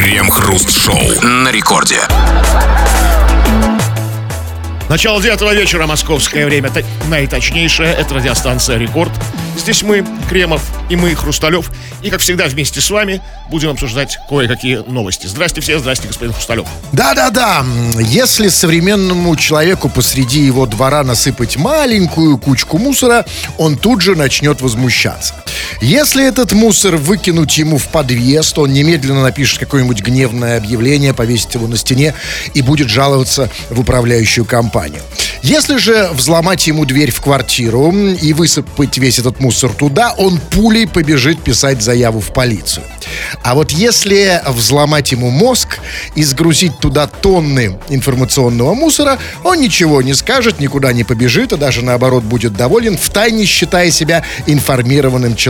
Крем-хруст-шоу 0.00 1.20
на 1.22 1.52
рекорде. 1.52 1.98
Начало 4.88 5.20
девятого 5.22 5.52
вечера, 5.54 5.86
московское 5.86 6.46
время. 6.46 6.70
Т- 6.70 6.86
Наиточнейшее, 7.08 7.92
это 7.92 8.14
радиостанция 8.14 8.78
«Рекорд». 8.78 9.12
Здесь 9.58 9.82
мы, 9.82 10.06
Кремов, 10.30 10.62
и 10.88 10.96
мы, 10.96 11.14
Хрусталев. 11.14 11.70
И, 12.02 12.08
как 12.08 12.20
всегда, 12.22 12.46
вместе 12.46 12.80
с 12.80 12.90
вами 12.90 13.20
будем 13.50 13.68
обсуждать 13.68 14.18
кое-какие 14.28 14.76
новости. 14.86 15.26
Здрасте 15.26 15.60
все, 15.60 15.78
здрасте, 15.78 16.08
господин 16.08 16.32
Хрусталев. 16.32 16.66
Да-да-да, 16.92 17.62
если 17.98 18.48
современному 18.48 19.36
человеку 19.36 19.90
посреди 19.90 20.40
его 20.40 20.64
двора 20.64 21.04
насыпать 21.04 21.56
маленькую 21.58 22.38
кучку 22.38 22.78
мусора, 22.78 23.26
он 23.58 23.76
тут 23.76 24.00
же 24.00 24.16
начнет 24.16 24.62
возмущаться. 24.62 25.34
Если 25.80 26.26
этот 26.26 26.52
мусор 26.52 26.96
выкинуть 26.96 27.56
ему 27.58 27.78
в 27.78 27.88
подъезд, 27.88 28.58
он 28.58 28.72
немедленно 28.72 29.22
напишет 29.22 29.58
какое-нибудь 29.58 30.02
гневное 30.02 30.56
объявление, 30.56 31.14
повесит 31.14 31.54
его 31.54 31.66
на 31.66 31.76
стене 31.76 32.14
и 32.54 32.62
будет 32.62 32.88
жаловаться 32.88 33.50
в 33.70 33.80
управляющую 33.80 34.44
компанию. 34.44 35.02
Если 35.42 35.78
же 35.78 36.10
взломать 36.12 36.66
ему 36.66 36.84
дверь 36.84 37.10
в 37.10 37.20
квартиру 37.20 37.90
и 37.92 38.32
высыпать 38.34 38.98
весь 38.98 39.18
этот 39.18 39.40
мусор 39.40 39.72
туда, 39.72 40.12
он 40.18 40.38
пулей 40.38 40.86
побежит 40.86 41.42
писать 41.42 41.82
заяву 41.82 42.20
в 42.20 42.32
полицию. 42.32 42.84
А 43.42 43.54
вот 43.54 43.70
если 43.70 44.42
взломать 44.46 45.12
ему 45.12 45.30
мозг 45.30 45.78
и 46.14 46.22
сгрузить 46.22 46.78
туда 46.78 47.06
тонны 47.06 47.78
информационного 47.88 48.74
мусора, 48.74 49.18
он 49.42 49.60
ничего 49.60 50.02
не 50.02 50.14
скажет, 50.14 50.60
никуда 50.60 50.92
не 50.92 51.04
побежит, 51.04 51.52
а 51.52 51.56
даже 51.56 51.82
наоборот 51.82 52.22
будет 52.22 52.52
доволен, 52.52 52.98
втайне 52.98 53.44
считая 53.46 53.90
себя 53.90 54.24
информированным 54.46 55.36
человеком. 55.36 55.49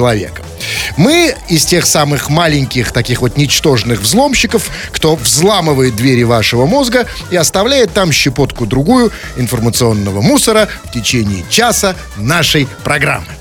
Мы 0.96 1.34
из 1.48 1.64
тех 1.64 1.86
самых 1.86 2.28
маленьких, 2.28 2.92
таких 2.92 3.20
вот 3.22 3.36
ничтожных 3.36 4.00
взломщиков, 4.00 4.70
кто 4.92 5.16
взламывает 5.16 5.96
двери 5.96 6.22
вашего 6.22 6.66
мозга 6.66 7.06
и 7.30 7.36
оставляет 7.36 7.92
там 7.92 8.12
щепотку 8.12 8.66
другую 8.66 9.12
информационного 9.36 10.20
мусора 10.20 10.68
в 10.84 10.92
течение 10.92 11.44
часа 11.48 11.94
нашей 12.16 12.68
программы. 12.84 13.39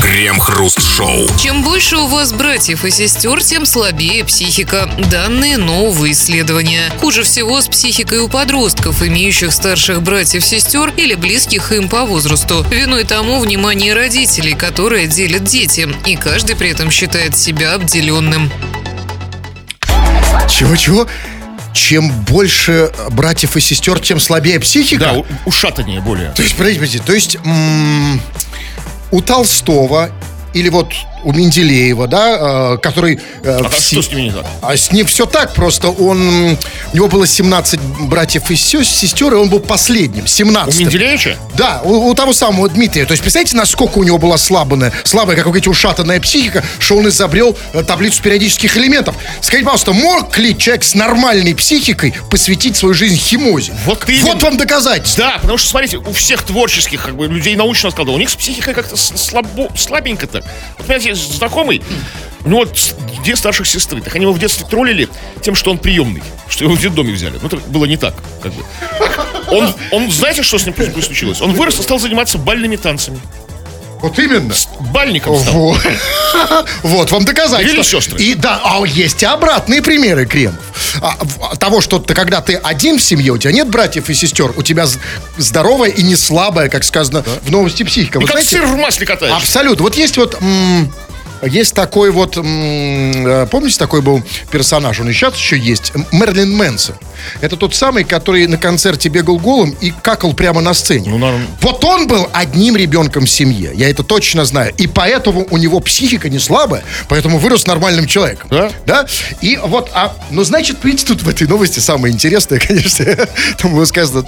Крем-хруст-шоу. 0.00 1.28
Чем 1.38 1.62
больше 1.62 1.96
у 1.96 2.06
вас 2.06 2.32
братьев 2.32 2.84
и 2.84 2.90
сестер, 2.90 3.42
тем 3.42 3.64
слабее 3.64 4.24
психика. 4.24 4.90
Данные 5.10 5.56
нового 5.56 6.10
исследования. 6.10 6.92
Хуже 7.00 7.22
всего 7.22 7.60
с 7.60 7.68
психикой 7.68 8.18
у 8.18 8.28
подростков, 8.28 9.02
имеющих 9.02 9.52
старших 9.52 10.02
братьев-сестер 10.02 10.92
или 10.96 11.14
близких 11.14 11.72
им 11.72 11.88
по 11.88 12.04
возрасту. 12.04 12.64
Виной 12.70 13.04
тому 13.04 13.38
внимание 13.38 13.94
родителей, 13.94 14.54
которые 14.54 15.06
делят 15.06 15.44
дети, 15.44 15.88
и 16.06 16.16
каждый 16.16 16.56
при 16.56 16.70
этом 16.70 16.90
считает 16.90 17.36
себя 17.36 17.74
обделенным. 17.74 18.50
Чего-чего? 20.48 21.06
Чем 21.72 22.10
больше 22.24 22.92
братьев 23.10 23.56
и 23.56 23.60
сестер, 23.60 23.98
тем 23.98 24.20
слабее 24.20 24.60
психика? 24.60 25.04
Да, 25.04 25.22
ушатаннее 25.44 26.00
более. 26.00 26.30
То 26.30 26.42
есть, 26.42 26.54
подождите, 26.56 26.80
подождите, 26.80 27.04
то 27.04 27.12
есть 27.12 27.36
м, 27.44 28.20
у 29.14 29.20
Толстого 29.20 30.10
или 30.54 30.68
вот 30.68 30.92
у 31.24 31.32
Менделеева, 31.32 32.06
да, 32.06 32.74
э, 32.74 32.78
который... 32.78 33.20
э, 33.42 33.60
А 33.64 33.68
в 33.68 33.74
что 33.74 34.02
с 34.02 34.08
ними 34.10 34.22
не 34.22 34.30
так? 34.32 34.46
А 34.62 34.76
с 34.76 34.92
ним 34.92 35.06
все 35.06 35.26
так, 35.26 35.54
просто 35.54 35.88
он... 35.88 36.56
У 36.92 36.96
него 36.96 37.08
было 37.08 37.26
17 37.26 37.80
братьев 38.08 38.50
и 38.50 38.56
сестер, 38.56 39.32
и 39.32 39.36
он 39.36 39.48
был 39.48 39.60
последним, 39.60 40.26
17 40.26 40.74
У 40.74 40.84
Менделеевича? 40.84 41.36
Да, 41.54 41.80
у, 41.84 42.10
у 42.10 42.14
того 42.14 42.32
самого 42.32 42.68
Дмитрия. 42.68 43.04
То 43.06 43.12
есть, 43.12 43.22
представляете, 43.22 43.56
насколько 43.56 43.98
у 43.98 44.04
него 44.04 44.18
была 44.18 44.38
слабая, 44.38 44.92
слабая, 45.04 45.36
как 45.36 45.46
вы 45.46 45.52
говорите, 45.52 45.70
ушатанная 45.70 46.20
психика, 46.20 46.64
что 46.78 46.96
он 46.96 47.08
изобрел 47.08 47.56
э, 47.72 47.82
таблицу 47.82 48.22
периодических 48.22 48.76
элементов. 48.76 49.14
Скажите, 49.40 49.64
пожалуйста, 49.64 49.92
мог 49.92 50.36
ли 50.38 50.56
человек 50.56 50.84
с 50.84 50.94
нормальной 50.94 51.54
психикой 51.54 52.14
посвятить 52.30 52.76
свою 52.76 52.94
жизнь 52.94 53.16
химозе? 53.16 53.72
Вот 53.86 54.04
именно. 54.08 54.24
вот 54.24 54.42
вам 54.42 54.56
доказательство. 54.56 55.24
Да, 55.24 55.38
потому 55.40 55.58
что, 55.58 55.68
смотрите, 55.68 55.98
у 55.98 56.12
всех 56.12 56.42
творческих 56.42 57.04
как 57.04 57.16
бы, 57.16 57.26
людей 57.26 57.56
научного 57.56 57.92
склада, 57.92 58.10
у 58.12 58.18
них 58.18 58.30
с 58.30 58.34
психикой 58.34 58.74
как-то 58.74 58.96
слабо, 58.96 59.68
слабенько 59.76 60.26
так. 60.26 60.44
Вот, 60.78 60.86
понимаете, 60.86 61.13
знакомый, 61.14 61.82
у 62.44 62.48
него 62.48 62.66
две 63.24 63.36
старших 63.36 63.66
сестры, 63.66 64.00
так 64.02 64.14
они 64.14 64.24
его 64.24 64.32
в 64.32 64.38
детстве 64.38 64.66
троллили 64.68 65.08
тем, 65.40 65.54
что 65.54 65.70
он 65.70 65.78
приемный, 65.78 66.22
что 66.48 66.64
его 66.64 66.74
в 66.74 66.80
детдоме 66.80 67.12
взяли. 67.12 67.38
Ну, 67.40 67.46
это 67.46 67.56
было 67.56 67.86
не 67.86 67.96
так, 67.96 68.14
как 68.42 68.52
бы. 68.52 68.62
Он, 69.48 69.72
он, 69.92 70.10
знаете, 70.10 70.42
что 70.42 70.58
с 70.58 70.66
ним 70.66 70.74
случилось? 71.02 71.40
Он 71.40 71.52
вырос 71.52 71.78
и 71.78 71.82
стал 71.82 71.98
заниматься 71.98 72.38
бальными 72.38 72.76
танцами. 72.76 73.18
Вот 74.04 74.18
именно. 74.18 74.52
Бальником 74.92 75.38
стал. 75.38 75.54
Вот. 75.54 75.78
Вот 76.82 77.10
вам 77.10 77.24
доказательство. 77.24 77.74
Или 77.76 77.82
сестры. 77.82 78.18
И 78.20 78.34
да, 78.34 78.60
а 78.62 78.84
есть 78.84 79.22
и 79.22 79.26
обратные 79.26 79.80
примеры 79.80 80.26
кремов. 80.26 80.56
А, 81.00 81.16
в- 81.20 81.56
того, 81.56 81.80
что 81.80 81.98
ты, 81.98 82.12
когда 82.14 82.40
ты 82.42 82.54
один 82.56 82.98
в 82.98 83.02
семье, 83.02 83.32
у 83.32 83.38
тебя 83.38 83.52
нет 83.52 83.68
братьев 83.68 84.10
и 84.10 84.14
сестер, 84.14 84.52
у 84.56 84.62
тебя 84.62 84.86
здоровая 85.38 85.88
и 85.90 86.02
не 86.02 86.16
слабая, 86.16 86.68
как 86.68 86.84
сказано 86.84 87.24
в 87.42 87.50
новости 87.50 87.82
психика. 87.82 88.18
И 88.18 88.22
Вы 88.22 88.26
как 88.26 88.34
знаете, 88.42 88.50
сыр 88.56 88.66
в 88.66 88.76
масле 88.76 89.06
катаешься. 89.06 89.36
Абсолютно. 89.38 89.82
Вот 89.84 89.94
есть 89.96 90.16
вот... 90.16 90.36
м, 90.40 90.92
есть 91.42 91.74
такой 91.74 92.10
вот, 92.10 92.36
э, 92.36 93.46
помните, 93.50 93.78
такой 93.78 94.02
был 94.02 94.22
персонаж, 94.50 95.00
он 95.00 95.10
и 95.10 95.12
сейчас 95.12 95.34
еще 95.36 95.58
есть, 95.58 95.92
Мерлин 96.12 96.54
Мэнсон. 96.56 96.96
Это 97.40 97.56
тот 97.56 97.74
самый, 97.74 98.04
который 98.04 98.46
на 98.46 98.58
концерте 98.58 99.08
бегал 99.08 99.38
голым 99.38 99.70
и 99.80 99.92
какал 100.02 100.34
прямо 100.34 100.60
на 100.60 100.74
сцене. 100.74 101.10
Ну, 101.10 101.18
норм. 101.18 101.46
Вот 101.60 101.84
он 101.84 102.06
был 102.06 102.28
одним 102.32 102.76
ребенком 102.76 103.26
в 103.26 103.30
семье, 103.30 103.72
я 103.74 103.88
это 103.88 104.02
точно 104.02 104.44
знаю. 104.44 104.72
И 104.76 104.86
поэтому 104.86 105.46
у 105.50 105.56
него 105.56 105.80
психика 105.80 106.28
не 106.28 106.38
слабая, 106.38 106.82
поэтому 107.08 107.38
вырос 107.38 107.66
нормальным 107.66 108.06
человеком. 108.06 108.48
Да? 108.50 108.70
Да? 108.86 109.06
И 109.40 109.56
вот, 109.56 109.90
а, 109.94 110.14
ну, 110.30 110.44
значит, 110.44 110.78
видите, 110.82 111.06
тут 111.06 111.22
в 111.22 111.28
этой 111.28 111.46
новости 111.46 111.80
самое 111.80 112.12
интересное, 112.12 112.58
конечно, 112.66 113.04
там 113.58 113.74
было 113.74 113.84
сказано, 113.84 114.24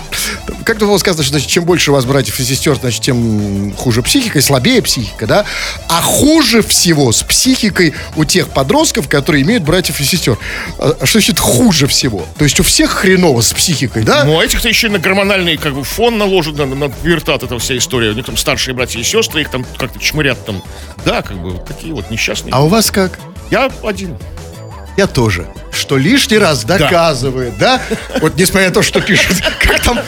как-то 0.65 0.87
было 0.87 0.99
сказано, 0.99 1.23
что 1.23 1.33
значит, 1.33 1.49
чем 1.49 1.65
больше 1.65 1.91
у 1.91 1.95
вас 1.95 2.05
братьев 2.05 2.39
и 2.41 2.45
сестер, 2.45 2.77
значит, 2.77 3.03
тем 3.03 3.75
хуже 3.77 4.03
психика, 4.03 4.39
и 4.39 4.43
слабее 4.43 4.83
психика, 4.83 5.27
да? 5.27 5.45
А 5.89 6.01
хуже 6.01 6.63
всего 6.63 6.96
с 7.13 7.23
психикой 7.23 7.95
у 8.17 8.25
тех 8.25 8.49
подростков, 8.49 9.09
которые 9.09 9.45
имеют 9.45 9.63
братьев 9.63 10.01
и 10.01 10.05
сестер. 10.05 10.39
А 10.79 10.95
Что 11.05 11.19
значит 11.19 11.39
хуже 11.39 11.87
всего? 11.87 12.27
То 12.39 12.45
есть 12.45 12.59
у 12.61 12.63
всех 12.63 12.91
хреново 12.91 13.41
с 13.41 13.53
психикой, 13.53 14.03
да? 14.03 14.25
Ну, 14.25 14.39
а 14.39 14.45
этих-то 14.45 14.69
еще 14.69 14.89
и 14.89 14.91
на 14.91 14.99
гормональный 14.99 15.57
как 15.57 15.75
бы, 15.75 15.85
фон 15.85 16.19
наложен, 16.19 16.57
на, 16.57 16.67
на 16.67 16.89
пубертат, 16.89 17.43
эта 17.43 17.59
вся 17.59 17.77
история. 17.77 18.11
У 18.11 18.15
них 18.15 18.27
там 18.27 18.37
старшие 18.37 18.75
братья 18.75 18.99
и 18.99 19.05
сестры, 19.05 19.43
их 19.43 19.51
там 19.51 19.65
как-то 19.77 19.99
чмырят 19.99 20.45
там. 20.45 20.63
Да, 21.05 21.23
как 21.23 21.39
бы, 21.39 21.59
такие 21.67 21.93
вот 21.93 22.11
несчастные. 22.11 22.53
А 22.53 22.65
у 22.65 22.69
вас 22.69 22.91
как? 22.91 23.19
Я 23.51 23.71
один. 23.85 24.17
Я 24.97 25.07
тоже. 25.07 25.47
Что 25.73 25.99
лишний 25.99 26.39
раз 26.39 26.65
доказывает, 26.65 27.59
да? 27.59 27.81
Вот 28.21 28.37
несмотря 28.37 28.69
на 28.69 28.75
то, 28.75 28.83
что 28.83 29.01
пишут, 29.01 29.37
как 29.61 29.83
там, 29.83 30.01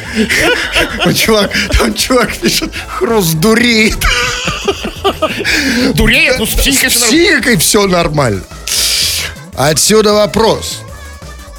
там 1.05 1.15
чувак, 1.15 1.51
там 1.79 1.95
чувак 1.95 2.35
пишет, 2.37 2.73
хруст 2.89 3.35
дуреет. 3.35 3.99
Дуреет, 5.95 6.39
ну 6.39 6.47
с 6.47 6.55
психикой 6.55 6.91
С 6.91 6.95
все 6.95 7.01
нормально. 7.01 7.09
психикой 7.09 7.57
все 7.57 7.87
нормально. 7.87 8.43
Отсюда 9.57 10.13
вопрос. 10.15 10.81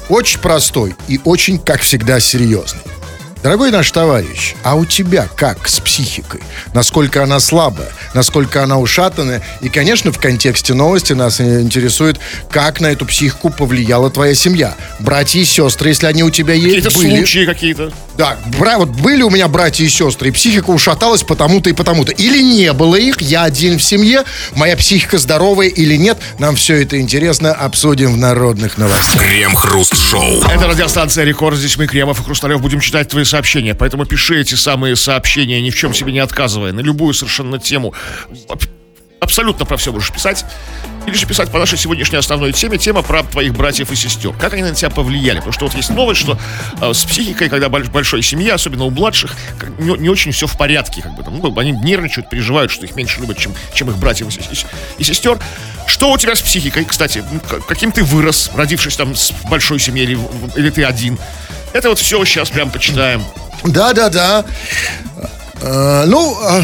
Очень 0.08 0.40
простой 0.40 0.96
и 1.06 1.20
очень, 1.24 1.58
как 1.58 1.82
всегда, 1.82 2.18
серьезный. 2.18 2.80
Дорогой 3.42 3.70
наш 3.70 3.90
товарищ, 3.90 4.54
а 4.62 4.74
у 4.74 4.84
тебя 4.84 5.26
как 5.34 5.66
с 5.66 5.80
психикой? 5.80 6.42
Насколько 6.74 7.22
она 7.22 7.40
слабая? 7.40 7.88
Насколько 8.12 8.62
она 8.62 8.78
ушатанная? 8.78 9.42
И, 9.62 9.70
конечно, 9.70 10.12
в 10.12 10.18
контексте 10.18 10.74
новости 10.74 11.14
нас 11.14 11.40
интересует, 11.40 12.20
как 12.50 12.82
на 12.82 12.88
эту 12.88 13.06
психику 13.06 13.48
повлияла 13.48 14.10
твоя 14.10 14.34
семья. 14.34 14.74
Братья 14.98 15.40
и 15.40 15.44
сестры, 15.46 15.88
если 15.88 16.06
они 16.06 16.22
у 16.22 16.28
тебя 16.30 16.52
есть, 16.52 16.84
Какие-то 16.84 16.98
были. 16.98 17.16
случаи 17.16 17.46
какие-то. 17.46 17.92
Да, 18.20 18.36
бра- 18.58 18.76
вот 18.76 18.90
были 18.90 19.22
у 19.22 19.30
меня 19.30 19.48
братья 19.48 19.82
и 19.82 19.88
сестры, 19.88 20.28
и 20.28 20.30
психика 20.30 20.68
ушаталась 20.68 21.22
потому-то 21.22 21.70
и 21.70 21.72
потому-то. 21.72 22.12
Или 22.12 22.42
не 22.42 22.70
было 22.74 22.96
их, 22.96 23.18
я 23.22 23.44
один 23.44 23.78
в 23.78 23.82
семье, 23.82 24.24
моя 24.54 24.76
психика 24.76 25.16
здоровая 25.16 25.68
или 25.68 25.96
нет, 25.96 26.18
нам 26.38 26.54
все 26.54 26.82
это 26.82 27.00
интересно, 27.00 27.54
обсудим 27.54 28.12
в 28.12 28.18
народных 28.18 28.76
новостях. 28.76 29.22
Крем-хруст-шоу. 29.22 30.42
Это 30.42 30.68
радиостанция 30.68 31.24
Рекорд. 31.24 31.56
Здесь 31.56 31.78
мы, 31.78 31.86
Кремов 31.86 32.20
и 32.20 32.22
Хрусталев, 32.22 32.60
будем 32.60 32.80
читать 32.80 33.08
твои 33.08 33.24
сообщения. 33.24 33.74
Поэтому 33.74 34.04
пиши 34.04 34.38
эти 34.38 34.54
самые 34.54 34.96
сообщения, 34.96 35.62
ни 35.62 35.70
в 35.70 35.74
чем 35.74 35.94
себе 35.94 36.12
не 36.12 36.18
отказывая, 36.18 36.72
на 36.72 36.80
любую 36.80 37.14
совершенно 37.14 37.58
тему. 37.58 37.94
Аб- 39.20 39.30
Абсолютно 39.30 39.64
про 39.64 39.76
все 39.76 39.92
можешь 39.92 40.10
писать. 40.12 40.44
Или 41.06 41.14
же 41.14 41.24
писать 41.26 41.50
по 41.50 41.58
нашей 41.58 41.78
сегодняшней 41.78 42.18
основной 42.18 42.52
теме, 42.52 42.76
тема 42.76 43.02
про 43.02 43.22
твоих 43.22 43.52
братьев 43.54 43.90
и 43.90 43.96
сестер. 43.96 44.32
Как 44.32 44.52
они 44.52 44.62
на 44.62 44.74
тебя 44.74 44.90
повлияли? 44.90 45.36
Потому 45.36 45.52
что 45.52 45.64
вот 45.66 45.74
есть 45.74 45.90
новость, 45.90 46.20
что 46.20 46.38
э, 46.80 46.92
с 46.92 47.04
психикой, 47.04 47.48
когда 47.48 47.68
больш- 47.68 47.90
большой 47.90 48.22
семья, 48.22 48.54
особенно 48.54 48.84
у 48.84 48.90
младших, 48.90 49.34
как 49.58 49.70
не, 49.78 49.96
не 49.98 50.08
очень 50.08 50.32
все 50.32 50.46
в 50.46 50.56
порядке. 50.58 51.00
Как 51.02 51.14
бы, 51.14 51.22
там, 51.22 51.38
ну, 51.38 51.56
они 51.58 51.70
нервничают, 51.72 52.28
переживают, 52.28 52.70
что 52.70 52.84
их 52.84 52.96
меньше 52.96 53.20
любят, 53.20 53.38
чем, 53.38 53.54
чем 53.72 53.88
их 53.90 53.96
братьев 53.96 54.28
и, 54.36 54.56
и 54.98 55.04
сестер. 55.04 55.38
Что 55.86 56.10
у 56.12 56.18
тебя 56.18 56.34
с 56.34 56.42
психикой, 56.42 56.84
кстати? 56.84 57.24
Ну, 57.30 57.40
Каким 57.66 57.92
ты 57.92 58.02
вырос, 58.04 58.50
родившись 58.54 58.96
там 58.96 59.14
с 59.14 59.32
большой 59.48 59.78
семьей, 59.78 60.04
или, 60.06 60.14
в- 60.16 60.56
или 60.58 60.70
ты 60.70 60.84
один? 60.84 61.18
Это 61.72 61.88
вот 61.88 61.98
все 61.98 62.22
сейчас 62.24 62.50
прям 62.50 62.70
почитаем. 62.70 63.24
Да-да-да. 63.64 64.44
Э, 65.16 65.26
ну, 65.62 66.38
э, 66.42 66.62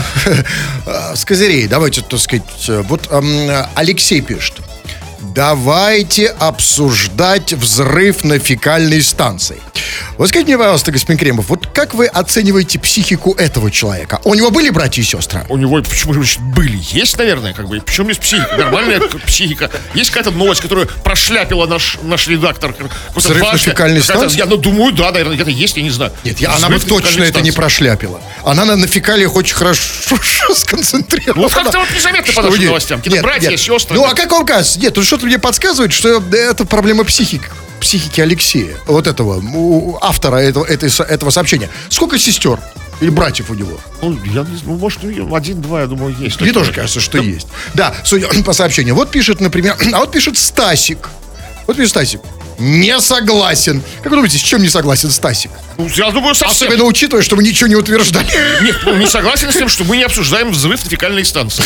э, 0.86 1.14
с 1.14 1.24
козырей, 1.24 1.66
давайте, 1.66 2.02
так 2.02 2.20
сказать, 2.20 2.68
э, 2.68 2.82
вот 2.88 3.08
эм, 3.10 3.50
Алексей 3.74 4.20
пишет. 4.20 4.56
давайте 5.34 6.28
обсуждать 6.28 7.52
взрыв 7.52 8.24
на 8.24 8.38
фекальной 8.38 9.02
станции. 9.02 9.60
Вот 10.16 10.28
скажите 10.28 10.48
мне, 10.48 10.58
пожалуйста, 10.58 10.92
господин 10.92 11.18
Кремов, 11.18 11.48
вот 11.48 11.65
как 11.76 11.92
вы 11.92 12.06
оцениваете 12.06 12.78
психику 12.78 13.34
этого 13.34 13.70
человека? 13.70 14.22
У 14.24 14.32
него 14.32 14.50
были 14.50 14.70
братья 14.70 15.02
и 15.02 15.04
сестры? 15.04 15.44
У 15.50 15.58
него 15.58 15.82
почему 15.82 16.14
значит, 16.14 16.40
были? 16.40 16.80
Есть, 16.90 17.18
наверное, 17.18 17.52
как 17.52 17.68
бы. 17.68 17.82
Почему 17.82 18.08
есть 18.08 18.22
психика? 18.22 18.56
Нормальная 18.56 18.98
психика. 19.26 19.70
Есть 19.92 20.08
какая-то 20.08 20.30
новость, 20.30 20.62
которую 20.62 20.88
прошляпила 21.04 21.66
наш, 21.66 21.98
наш 22.02 22.28
редактор. 22.28 22.74
Взрыв 23.14 23.42
на 23.52 23.58
фекальной 23.58 24.00
станции? 24.00 24.38
Я 24.38 24.46
ну, 24.46 24.56
думаю, 24.56 24.94
да, 24.94 25.12
наверное, 25.12 25.34
где-то 25.34 25.50
есть, 25.50 25.76
я 25.76 25.82
не 25.82 25.90
знаю. 25.90 26.12
Нет, 26.24 26.40
я- 26.40 26.54
она 26.54 26.70
бы 26.70 26.80
точно 26.80 27.24
это 27.24 27.42
не 27.42 27.52
прошляпила. 27.52 28.22
Она 28.42 28.64
на, 28.64 28.76
на 28.76 28.86
фекалиях 28.86 29.36
очень 29.36 29.54
хорошо 29.54 30.16
сконцентрирована. 30.54 31.42
Вот 31.42 31.52
как-то 31.52 31.80
вот 31.80 31.90
незаметно 31.94 32.32
по 32.32 32.40
нашим 32.40 32.64
новостям. 32.64 33.02
Какие-то 33.02 33.22
братья, 33.22 33.54
сестры. 33.54 33.96
Ну, 33.96 34.04
а 34.06 34.14
как 34.14 34.32
вам 34.32 34.46
кажется? 34.46 34.80
Нет, 34.80 34.96
ну 34.96 35.02
что-то 35.02 35.26
мне 35.26 35.38
подсказывает, 35.38 35.92
что 35.92 36.22
это 36.32 36.64
проблема 36.64 37.04
психики 37.04 37.50
психики 37.80 38.20
Алексея, 38.20 38.76
вот 38.86 39.06
этого, 39.06 39.42
автора 40.00 40.36
этого, 40.36 40.64
этой 40.64 40.90
этого 41.04 41.30
сообщения. 41.30 41.68
Сколько 41.88 42.18
сестер 42.18 42.58
или 43.00 43.10
братьев 43.10 43.50
у 43.50 43.54
него? 43.54 43.78
Ну, 44.02 44.18
я 44.24 44.42
не 44.42 44.56
знаю, 44.56 44.78
может, 44.78 45.00
один-два, 45.04 45.82
я 45.82 45.86
думаю, 45.86 46.14
есть. 46.18 46.40
Мне 46.40 46.52
тоже 46.52 46.72
кажется, 46.72 47.00
что 47.00 47.18
есть. 47.18 47.48
Да, 47.74 47.94
судя 48.04 48.28
по 48.42 48.52
сообщению. 48.52 48.94
Вот 48.94 49.10
пишет, 49.10 49.40
например, 49.40 49.76
а 49.92 50.00
вот 50.00 50.12
пишет 50.12 50.36
Стасик. 50.38 51.08
Вот 51.66 51.76
пишет 51.76 51.90
Стасик. 51.90 52.20
Не 52.58 52.98
согласен. 53.00 53.82
Как 53.98 54.06
вы 54.06 54.16
думаете, 54.16 54.38
с 54.38 54.40
чем 54.40 54.62
не 54.62 54.68
согласен 54.68 55.10
Стасик? 55.10 55.50
Ну, 55.76 55.88
я 55.88 56.10
думаю, 56.10 56.34
совсем. 56.34 56.68
Особенно 56.68 56.84
учитывая, 56.84 57.22
что 57.22 57.36
мы 57.36 57.42
ничего 57.42 57.66
не 57.66 57.74
утверждали. 57.74 58.26
Нет, 58.62 58.76
ну, 58.84 58.96
не 58.96 59.06
согласен 59.06 59.52
с 59.52 59.56
тем, 59.56 59.68
что 59.68 59.84
мы 59.84 59.98
не 59.98 60.04
обсуждаем 60.04 60.50
взрыв 60.52 60.82
на 60.82 60.90
фекальной 60.90 61.24
станции. 61.24 61.64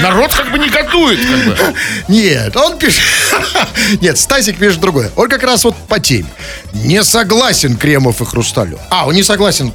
Народ 0.00 0.34
как 0.34 0.50
бы 0.50 0.58
негодует, 0.58 1.20
как 1.24 1.44
бы. 1.44 1.74
Нет, 2.08 2.56
он 2.56 2.76
пишет... 2.78 3.02
Нет, 4.00 4.18
Стасик 4.18 4.58
пишет 4.58 4.80
другое. 4.80 5.12
Он 5.14 5.28
как 5.28 5.44
раз 5.44 5.64
вот 5.64 5.76
по 5.86 6.00
теме. 6.00 6.28
Не 6.72 7.04
согласен 7.04 7.76
Кремов 7.76 8.20
и 8.20 8.24
Хрусталев. 8.24 8.80
А, 8.90 9.06
он 9.06 9.14
не 9.14 9.22
согласен 9.22 9.72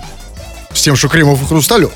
с 0.77 0.81
тем, 0.81 0.95
что 0.95 1.07
Кремов 1.09 1.41
и 1.41 1.45
Хрусталев. 1.45 1.91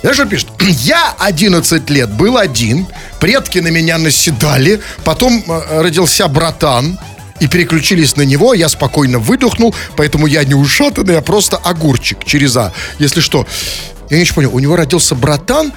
Знаешь, 0.00 0.16
что 0.16 0.26
пишет? 0.26 0.48
Я 0.60 1.14
11 1.18 1.88
лет 1.90 2.10
был 2.10 2.36
один, 2.36 2.86
предки 3.20 3.58
на 3.58 3.68
меня 3.68 3.98
наседали, 3.98 4.80
потом 5.04 5.42
э, 5.46 5.80
родился 5.82 6.26
братан, 6.28 6.98
и 7.40 7.46
переключились 7.46 8.16
на 8.16 8.22
него, 8.22 8.52
я 8.52 8.68
спокойно 8.68 9.20
выдохнул, 9.20 9.72
поэтому 9.96 10.26
я 10.26 10.42
не 10.42 10.54
ушатанный, 10.54 11.16
а 11.16 11.22
просто 11.22 11.56
огурчик 11.56 12.24
через 12.24 12.56
А. 12.56 12.72
Если 12.98 13.20
что, 13.20 13.46
я 14.10 14.16
не 14.16 14.22
очень 14.24 14.34
понял, 14.34 14.52
у 14.52 14.58
него 14.58 14.74
родился 14.74 15.14
братан, 15.14 15.72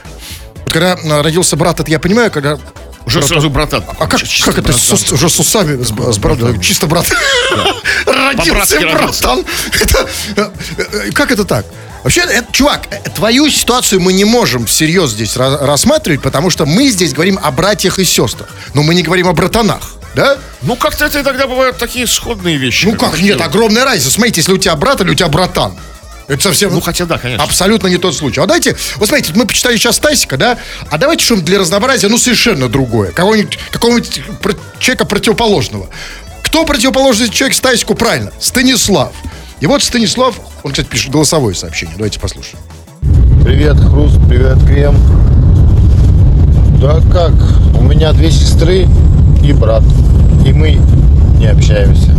вот 0.63 0.74
когда 0.74 0.95
э, 0.95 1.21
родился 1.21 1.56
брат, 1.56 1.80
это 1.80 1.92
я 1.92 2.00
понимаю, 2.00 2.31
когда 2.31 2.57
Уже 3.06 3.21
сразу 3.21 3.50
братан. 3.51 3.83
а 4.00 4.07
как, 4.07 4.24
Чисто 4.24 4.51
как 4.51 4.63
это 4.63 4.74
с, 4.74 4.89
братан. 4.89 5.13
уже 5.13 5.30
с 5.30 5.39
усами, 5.39 5.83
с, 5.83 6.13
с 6.15 6.18
братом? 6.18 6.59
Чисто 6.62 6.88
брат. 6.88 7.06
Родился 8.07 8.50
По-братски 8.50 8.83
братан. 8.92 9.45
Это, 9.80 10.09
э, 10.36 10.50
э, 10.77 11.12
Как 11.12 11.31
это 11.31 11.45
так? 11.45 11.65
Вообще, 12.03 12.21
это, 12.21 12.51
чувак, 12.51 12.88
э, 12.92 13.09
твою 13.15 13.50
ситуацию 13.50 14.01
мы 14.01 14.13
не 14.13 14.25
можем 14.25 14.65
всерьез 14.65 15.12
здесь 15.12 15.36
ра- 15.38 15.63
рассматривать, 15.65 16.21
потому 16.21 16.50
что 16.50 16.65
мы 16.65 16.88
здесь 16.89 17.13
говорим 17.13 17.39
о 17.42 17.51
братьях 17.51 18.00
и 18.00 18.06
сестрах, 18.06 18.50
но 18.74 18.81
мы 18.81 18.95
не 18.95 19.03
говорим 19.03 19.27
о 19.27 19.33
братанах, 19.33 19.94
да? 20.15 20.38
Ну, 20.63 20.75
как-то 20.75 21.06
это 21.06 21.21
иногда 21.21 21.45
бывают 21.48 21.77
такие 21.77 22.07
сходные 22.07 22.57
вещи. 22.57 22.86
Ну 22.86 22.95
как, 22.95 23.19
нет, 23.19 23.39
огромная 23.39 23.86
разница. 23.86 24.09
Смотрите, 24.12 24.42
если 24.42 24.53
у 24.53 24.57
тебя 24.57 24.75
брат 24.75 25.00
или 25.01 25.12
у 25.12 25.13
тебя 25.13 25.27
братан. 25.27 25.74
Это 26.27 26.42
совсем... 26.44 26.74
Ну, 26.74 26.80
хотя 26.81 27.06
да, 27.06 27.18
конечно. 27.18 27.44
Абсолютно 27.44 27.88
не 27.88 27.98
тот 27.98 28.15
случай. 28.15 28.39
А 28.39 28.45
давайте, 28.45 28.75
вот 28.98 29.09
смотрите, 29.09 29.33
мы 29.36 29.45
почитали 29.45 29.75
сейчас 29.75 30.00
Тасика, 30.00 30.38
да? 30.38 30.57
А 30.89 30.98
давайте 30.98 31.25
что-нибудь 31.25 31.45
для 31.45 31.59
разнообразия, 31.59 32.07
ну, 32.07 32.18
совершенно 32.18 32.69
другое. 32.69 33.12
Кого-нибудь, 33.12 33.59
какого-нибудь 33.71 34.21
про- 34.42 34.53
человека 34.80 35.06
противоположного. 35.06 35.89
Кто 36.44 36.63
противоположный 36.65 37.30
человек 37.30 37.56
Стасику? 37.57 37.95
Правильно, 37.95 38.31
Станислав. 38.39 39.12
И 39.61 39.67
вот 39.67 39.83
Станислав, 39.83 40.35
он, 40.63 40.71
кстати, 40.71 40.87
пишет 40.87 41.11
голосовое 41.11 41.55
сообщение. 41.55 41.95
Давайте 41.95 42.19
послушаем. 42.19 42.57
Привет, 43.43 43.77
Хруст, 43.77 44.17
привет, 44.27 44.57
Крем. 44.65 44.97
Да 46.81 46.99
как? 47.11 47.33
У 47.79 47.83
меня 47.83 48.11
две 48.11 48.31
сестры 48.31 48.87
и 49.43 49.53
брат. 49.53 49.83
И 50.45 50.51
мы 50.51 50.79
не 51.37 51.45
общаемся. 51.45 52.15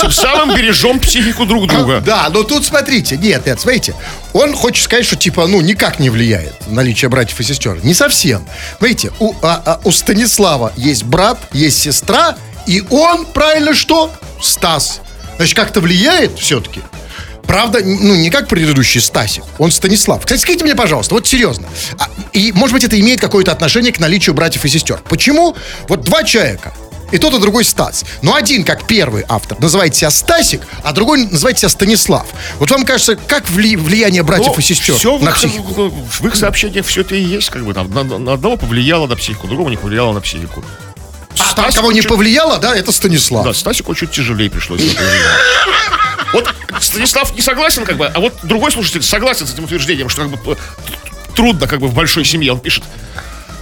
Тем 0.00 0.10
самым 0.10 0.56
бережем 0.56 0.98
психику 0.98 1.44
друг 1.44 1.66
друга. 1.68 2.00
Да, 2.04 2.28
но 2.32 2.42
тут 2.42 2.64
смотрите, 2.64 3.16
нет, 3.18 3.44
нет, 3.46 3.60
смотрите, 3.60 3.94
он 4.32 4.54
хочет 4.54 4.84
сказать, 4.84 5.04
что 5.06 5.16
типа, 5.16 5.46
ну, 5.46 5.60
никак 5.60 5.98
не 5.98 6.08
влияет 6.10 6.54
наличие 6.68 7.08
братьев 7.10 7.38
и 7.40 7.42
сестер. 7.42 7.78
Не 7.84 7.92
совсем. 7.94 8.42
Смотрите, 8.78 9.12
у, 9.18 9.32
а- 9.42 9.62
а 9.64 9.80
у 9.84 9.90
Станислава 9.90 10.72
есть 10.76 11.04
брат, 11.04 11.38
есть 11.52 11.78
сестра, 11.78 12.36
и 12.66 12.82
он, 12.90 13.26
правильно 13.26 13.74
что? 13.74 14.10
Стас. 14.42 15.00
Значит, 15.38 15.56
как-то 15.56 15.80
влияет 15.80 16.38
все-таки. 16.38 16.82
Правда, 17.46 17.80
ну, 17.82 18.14
не 18.14 18.28
как 18.28 18.46
предыдущий 18.46 19.00
Стасик, 19.00 19.42
он 19.56 19.70
Станислав. 19.72 20.20
Кстати, 20.22 20.40
скажите 20.42 20.64
мне, 20.64 20.74
пожалуйста, 20.74 21.14
вот 21.14 21.26
серьезно. 21.26 21.66
а, 21.98 22.10
и, 22.34 22.52
может 22.52 22.74
быть, 22.74 22.84
это 22.84 23.00
имеет 23.00 23.20
какое-то 23.22 23.52
отношение 23.52 23.90
к 23.90 23.98
наличию 23.98 24.34
братьев 24.34 24.64
и 24.66 24.68
сестер. 24.68 25.00
Почему? 25.08 25.56
Вот 25.88 26.02
два 26.02 26.24
человека, 26.24 26.74
и 27.10 27.16
тот, 27.16 27.32
и 27.32 27.40
другой 27.40 27.64
Стас. 27.64 28.04
Но 28.20 28.34
один, 28.34 28.64
как 28.64 28.86
первый 28.86 29.24
автор, 29.28 29.58
называет 29.60 29.96
себя 29.96 30.10
Стасик, 30.10 30.60
а 30.82 30.92
другой 30.92 31.24
называет 31.24 31.58
себя 31.58 31.70
Станислав. 31.70 32.26
Вот 32.58 32.70
вам 32.70 32.84
кажется, 32.84 33.16
как 33.16 33.44
вли- 33.48 33.78
влияние 33.78 34.22
братьев 34.24 34.48
Ну, 34.48 34.58
и 34.58 34.62
сестер 34.62 34.96
всё 34.96 35.16
в 35.16 35.22
на 35.22 35.30
их- 35.30 35.36
психику? 35.36 35.88
В 35.90 36.26
их 36.26 36.36
сообщениях 36.36 36.84
все 36.84 37.00
это 37.00 37.14
и 37.14 37.22
есть, 37.22 37.48
как 37.48 37.64
бы 37.64 37.72
там. 37.72 37.90
На, 37.94 38.02
на 38.04 38.32
одного 38.34 38.58
повлияло 38.58 39.06
на 39.06 39.16
психику, 39.16 39.46
другого 39.46 39.70
не 39.70 39.78
повлияло 39.78 40.12
на 40.12 40.20
психику. 40.20 40.62
А 41.40 41.54
там, 41.54 41.64
Стасику 41.64 41.82
кого 41.82 41.92
не 41.92 42.02
повлияло, 42.02 42.58
да, 42.58 42.74
это 42.76 42.92
Станислав. 42.92 43.44
Да, 43.44 43.54
Стасику 43.54 43.94
чуть 43.94 44.10
тяжелее 44.10 44.50
пришлось. 44.50 44.82
Вот 46.32 46.48
Станислав 46.80 47.34
не 47.34 47.40
согласен, 47.40 47.84
как 47.84 47.96
бы, 47.96 48.06
а 48.06 48.20
вот 48.20 48.34
другой 48.42 48.70
слушатель 48.70 49.02
согласен 49.02 49.46
с 49.46 49.52
этим 49.52 49.64
утверждением, 49.64 50.08
что 50.08 50.22
как 50.22 50.30
бы 50.30 50.56
трудно, 51.34 51.66
как 51.66 51.80
бы, 51.80 51.88
в 51.88 51.94
большой 51.94 52.24
семье. 52.24 52.52
Он 52.52 52.60
пишет, 52.60 52.84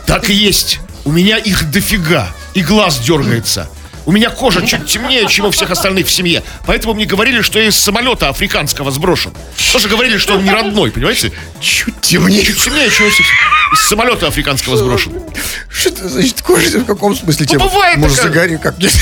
так 0.07 0.31
и 0.31 0.35
есть, 0.35 0.81
у 1.05 1.13
меня 1.13 1.39
их 1.39 1.71
дофига, 1.71 2.29
и 2.55 2.63
глаз 2.63 2.99
дергается. 2.99 3.69
У 4.07 4.13
меня 4.13 4.31
кожа 4.31 4.65
чуть 4.65 4.87
темнее, 4.87 5.27
чем 5.29 5.47
у 5.47 5.51
всех 5.51 5.71
остальных 5.71 6.07
в 6.07 6.11
семье. 6.11 6.45
Поэтому 6.65 6.95
мне 6.95 7.07
говорили, 7.07 7.43
что 7.43 7.59
я 7.59 7.67
из 7.67 7.77
самолета 7.77 8.29
африканского 8.29 8.93
сброшен. 8.93 9.35
Тоже 9.73 9.89
говорили, 9.89 10.17
что 10.17 10.35
он 10.35 10.45
не 10.45 10.51
родной, 10.51 10.93
понимаете? 10.93 11.33
Чуть 11.61 12.01
темнее. 12.01 12.45
Чуть 12.45 12.63
темнее, 12.63 12.89
чем 12.89 13.07
у 13.07 13.11
всех. 13.11 13.27
Из 13.73 13.81
самолета 13.89 14.29
африканского 14.29 14.77
сброшен. 14.77 15.13
Что 15.69 15.89
это 15.89 16.09
значит 16.09 16.41
кожа? 16.41 16.79
В 16.79 16.85
каком 16.85 17.17
смысле? 17.17 17.47
Ну, 17.53 17.59
бывает 17.59 17.99
Может, 17.99 18.17
такая. 18.17 18.33
загори, 18.33 18.57
как 18.59 18.79
нет? 18.79 18.93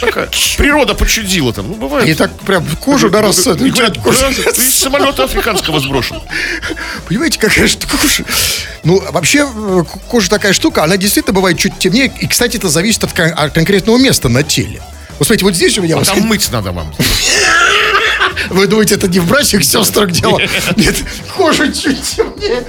Такая 0.00 0.28
природа 0.56 0.94
почудила 0.94 1.52
там. 1.52 1.68
Ну, 1.68 1.74
бывает. 1.74 2.08
И 2.08 2.14
так 2.14 2.32
прям 2.40 2.64
кожу 2.76 3.10
на 3.10 3.20
раз... 3.22 3.46
И 3.46 3.70
говорят, 3.70 3.94
«Да, 4.02 4.52
ты 4.52 4.62
из 4.62 4.78
самолета 4.78 5.24
африканского 5.24 5.80
сброшен. 5.80 6.20
Понимаете, 7.06 7.38
какая 7.38 7.66
штука 7.66 7.96
кожа? 7.96 8.24
Ну, 8.84 9.02
вообще, 9.12 9.46
э, 9.52 9.84
кожа 10.08 10.30
такая 10.30 10.52
штука, 10.52 10.84
она 10.84 10.96
действительно 10.96 11.34
бывает 11.34 11.58
чуть 11.58 11.78
темнее. 11.78 12.12
И, 12.20 12.26
кстати, 12.26 12.56
это 12.56 12.68
зависит 12.68 13.04
от, 13.04 13.12
кон- 13.12 13.32
от 13.36 13.52
конкретного 13.52 13.98
места 13.98 14.28
на 14.28 14.42
теле. 14.42 14.80
Вот 15.18 15.26
смотрите, 15.26 15.44
вот 15.44 15.54
здесь 15.56 15.76
у 15.78 15.82
меня... 15.82 15.96
А 15.98 16.04
там 16.04 16.20
мыть 16.20 16.50
надо 16.52 16.72
вам. 16.72 16.94
Вы 18.50 18.66
думаете, 18.66 18.94
это 18.94 19.08
не 19.08 19.18
в 19.18 19.26
братьях, 19.28 19.64
сестрах 19.64 20.10
дело? 20.10 20.38
Нет, 20.76 20.96
кожа 21.36 21.72
чуть 21.72 22.02
темнее. 22.02 22.64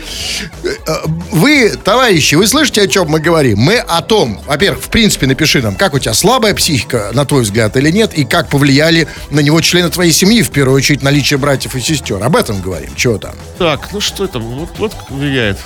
Э, 0.63 0.95
Вы, 1.31 1.75
товарищи, 1.83 2.35
вы 2.35 2.47
слышите, 2.47 2.81
о 2.81 2.87
чем 2.87 3.07
мы 3.09 3.19
говорим? 3.19 3.59
Мы 3.59 3.75
о 3.77 4.01
том, 4.01 4.41
во-первых, 4.45 4.83
в 4.83 4.89
принципе, 4.89 5.27
напиши 5.27 5.61
нам, 5.61 5.75
как 5.75 5.93
у 5.93 5.99
тебя 5.99 6.13
слабая 6.13 6.53
психика, 6.53 7.11
на 7.13 7.25
твой 7.25 7.43
взгляд, 7.43 7.75
или 7.77 7.91
нет, 7.91 8.13
и 8.13 8.25
как 8.25 8.49
повлияли 8.49 9.07
на 9.29 9.39
него 9.41 9.61
члены 9.61 9.89
твоей 9.89 10.11
семьи, 10.11 10.41
в 10.41 10.49
первую 10.51 10.75
очередь, 10.77 11.03
наличие 11.03 11.37
братьев 11.37 11.75
и 11.75 11.79
сестер. 11.81 12.21
Об 12.23 12.35
этом 12.35 12.61
говорим. 12.61 12.95
Чего 12.95 13.17
там? 13.17 13.35
Так, 13.57 13.89
ну 13.93 14.01
что 14.01 14.25
это? 14.25 14.39
Вот, 14.39 14.69
вот 14.77 14.93
как 14.93 15.11
влияет. 15.11 15.57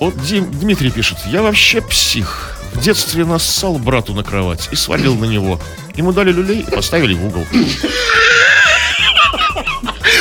Вот 0.00 0.16
Дим- 0.24 0.50
Дмитрий 0.50 0.90
пишет. 0.90 1.18
Я 1.26 1.42
вообще 1.42 1.80
псих. 1.80 2.58
В 2.72 2.80
детстве 2.80 3.24
нассал 3.24 3.78
брату 3.78 4.14
на 4.14 4.24
кровать 4.24 4.68
и 4.72 4.76
свалил 4.76 5.14
на 5.14 5.24
него. 5.26 5.60
Ему 5.94 6.12
дали 6.12 6.32
люлей 6.32 6.60
и 6.60 6.70
поставили 6.70 7.14
в 7.14 7.24
угол. 7.26 7.46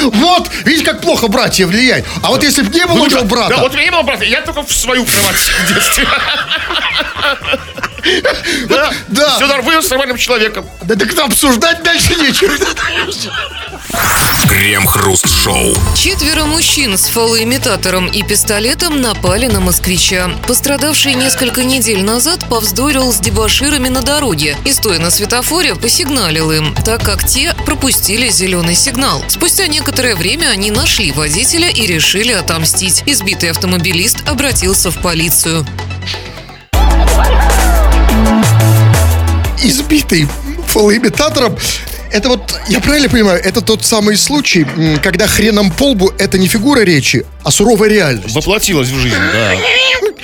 Вот, 0.03 0.50
видите, 0.65 0.86
как 0.86 1.01
плохо 1.01 1.27
братья 1.27 1.65
влияют. 1.67 2.05
А 2.24 2.29
вот 2.29 2.43
если 2.43 2.63
бы 2.63 2.74
не 2.74 2.86
было 2.86 3.01
у 3.01 3.05
него 3.05 3.24
брата... 3.24 3.55
Да, 3.55 3.58
вот 3.62 3.75
не 3.75 3.91
было 3.91 4.01
брата, 4.01 4.25
я 4.25 4.41
только 4.41 4.63
в 4.63 4.72
свою 4.72 5.05
кровать 5.05 5.36
в 5.36 5.74
детстве. 5.74 6.08
Да, 8.67 8.91
да. 9.10 9.36
Все 9.36 9.41
нормально, 9.41 9.63
вырос 9.63 9.89
нормальным 9.91 10.17
человеком. 10.17 10.65
Да 10.81 10.96
так 10.96 11.17
обсуждать 11.20 11.84
дальше 11.84 12.15
нечего. 12.15 12.51
Крем-хруст-шоу. 14.48 15.74
Четверо 15.95 16.45
мужчин 16.45 16.98
с 16.98 17.05
фалоимитатором 17.07 18.07
и 18.07 18.24
пистолетом 18.24 19.01
напали 19.01 19.48
на 19.48 19.60
москвича. 19.60 20.29
Пострадавший 20.48 21.13
несколько 21.13 21.63
недель 21.63 22.03
назад 22.03 22.48
повздорил 22.50 23.12
с 23.12 23.19
дебоширами 23.19 23.89
на 23.89 24.01
дороге 24.01 24.57
и, 24.65 24.74
стоя 24.74 25.00
на 25.00 25.10
светофоре, 25.10 25.75
посигналил 25.75 26.51
им, 26.51 26.75
так 26.86 27.03
как 27.03 27.25
те 27.25 27.55
пропустили 27.65 28.29
зеленый 28.29 28.75
сигнал. 28.75 29.24
Спустя 29.27 29.67
некоторое 29.67 30.15
время 30.15 30.48
они 30.48 30.71
нашли 30.71 31.12
водителя 31.12 31.69
и 31.69 31.86
решили 31.86 32.31
отомстить. 32.31 33.03
Избитый 33.05 33.51
автомобилист 33.51 34.27
обратился 34.27 34.91
в 34.91 35.01
полицию. 35.01 35.65
избитый 39.63 40.27
фалоимитатором. 40.67 41.55
Это 42.12 42.27
вот, 42.30 42.60
я 42.68 42.82
правильно 42.82 43.10
понимаю, 43.10 43.41
это 43.41 43.62
тот 43.62 43.86
самый 43.86 44.18
случай, 44.18 44.68
когда 45.01 45.27
хреном 45.27 45.72
по 45.72 45.91
лбу 45.91 46.12
это 46.18 46.38
не 46.38 46.48
фигура 46.48 46.82
речи, 46.82 47.25
а 47.44 47.51
суровая 47.51 47.89
реальность. 47.89 48.36
Воплотилась 48.36 48.89
в 48.89 48.98
жизнь, 48.98 49.15
да. 49.15 49.53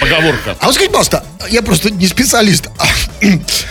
Поговорка. 0.10 0.56
А 0.60 0.66
вот 0.66 0.74
скажите, 0.76 0.92
пожалуйста, 0.92 1.24
я 1.50 1.62
просто 1.62 1.90
не 1.90 2.08
специалист, 2.08 2.68
а 2.78 2.86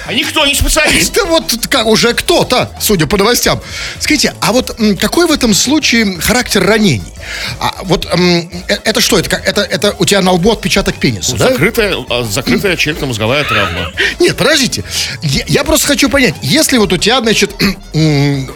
А 0.06 0.12
никто 0.12 0.44
не 0.46 0.54
специалист. 0.54 1.16
это 1.16 1.26
вот 1.26 1.44
как 1.68 1.86
уже 1.86 2.14
кто-то, 2.14 2.70
судя 2.80 3.06
по 3.06 3.16
новостям. 3.16 3.60
Скажите, 4.00 4.34
а 4.40 4.52
вот 4.52 4.76
какой 5.00 5.26
в 5.26 5.32
этом 5.32 5.54
случае 5.54 6.18
характер 6.20 6.64
ранений? 6.64 7.12
А 7.60 7.80
вот 7.84 8.06
э- 8.06 8.42
это 8.84 9.00
что? 9.00 9.18
Это, 9.18 9.36
это, 9.36 9.62
это 9.62 9.94
у 9.98 10.04
тебя 10.04 10.20
на 10.20 10.32
лбу 10.32 10.52
отпечаток 10.52 10.96
пениса, 10.96 11.36
да? 11.36 11.48
Закрытая, 11.50 11.96
а, 12.10 12.24
закрытая 12.24 12.76
черепно-мозговая 12.76 13.44
травма. 13.44 13.92
Нет, 14.18 14.36
подождите. 14.36 14.84
Я, 15.22 15.44
я 15.46 15.64
просто 15.64 15.86
хочу 15.86 16.08
понять, 16.08 16.34
если 16.42 16.78
вот 16.78 16.92
у 16.92 16.96
тебя, 16.96 17.20
значит, 17.20 17.50
м, 17.94 18.50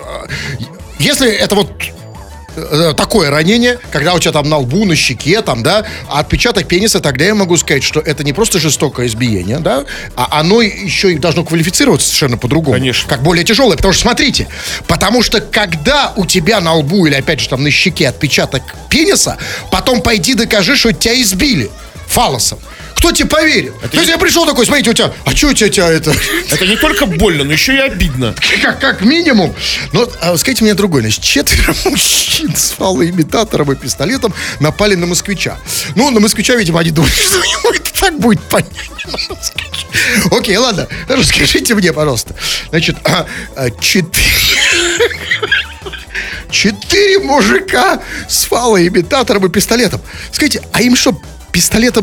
если 0.99 1.31
это 1.33 1.55
вот 1.55 1.71
э, 1.81 1.93
такое 2.97 3.31
ранение, 3.31 3.79
когда 3.91 4.15
у 4.15 4.19
тебя 4.19 4.33
там 4.33 4.49
на 4.49 4.59
лбу, 4.59 4.85
на 4.85 4.97
щеке, 4.97 5.43
там, 5.43 5.63
да, 5.63 5.85
а 6.09 6.21
отпечаток 6.21 6.67
пениса, 6.67 7.01
тогда 7.01 7.25
я 7.25 7.35
могу 7.35 7.57
сказать, 7.57 7.83
что 7.83 8.01
это 8.01 8.25
не 8.25 8.33
просто 8.33 8.59
жестокое 8.59 9.07
избиение, 9.07 9.59
да, 9.59 9.85
а 10.17 10.41
оно 10.41 10.61
еще 10.63 11.13
и 11.13 11.19
должно 11.19 11.45
квалифицироваться 11.45 12.07
совершенно 12.07 12.39
по-другому. 12.39 12.77
Конечно. 12.77 13.09
Как 13.09 13.23
более 13.23 13.45
тяжелое, 13.45 13.77
потому 13.77 13.93
что, 13.93 14.03
смотрите, 14.03 14.49
потому 14.87 15.23
что 15.23 15.41
когда 15.41 16.13
у 16.17 16.27
тебя 16.27 16.61
на 16.61 16.75
лбу 16.75 17.07
или, 17.07 17.15
опять 17.15 17.41
же, 17.41 17.49
там, 17.49 17.63
на 17.63 17.71
щеке 17.71 18.09
отпечаток 18.09 18.63
пениса, 18.89 19.37
потом 19.71 20.03
пойди 20.03 20.35
докажи, 20.35 20.77
что 20.77 20.93
тебя 20.93 21.21
избили 21.21 21.71
фалосом. 22.07 22.59
Кто 23.01 23.13
тебе 23.13 23.29
поверит? 23.29 23.73
То 23.91 23.97
есть 23.97 24.11
я 24.11 24.19
пришел 24.19 24.45
такой, 24.45 24.67
смотрите, 24.67 24.91
у 24.91 24.93
тебя, 24.93 25.11
а 25.25 25.35
что 25.35 25.49
у 25.49 25.55
тебя, 25.55 25.71
тебя 25.71 25.89
это... 25.89 26.15
Это 26.51 26.67
не 26.67 26.77
только 26.77 27.07
больно, 27.07 27.45
но 27.45 27.53
еще 27.53 27.75
и 27.75 27.79
обидно. 27.79 28.35
Как, 28.63 28.79
как 28.79 29.01
минимум. 29.01 29.55
Но 29.95 30.07
а, 30.21 30.37
скажите 30.37 30.65
мне 30.65 30.75
другое. 30.75 31.01
Значит, 31.01 31.23
четверо 31.23 31.75
мужчин 31.87 32.55
с 32.55 32.73
фалоимитатором 32.73 33.73
и 33.73 33.75
пистолетом 33.75 34.35
напали 34.61 34.97
на 34.97 35.07
москвича. 35.07 35.57
Ну, 35.97 36.11
на 36.11 36.21
москвича, 36.21 36.57
видимо, 36.57 36.79
они 36.79 36.91
думали, 36.91 37.11
что 37.15 37.37
ему 37.37 37.73
это 37.73 37.91
так 37.99 38.21
будет 38.21 38.43
понятно. 38.43 38.77
Окей, 40.31 40.59
ладно. 40.59 40.87
Расскажите 41.09 41.75
мне, 41.75 41.95
пожалуйста. 41.95 42.35
Значит, 42.69 42.97
а, 43.05 43.27
а, 43.57 43.71
четыре... 43.71 44.21
Четыре 46.51 47.21
мужика 47.21 48.03
с 48.29 48.45
фалоимитатором 48.45 49.47
и 49.47 49.49
пистолетом. 49.49 50.01
Скажите, 50.33 50.61
а 50.73 50.83
им 50.83 50.97
что, 50.97 51.17
пистолета 51.53 52.03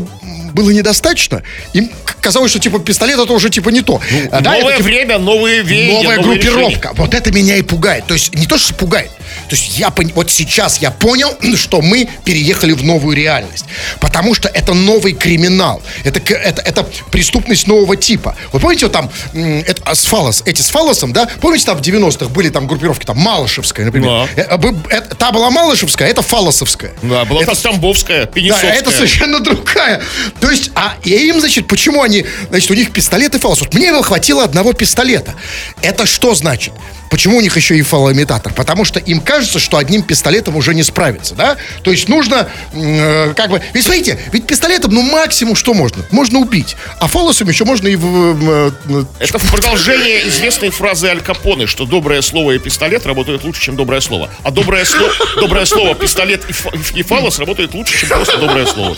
было 0.52 0.70
недостаточно? 0.70 1.42
Им 1.72 1.90
казалось, 2.20 2.50
что 2.50 2.60
типа 2.60 2.78
пистолет 2.78 3.18
это 3.18 3.32
уже 3.32 3.50
типа 3.50 3.70
не 3.70 3.82
то. 3.82 4.00
А, 4.30 4.40
да, 4.40 4.56
это, 4.56 4.60
Новое 4.60 4.76
типа, 4.76 4.84
время, 4.84 5.18
новые 5.18 5.62
веяния, 5.62 6.02
Новая 6.02 6.16
новые 6.16 6.40
группировка. 6.40 6.92
Вот 6.94 7.14
это 7.14 7.32
меня 7.32 7.56
и 7.56 7.62
пугает. 7.62 8.06
То 8.06 8.14
есть 8.14 8.34
не 8.34 8.46
то, 8.46 8.58
что 8.58 8.74
пугает. 8.74 9.10
То 9.48 9.56
есть 9.56 9.78
я 9.78 9.88
пон- 9.88 10.12
вот 10.14 10.30
сейчас 10.30 10.78
я 10.78 10.90
понял, 10.90 11.36
что 11.56 11.80
мы 11.80 12.08
переехали 12.24 12.72
в 12.72 12.84
новую 12.84 13.16
реальность. 13.16 13.64
Потому 14.00 14.34
что 14.34 14.48
это 14.48 14.74
новый 14.74 15.12
криминал. 15.12 15.82
Это, 16.04 16.20
это, 16.32 16.62
это 16.62 16.84
преступность 17.10 17.66
нового 17.66 17.96
типа. 17.96 18.36
Вы 18.52 18.60
помните, 18.60 18.86
вот 18.86 18.92
там 18.92 19.10
это, 19.34 19.82
а, 19.84 19.94
с 19.94 20.04
фалос, 20.04 20.42
эти 20.46 20.62
с 20.62 20.68
фалосом, 20.70 21.12
да? 21.12 21.28
Помните, 21.40 21.66
там 21.66 21.76
в 21.78 21.80
90-х 21.80 22.26
были 22.28 22.48
там 22.48 22.66
группировки, 22.66 23.04
там 23.04 23.18
Малышевская, 23.18 23.86
например. 23.86 24.28
Да. 24.36 24.42
Э, 24.42 24.56
бы- 24.56 24.76
э, 24.90 25.00
Та 25.18 25.32
была 25.32 25.50
Малышевская, 25.50 26.08
это 26.08 26.22
фалосовская. 26.22 26.92
Да, 27.02 27.24
была 27.24 27.42
Это 27.42 27.54
та 27.54 27.70
Тамбовская, 27.70 28.26
да, 28.26 28.30
Пенисовская. 28.30 28.72
это 28.72 28.90
совершенно 28.90 29.40
другая. 29.40 30.02
То 30.40 30.50
есть, 30.50 30.70
а 30.74 30.94
им, 31.04 31.40
значит, 31.40 31.66
почему 31.66 32.02
они, 32.02 32.24
значит, 32.50 32.70
у 32.70 32.74
них 32.74 32.92
пистолет 32.92 33.34
и 33.34 33.38
фалос. 33.38 33.60
Вот 33.60 33.74
мне 33.74 33.92
бы 33.92 34.02
хватило 34.04 34.44
одного 34.44 34.72
пистолета. 34.72 35.34
Это 35.82 36.06
что 36.06 36.34
значит? 36.34 36.72
Почему 37.10 37.38
у 37.38 37.40
них 37.40 37.56
еще 37.56 37.76
и 37.76 37.82
фалоимитатор? 37.82 38.52
Потому 38.52 38.84
что 38.84 38.98
им 39.00 39.20
кажется, 39.20 39.58
что 39.58 39.76
одним 39.78 40.02
пистолетом 40.02 40.56
уже 40.56 40.74
не 40.74 40.82
справиться, 40.82 41.34
да? 41.34 41.56
То 41.82 41.90
есть 41.90 42.08
нужно, 42.08 42.48
э, 42.72 43.32
как 43.36 43.50
бы... 43.50 43.62
Ведь 43.72 43.84
смотрите, 43.84 44.18
ведь 44.32 44.46
пистолетом, 44.46 44.92
ну, 44.92 45.02
максимум 45.02 45.56
что 45.56 45.74
можно? 45.74 46.04
Можно 46.10 46.38
убить. 46.40 46.76
А 47.00 47.06
фалосом 47.08 47.48
еще 47.48 47.64
можно 47.64 47.88
и 47.88 47.96
в... 47.96 48.00
в- 48.02 48.70
в- 48.84 49.06
Это 49.18 49.38
в 49.38 49.50
продолжение 49.50 50.28
известной 50.28 50.70
фразы 50.70 51.08
Аль 51.08 51.20
Капоне, 51.20 51.66
что 51.66 51.86
доброе 51.86 52.22
слово 52.22 52.52
и 52.52 52.58
пистолет 52.58 53.06
работают 53.06 53.44
лучше, 53.44 53.62
чем 53.62 53.76
доброе 53.76 54.00
слово. 54.00 54.28
А 54.42 54.50
доброе, 54.50 54.84
сло- 54.84 55.12
доброе 55.40 55.64
слово, 55.64 55.94
пистолет 55.94 56.42
и, 56.48 56.98
и 56.98 57.02
фалос 57.02 57.38
работают 57.38 57.74
лучше, 57.74 57.98
чем 58.00 58.08
просто 58.10 58.38
доброе 58.38 58.66
слово. 58.66 58.96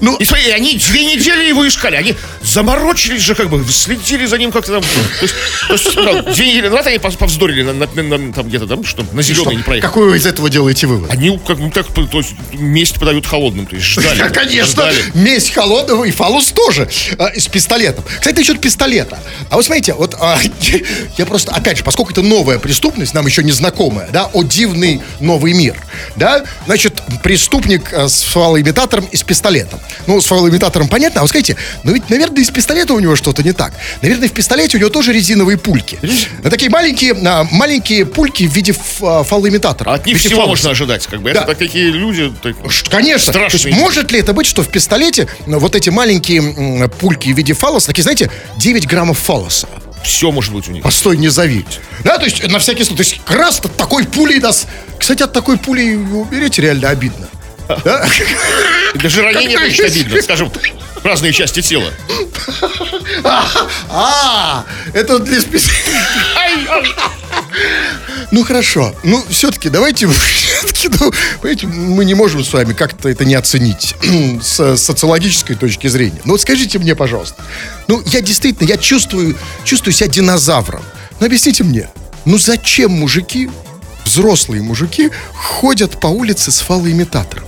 Ну, 0.00 0.16
И 0.16 0.24
смотри, 0.24 0.50
они 0.50 0.76
две 0.76 1.04
недели 1.04 1.48
его 1.48 1.66
искали, 1.66 1.96
они 1.96 2.14
заморочились 2.42 3.22
же, 3.22 3.34
как 3.34 3.48
бы, 3.48 3.64
следили 3.70 4.26
за 4.26 4.38
ним 4.38 4.52
как-то 4.52 4.72
там. 4.72 4.82
То 4.82 5.22
есть, 5.22 5.34
то 5.68 5.72
есть, 5.74 5.94
да, 5.96 6.32
две 6.32 6.48
недели 6.48 6.68
назад 6.68 6.86
они 6.86 6.98
повздорили 7.12 7.62
на, 7.62 7.72
на- 7.72 7.86
на- 8.18 8.32
там 8.32 8.48
где-то 8.48 8.66
там, 8.66 8.84
что 8.84 9.04
на 9.12 9.22
зеленый 9.22 9.56
не 9.56 9.62
проехали. 9.62 9.80
какой 9.88 10.08
вы 10.10 10.16
из 10.16 10.26
этого 10.26 10.48
делаете 10.50 10.86
вывод? 10.86 11.10
Они 11.10 11.38
как 11.46 11.58
бы 11.58 11.70
так, 11.70 11.86
то 11.92 12.18
есть, 12.18 12.30
месть 12.52 12.98
подают 12.98 13.26
холодным, 13.26 13.66
то 13.66 13.76
есть 13.76 13.86
ждали. 13.88 14.18
Да, 14.18 14.30
конечно, 14.30 14.72
ждали. 14.72 14.96
месть 15.14 15.52
холодного 15.52 16.04
и 16.04 16.10
фалус 16.10 16.52
тоже 16.52 16.88
э, 17.18 17.38
с 17.38 17.46
пистолетом. 17.48 18.04
Кстати, 18.18 18.36
насчет 18.38 18.60
пистолета. 18.60 19.18
А 19.50 19.56
вот 19.56 19.64
смотрите, 19.64 19.94
вот 19.94 20.14
а, 20.20 20.38
я 21.18 21.26
просто, 21.26 21.52
опять 21.52 21.78
же, 21.78 21.84
поскольку 21.84 22.12
это 22.12 22.22
новая 22.22 22.58
преступность, 22.58 23.14
нам 23.14 23.26
еще 23.26 23.42
не 23.42 23.52
знакомая, 23.52 24.08
да, 24.10 24.26
о 24.32 24.42
дивный 24.42 25.02
новый 25.20 25.52
мир, 25.52 25.76
да, 26.16 26.44
значит, 26.66 27.00
преступник 27.22 27.92
э, 27.92 28.08
с 28.08 28.22
фалоимитатором 28.22 29.04
и 29.10 29.16
с 29.16 29.22
пистолетом. 29.22 29.80
Ну, 30.06 30.20
с 30.20 30.26
фалоимитатором 30.26 30.88
понятно, 30.88 31.20
а 31.20 31.24
вот 31.24 31.28
скажите, 31.30 31.56
ну 31.82 31.92
ведь, 31.92 32.08
наверное, 32.10 32.42
и 32.42 32.44
с 32.44 32.50
пистолета 32.50 32.94
у 32.94 33.00
него 33.00 33.16
что-то 33.16 33.42
не 33.42 33.52
так. 33.52 33.72
Наверное, 34.02 34.28
в 34.28 34.32
пистолете 34.32 34.76
у 34.76 34.80
него 34.80 34.90
тоже 34.90 35.12
резиновые 35.12 35.58
пульки. 35.58 35.98
Ну, 36.02 36.50
Такие 36.50 36.70
маленькие, 36.70 36.93
а, 37.02 37.44
маленькие 37.50 38.06
пульки 38.06 38.44
в 38.46 38.52
виде 38.52 38.74
а, 39.02 39.22
фалоимитатора. 39.24 39.92
От 39.94 40.06
них 40.06 40.18
всего 40.18 40.36
фалоса. 40.36 40.48
можно 40.48 40.70
ожидать, 40.70 41.06
как 41.06 41.20
бы. 41.22 41.32
Да. 41.32 41.40
Это 41.40 41.48
так- 41.48 41.58
такие 41.58 41.90
люди. 41.90 42.32
так- 42.42 42.56
Конечно. 42.90 43.32
То 43.32 43.38
Страшные. 43.48 43.70
есть 43.72 43.80
может 43.82 44.10
ли 44.12 44.20
это 44.20 44.32
быть, 44.32 44.46
что 44.46 44.62
в 44.62 44.68
пистолете 44.68 45.28
ну, 45.46 45.58
вот 45.58 45.74
эти 45.74 45.90
маленькие 45.90 46.88
пульки 47.00 47.30
в 47.32 47.36
виде 47.36 47.52
фалоса, 47.54 47.88
такие, 47.88 48.02
знаете, 48.02 48.30
9 48.58 48.86
граммов 48.86 49.18
фалоса? 49.18 49.68
Все 50.04 50.30
может 50.30 50.52
быть 50.52 50.68
у 50.68 50.72
них. 50.72 50.82
Постой, 50.82 51.16
не 51.16 51.28
зови. 51.28 51.64
Да, 52.04 52.18
то 52.18 52.24
есть 52.26 52.46
на 52.46 52.58
всякий 52.58 52.84
случай. 52.84 52.96
То 53.04 53.08
есть 53.10 53.20
как 53.24 53.38
раз 53.38 53.60
от 53.60 53.74
такой 53.76 54.04
пули 54.04 54.38
нас... 54.38 54.66
Кстати, 54.98 55.22
от 55.22 55.32
такой 55.32 55.56
пули 55.56 55.94
умереть 55.94 56.58
реально 56.58 56.90
обидно. 56.90 57.26
Да? 57.68 58.08
Даже 58.94 59.22
ранение 59.22 59.58
есть. 59.68 59.80
обидно, 59.80 60.22
скажем, 60.22 60.52
разные 61.02 61.32
части 61.32 61.62
тела. 61.62 61.90
А, 63.90 64.64
это 64.92 65.18
для 65.18 65.40
спец... 65.40 65.68
Ну 68.30 68.44
хорошо. 68.44 68.94
Ну, 69.04 69.24
все-таки 69.28 69.68
давайте, 69.68 70.08
все-таки, 70.08 70.88
ну, 70.88 71.12
понимаете, 71.40 71.66
мы 71.66 72.04
не 72.04 72.14
можем 72.14 72.42
с 72.42 72.52
вами 72.52 72.72
как-то 72.72 73.08
это 73.08 73.24
не 73.24 73.34
оценить 73.34 73.94
с 74.42 74.76
социологической 74.76 75.56
точки 75.56 75.86
зрения. 75.86 76.20
Ну 76.24 76.32
вот 76.32 76.40
скажите 76.40 76.78
мне, 76.78 76.94
пожалуйста. 76.96 77.42
Ну, 77.86 78.02
я 78.06 78.20
действительно, 78.20 78.66
я 78.66 78.76
чувствую, 78.76 79.36
чувствую 79.64 79.92
себя 79.92 80.08
динозавром. 80.08 80.82
Ну, 81.20 81.26
объясните 81.26 81.62
мне, 81.62 81.90
ну 82.24 82.38
зачем 82.38 82.90
мужики, 82.92 83.50
взрослые 84.04 84.62
мужики, 84.62 85.10
ходят 85.34 86.00
по 86.00 86.06
улице 86.08 86.50
с 86.50 86.60
фалоимитатором? 86.60 87.44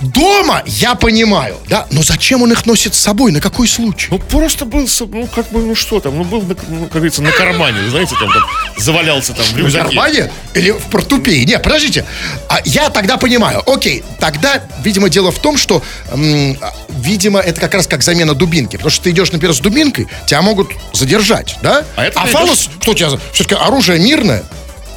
Дома 0.00 0.62
я 0.66 0.94
понимаю, 0.94 1.56
да, 1.68 1.86
но 1.90 2.02
зачем 2.02 2.42
он 2.42 2.52
их 2.52 2.66
носит 2.66 2.94
с 2.94 2.98
собой, 2.98 3.32
на 3.32 3.40
какой 3.40 3.66
случай? 3.66 4.08
Ну, 4.10 4.18
просто 4.18 4.66
был, 4.66 4.86
ну, 5.10 5.26
как 5.28 5.48
бы, 5.50 5.60
ну, 5.62 5.74
что 5.74 5.98
там, 6.00 6.16
ну, 6.18 6.24
был, 6.24 6.42
на- 6.42 6.56
ну, 6.68 6.82
как 6.84 6.92
говорится, 6.96 7.22
на 7.22 7.30
кармане, 7.32 7.88
знаете, 7.88 8.14
там, 8.20 8.30
там 8.30 8.42
завалялся 8.76 9.32
там 9.32 9.46
в 9.46 9.56
рюкзаке. 9.56 9.84
кармане 9.86 10.30
или 10.54 10.72
в 10.72 10.82
портупее? 10.90 11.44
Не, 11.46 11.58
подождите. 11.58 12.04
А 12.50 12.60
я 12.66 12.90
тогда 12.90 13.16
понимаю. 13.16 13.62
Окей, 13.66 14.04
тогда, 14.20 14.62
видимо, 14.84 15.08
дело 15.08 15.32
в 15.32 15.38
том, 15.38 15.56
что, 15.56 15.82
м, 16.10 16.58
а, 16.60 16.74
видимо, 17.00 17.40
это 17.40 17.58
как 17.58 17.72
раз 17.72 17.86
как 17.86 18.02
замена 18.02 18.34
дубинки. 18.34 18.76
Потому 18.76 18.90
что 18.90 19.04
ты 19.04 19.10
идешь, 19.10 19.32
например, 19.32 19.54
с 19.54 19.60
дубинкой, 19.60 20.06
тебя 20.26 20.42
могут 20.42 20.70
задержать, 20.92 21.56
да? 21.62 21.82
А 21.96 22.10
ты 22.10 22.30
фалос, 22.30 22.68
кто 22.80 22.92
тебя... 22.92 23.08
Все-таки 23.32 23.54
оружие 23.54 23.98
мирное, 24.00 24.42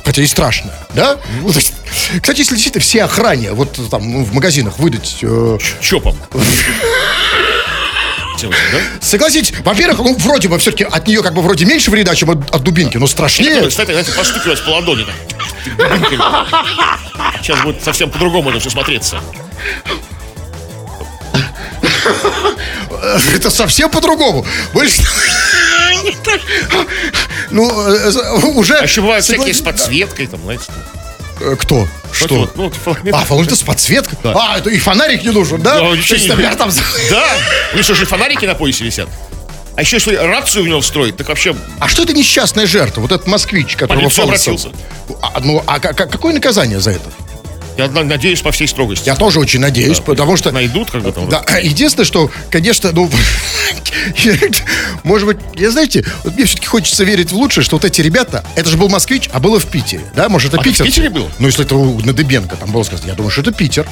хотя 0.10 0.24
и 0.24 0.26
страшное, 0.26 0.74
да? 0.96 1.20
Ну, 1.44 1.50
есть, 1.50 1.72
кстати, 2.20 2.40
если 2.40 2.56
действительно 2.56 2.82
все 2.82 3.04
охране, 3.04 3.52
вот 3.52 3.80
там 3.92 4.12
ну, 4.12 4.24
в 4.24 4.34
магазинах 4.34 4.80
выдать... 4.80 5.20
э, 5.22 5.60
Чопом. 5.82 6.18
Согласитесь, 9.02 9.54
во-первых, 9.64 10.00
ну, 10.00 10.16
вроде 10.18 10.48
бы 10.48 10.58
все-таки 10.58 10.84
от 10.84 11.08
нее 11.08 11.22
как 11.22 11.36
бы 11.36 11.44
вроде 11.44 11.66
меньше 11.66 11.92
вреда, 11.92 12.16
чем 12.16 12.32
от, 12.32 12.50
от 12.50 12.64
дубинки, 12.64 12.98
но 12.98 13.06
страшнее. 13.06 13.68
Кстати, 13.68 13.92
знаете, 13.92 14.12
постукивать 14.14 14.66
по 14.66 14.72
ладони. 14.72 15.06
Сейчас 17.44 17.60
будет 17.62 17.84
совсем 17.84 18.10
по-другому 18.10 18.50
это 18.50 18.60
все 18.60 18.72
смотреться. 18.72 19.22
Это 23.36 23.52
совсем 23.52 23.92
по-другому. 23.92 24.44
Больше... 24.74 25.04
Ну, 27.52 27.70
э, 27.88 28.12
уже... 28.56 28.78
А 28.78 28.84
еще 28.84 29.02
бывают 29.02 29.26
всякие 29.26 29.54
с 29.54 29.62
подсветкой, 29.62 30.28
там, 30.28 30.42
знаете. 30.44 30.64
Э, 31.42 31.56
Кто? 31.60 31.88
Что? 32.12 32.52
Ну. 32.56 32.72
А, 33.14 33.24
фонарик 33.26 33.56
с 33.56 33.62
подсветкой? 33.62 34.18
Да. 34.24 34.34
А, 34.36 34.58
это 34.60 34.70
и 34.70 34.78
фонарик 34.78 35.24
не 35.24 35.32
нужен, 35.32 35.62
да? 35.62 35.76
Да, 35.76 35.80
То 35.80 35.96
ничего 35.96 36.14
есть, 36.16 36.26
не- 36.26 36.30
например, 36.32 36.56
там... 36.56 36.70
Да, 37.10 37.26
у 37.74 37.76
них 37.78 37.84
что 37.86 37.96
же 37.96 38.06
фонарики 38.06 38.46
на 38.46 38.56
поясе 38.56 38.84
висят? 38.84 39.10
А 39.76 39.82
еще 39.82 39.96
если 39.96 40.16
рацию 40.16 40.66
в 40.66 40.68
него 40.68 40.82
встроить, 40.82 41.16
так 41.16 41.30
вообще 41.30 41.56
А 41.80 41.88
что 41.88 42.04
это 42.04 42.14
несчастная 42.14 42.68
жертва? 42.68 43.02
Вот 43.02 43.12
этот 43.14 43.28
москвич, 43.28 43.76
который 43.78 44.00
полицию 44.00 44.26
обратился. 44.26 44.70
А, 45.22 45.40
ну, 45.40 45.64
а 45.66 45.80
ка- 45.80 45.94
ка- 45.94 46.08
какое 46.08 46.34
наказание 46.34 46.80
за 46.82 46.92
это? 46.92 47.10
Я 47.80 47.88
на- 47.88 48.04
надеюсь 48.04 48.42
по 48.42 48.52
всей 48.52 48.68
строгости. 48.68 49.08
Я 49.08 49.16
тоже 49.16 49.40
очень 49.40 49.60
надеюсь, 49.60 50.00
потому 50.00 50.36
что... 50.38 50.52
Найдут 50.52 50.92
как 50.92 51.02
бы 51.02 51.12
там. 51.12 51.30
Да, 51.30 51.44
единственное, 51.62 52.06
что, 52.06 52.30
конечно, 52.52 52.92
ну, 52.92 53.10
может 55.04 55.28
быть, 55.28 55.38
я 55.56 55.72
знаете, 55.72 56.06
вот 56.24 56.36
мне 56.36 56.46
все-таки 56.46 56.68
хочется 56.68 57.04
верить 57.04 57.32
в 57.32 57.36
лучшее, 57.36 57.64
что 57.64 57.78
вот 57.78 57.86
эти 57.86 58.02
ребята, 58.02 58.44
это 58.56 58.70
же 58.70 58.78
был 58.78 58.90
москвич, 58.90 59.30
а 59.32 59.40
было 59.40 59.60
в 59.60 59.66
Питере, 59.66 60.04
да, 60.16 60.30
может, 60.30 60.54
это 60.54 60.62
А, 60.62 60.64
Питер? 60.64 60.84
в 60.84 60.88
Питере 60.88 61.10
был? 61.10 61.30
Ну, 61.40 61.48
если 61.48 61.66
это 61.66 61.76
у 61.76 62.00
Надыбенко 62.02 62.56
там 62.58 62.72
было 62.72 62.84
сказано, 62.84 63.08
я 63.08 63.14
думаю, 63.16 63.32
что 63.32 63.42
это 63.42 63.52
Питер. 63.52 63.88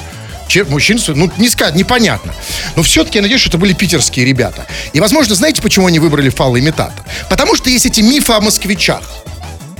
Че- 0.48 0.64
Мужчин, 0.64 0.98
ну, 1.08 1.30
не 1.36 1.48
сказать, 1.50 1.74
непонятно. 1.74 2.34
Но 2.74 2.82
все-таки 2.82 3.18
я 3.18 3.22
надеюсь, 3.22 3.40
что 3.42 3.50
это 3.50 3.58
были 3.58 3.74
питерские 3.74 4.24
ребята. 4.24 4.66
И, 4.94 5.00
возможно, 5.00 5.34
знаете, 5.34 5.60
почему 5.60 5.86
они 5.86 5.98
выбрали 5.98 6.30
фалоимитатор? 6.30 7.04
Потому 7.28 7.54
что 7.54 7.68
есть 7.68 7.84
эти 7.84 8.00
мифы 8.00 8.32
о 8.32 8.40
москвичах. 8.40 9.02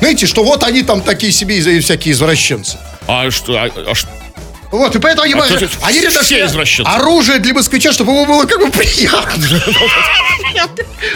Знаете, 0.00 0.27
что 0.27 0.45
вот 0.45 0.65
они 0.65 0.83
там 0.83 1.00
такие 1.00 1.33
себе 1.33 1.81
всякие 1.81 2.12
извращенцы. 2.12 2.77
А 3.09 3.31
что? 3.31 3.55
а- 3.57 3.71
а 3.91 3.95
что- 3.95 4.09
Вот, 4.71 4.95
и 4.95 4.99
поэтому 4.99 5.23
они, 5.25 5.33
А 5.33 5.43
они 5.87 5.99
все 6.00 6.21
решили 6.21 6.45
извращенцы. 6.47 6.87
оружие 6.88 7.38
для 7.38 7.55
москвича, 7.55 7.91
чтобы 7.91 8.12
ему 8.12 8.27
было 8.27 8.45
как 8.45 8.61
бы 8.61 8.71
приятно. 8.71 9.49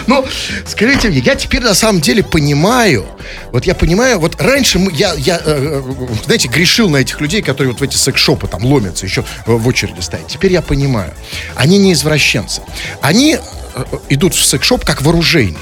Ну, 0.06 0.24
скажите 0.66 1.08
мне, 1.08 1.18
я 1.18 1.34
теперь 1.34 1.60
на 1.60 1.74
самом 1.74 2.00
деле 2.00 2.22
понимаю, 2.22 3.04
вот 3.50 3.66
я 3.66 3.74
понимаю, 3.74 4.18
вот 4.20 4.40
раньше 4.40 4.78
мы- 4.78 4.92
я, 4.92 5.12
я 5.14 5.36
э, 5.44 5.82
э, 5.84 6.14
знаете, 6.24 6.48
грешил 6.48 6.88
на 6.88 6.98
этих 6.98 7.20
людей, 7.20 7.42
которые 7.42 7.72
вот 7.72 7.80
в 7.80 7.84
эти 7.84 7.96
секс-шопы 7.96 8.46
там 8.48 8.64
ломятся, 8.64 9.04
еще 9.06 9.24
в 9.46 9.66
очереди 9.68 10.00
стоят. 10.00 10.28
Теперь 10.28 10.52
я 10.52 10.62
понимаю, 10.62 11.12
они 11.54 11.78
не 11.78 11.92
извращенцы. 11.92 12.62
Они 13.00 13.36
э, 13.74 13.84
идут 14.08 14.34
в 14.34 14.44
секс-шоп 14.44 14.84
как 14.84 15.02
вооружение. 15.02 15.58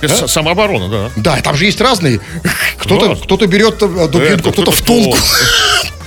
Это 0.00 0.26
Самооборона, 0.28 0.88
да. 0.88 1.10
Да, 1.16 1.40
там 1.42 1.56
же 1.56 1.64
есть 1.66 1.80
разные. 1.80 2.20
Кто-то 2.78 3.08
Да. 3.08 3.14
кто 3.16 3.36
берет 3.46 3.78
дубинку, 3.78 4.18
Это, 4.18 4.38
кто-то 4.38 4.52
кто-то 4.52 4.70
втулку. 4.72 5.18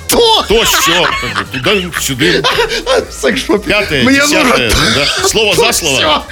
То! 0.10 0.46
То 0.48 0.64
все, 0.64 1.08
туда, 1.52 1.74
сюда. 2.00 2.26
В 3.10 3.14
секс-шопе. 3.14 3.70
Пятое, 3.70 4.04
Мне 4.04 4.20
десятое, 4.20 4.70
нужно 4.70 4.96
да. 4.96 5.28
Слово 5.28 5.56
за 5.56 5.72
слово. 5.72 6.26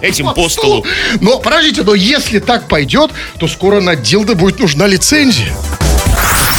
Этим 0.00 0.34
по 0.34 0.48
столу. 0.48 0.84
Но 1.20 1.38
подождите, 1.38 1.82
но 1.84 1.94
если 1.94 2.40
так 2.40 2.66
пойдет, 2.66 3.12
то 3.38 3.46
скоро 3.46 3.80
на 3.80 3.94
Дилда 3.94 4.34
будет 4.34 4.58
нужна 4.58 4.88
лицензия. 4.88 5.54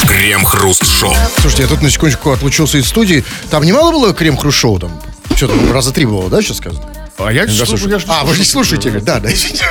Крем-хруст-шоу. 0.08 1.13
Слушайте, 1.42 1.63
я 1.63 1.68
тут 1.70 1.82
на 1.82 1.89
секундочку 1.89 2.32
отлучился 2.32 2.77
из 2.77 2.88
студии. 2.88 3.25
Там 3.50 3.63
немало 3.63 3.92
было 3.92 4.13
крем-хруст-шоу 4.13 4.80
там? 4.80 5.01
Что 5.36 5.48
там, 5.48 5.72
раза 5.74 5.92
три 5.92 6.06
было, 6.06 6.30
да, 6.30 6.42
сейчас 6.42 6.58
сказано? 6.58 6.84
А 7.17 7.31
я 7.31 7.45
не 7.45 7.57
Да, 7.57 7.65
слушаю. 7.65 7.89
я 7.91 8.00
А, 8.07 8.25
вы 8.25 8.34
же 8.34 8.39
не 8.39 8.45
слушаете? 8.45 8.91
Да, 9.00 9.19
да, 9.19 9.31
извините. 9.31 9.63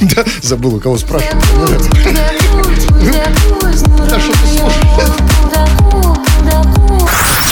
Да, 0.14 0.24
забыл, 0.42 0.76
у 0.76 0.80
кого 0.80 0.96
спрашивать. 0.96 1.34
Да, 4.08 4.20
что 4.20 4.32
ты 4.32 4.46
слушаешь? 4.58 5.16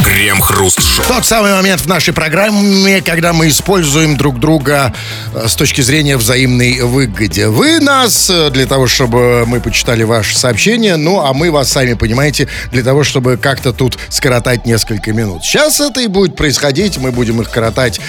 Крем-хруст-шоу. 0.05 1.05
Тот 1.07 1.27
самый 1.27 1.53
момент 1.53 1.81
в 1.83 1.87
нашей 1.87 2.15
программе, 2.15 3.03
когда 3.03 3.33
мы 3.33 3.49
используем 3.49 4.17
друг 4.17 4.39
друга 4.39 4.95
э, 5.35 5.49
с 5.49 5.55
точки 5.55 5.81
зрения 5.81 6.17
взаимной 6.17 6.81
выгоде. 6.83 7.49
Вы 7.49 7.81
нас 7.81 8.31
э, 8.31 8.51
для 8.51 8.67
того, 8.67 8.87
чтобы 8.87 9.45
мы 9.47 9.61
почитали 9.61 10.03
ваше 10.05 10.37
сообщение, 10.39 10.97
ну, 10.97 11.21
а 11.21 11.33
мы 11.35 11.51
вас, 11.51 11.71
сами 11.71 11.95
понимаете, 11.95 12.49
для 12.71 12.83
того, 12.83 13.03
чтобы 13.05 13.37
как-то 13.37 13.73
тут 13.73 13.99
скоротать 14.09 14.65
несколько 14.67 15.13
минут. 15.13 15.43
Сейчас 15.45 15.81
это 15.81 16.01
и 16.01 16.07
будет 16.07 16.37
происходить, 16.37 16.97
мы 16.99 17.11
будем 17.11 17.41
их 17.41 17.51
коротать 17.51 18.01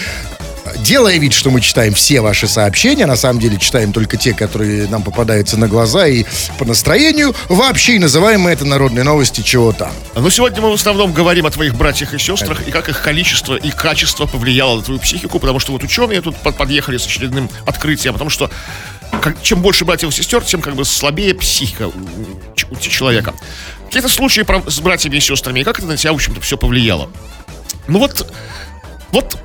делая 0.80 1.18
вид, 1.18 1.34
что 1.34 1.50
мы 1.50 1.62
читаем 1.62 1.94
все 1.94 2.22
ваши 2.22 2.48
сообщения, 2.48 3.06
на 3.06 3.16
самом 3.16 3.40
деле 3.40 3.58
читаем 3.58 3.94
только 3.94 4.18
те, 4.18 4.34
которые 4.34 4.88
нам 4.88 5.04
попадаются 5.04 5.58
на 5.58 5.68
глаза 5.68 6.08
и 6.08 6.26
по 6.58 6.66
настроению, 6.66 7.36
вообще 7.50 7.96
и 7.96 8.00
называем 8.00 8.42
мы 8.42 8.52
это 8.52 8.66
народные 8.66 9.04
новости 9.04 9.42
чего 9.42 9.72
там. 9.72 9.92
Но 10.16 10.30
сегодня 10.30 10.62
мы 10.62 10.70
в 10.72 10.74
основном 10.74 11.14
говорим 11.14 11.46
о 11.46 11.52
твоих 11.52 11.76
братьях 11.76 12.14
и 12.14 12.20
сестрах 12.20 12.68
и 12.68 12.72
как 12.72 12.90
их 12.90 13.02
количество 13.02 13.56
и 13.56 13.72
качество 13.72 14.26
повлияло 14.26 14.78
на 14.78 14.82
твою 14.84 15.00
психику, 15.00 15.40
потому 15.40 15.60
что 15.60 15.72
вот 15.72 15.84
ученые 15.84 16.22
тут 16.22 16.36
под- 16.38 16.56
подъехали 16.58 16.98
с 16.98 17.06
очередным 17.06 17.50
открытием, 17.66 18.14
потому 18.14 18.30
что 18.30 18.50
как- 19.22 19.42
чем 19.42 19.62
больше 19.62 19.86
братьев 19.86 20.10
и 20.10 20.12
сестер, 20.12 20.44
тем 20.44 20.62
как 20.62 20.76
бы 20.76 20.86
слабее 20.86 21.34
психика 21.36 21.88
у, 21.88 21.92
у 22.72 22.76
человека. 22.78 23.34
Какие-то 23.86 24.10
случаи 24.10 24.42
про- 24.42 24.64
с 24.70 24.80
братьями 24.80 25.18
и 25.18 25.20
сестрами, 25.20 25.60
и 25.62 25.64
как 25.64 25.78
это 25.80 25.88
на 25.88 25.98
тебя, 25.98 26.12
в 26.12 26.16
общем-то, 26.16 26.42
все 26.42 26.58
повлияло. 26.58 27.10
Ну 27.88 28.00
вот, 28.00 28.34
вот 29.12 29.38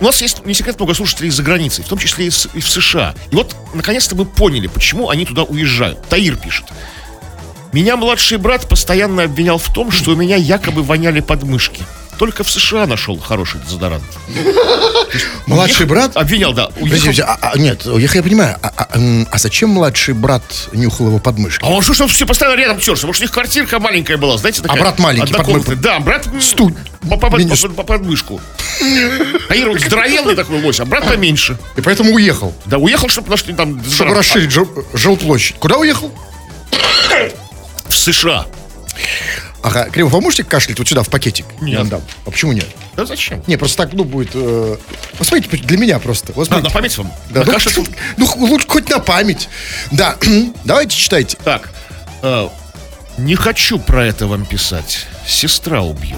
у 0.00 0.04
нас 0.04 0.20
есть, 0.22 0.44
не 0.46 0.54
секрет, 0.54 0.78
много 0.78 0.94
слушателей 0.94 1.28
из-за 1.28 1.42
границы, 1.42 1.82
в 1.82 1.86
том 1.88 1.98
числе 1.98 2.26
и, 2.26 2.30
с- 2.30 2.48
и 2.54 2.60
в 2.60 2.68
США. 2.68 3.14
И 3.30 3.34
вот, 3.36 3.54
наконец-то 3.74 4.14
мы 4.16 4.24
поняли, 4.24 4.66
почему 4.66 5.10
они 5.10 5.26
туда 5.26 5.42
уезжают. 5.42 6.02
Таир 6.08 6.36
пишет. 6.36 6.64
Меня 7.72 7.96
младший 7.96 8.38
брат 8.38 8.68
постоянно 8.68 9.24
обвинял 9.24 9.58
в 9.58 9.72
том, 9.72 9.92
что 9.92 10.12
у 10.12 10.16
меня 10.16 10.36
якобы 10.36 10.82
воняли 10.82 11.20
подмышки. 11.20 11.82
Только 12.20 12.44
в 12.44 12.50
США 12.50 12.86
нашел 12.86 13.18
хороший 13.18 13.60
дезодорант. 13.62 14.04
Младший 15.46 15.86
брат? 15.86 16.14
Обвинял, 16.18 16.52
да. 16.52 16.66
Подождите, 16.66 17.22
а- 17.22 17.38
а, 17.40 17.56
нет, 17.58 17.86
я, 17.86 18.22
понимаю, 18.22 18.58
а, 18.62 18.88
а, 19.30 19.38
зачем 19.38 19.70
младший 19.70 20.12
брат 20.12 20.42
нюхал 20.72 21.06
его 21.06 21.18
подмышки? 21.18 21.64
А 21.64 21.70
он 21.70 21.80
что, 21.80 21.94
что 21.94 22.06
все 22.08 22.26
постоянно 22.26 22.58
рядом 22.60 22.78
терся? 22.78 23.06
Может, 23.06 23.22
у 23.22 23.24
них 23.24 23.32
квартирка 23.32 23.80
маленькая 23.80 24.18
была, 24.18 24.36
знаете, 24.36 24.60
такая? 24.60 24.76
А 24.76 24.80
брат 24.82 24.98
маленький, 24.98 25.32
однокомнатная. 25.32 25.76
под- 25.76 25.82
Да, 25.82 25.98
брат 26.00 26.26
м, 26.26 26.42
Сту- 26.42 26.76
по, 27.08 27.16
по- 27.16 27.30
подмышку. 27.84 28.38
А 29.48 29.56
Ира 29.56 29.78
здоровенный 29.78 30.36
такой 30.36 30.62
лось, 30.62 30.78
а 30.78 30.84
брат 30.84 31.06
поменьше. 31.08 31.56
И 31.78 31.80
поэтому 31.80 32.12
уехал, 32.12 32.54
Да, 32.66 32.76
уехал, 32.76 33.08
чтобы 33.08 33.30
нашли 33.30 33.54
там 33.54 33.82
чтобы 33.90 34.14
расширить 34.14 34.50
жил- 34.50 34.68
жилплощадь. 34.92 35.56
Куда 35.58 35.78
уехал? 35.78 36.12
в 37.88 37.96
США. 37.96 38.44
Ага, 39.62 39.84
Кремов, 39.90 40.14
а 40.14 40.20
можете 40.20 40.42
кашлять 40.44 40.78
вот 40.78 40.88
сюда, 40.88 41.02
в 41.02 41.10
пакетик? 41.10 41.44
Нет. 41.60 41.72
Я 41.72 41.78
вам 41.80 41.88
дам. 41.88 42.02
А 42.26 42.30
почему 42.30 42.52
нет? 42.52 42.66
Да 42.96 43.04
зачем? 43.04 43.42
Не, 43.46 43.56
просто 43.56 43.76
так, 43.84 43.92
ну, 43.92 44.04
будет... 44.04 44.30
э, 44.34 44.76
Вот 45.18 45.28
смотрите, 45.28 45.56
для 45.64 45.76
меня 45.76 45.98
просто. 45.98 46.32
Вот 46.32 46.42
А, 46.42 46.46
смотрите. 46.46 46.68
на 46.68 46.74
память 46.74 46.98
вам? 46.98 47.12
Да, 47.30 47.44
На 47.44 47.52
ну, 47.76 47.86
ну, 48.16 48.26
лучше 48.46 48.66
хоть 48.68 48.88
на 48.88 48.98
память. 49.00 49.48
Да, 49.90 50.16
давайте 50.64 50.96
читайте. 50.96 51.36
Так, 51.44 51.70
э, 52.22 52.48
не 53.18 53.34
хочу 53.34 53.78
про 53.78 54.06
это 54.06 54.26
вам 54.26 54.46
писать. 54.46 55.06
Сестра 55.26 55.82
убьет. 55.82 56.16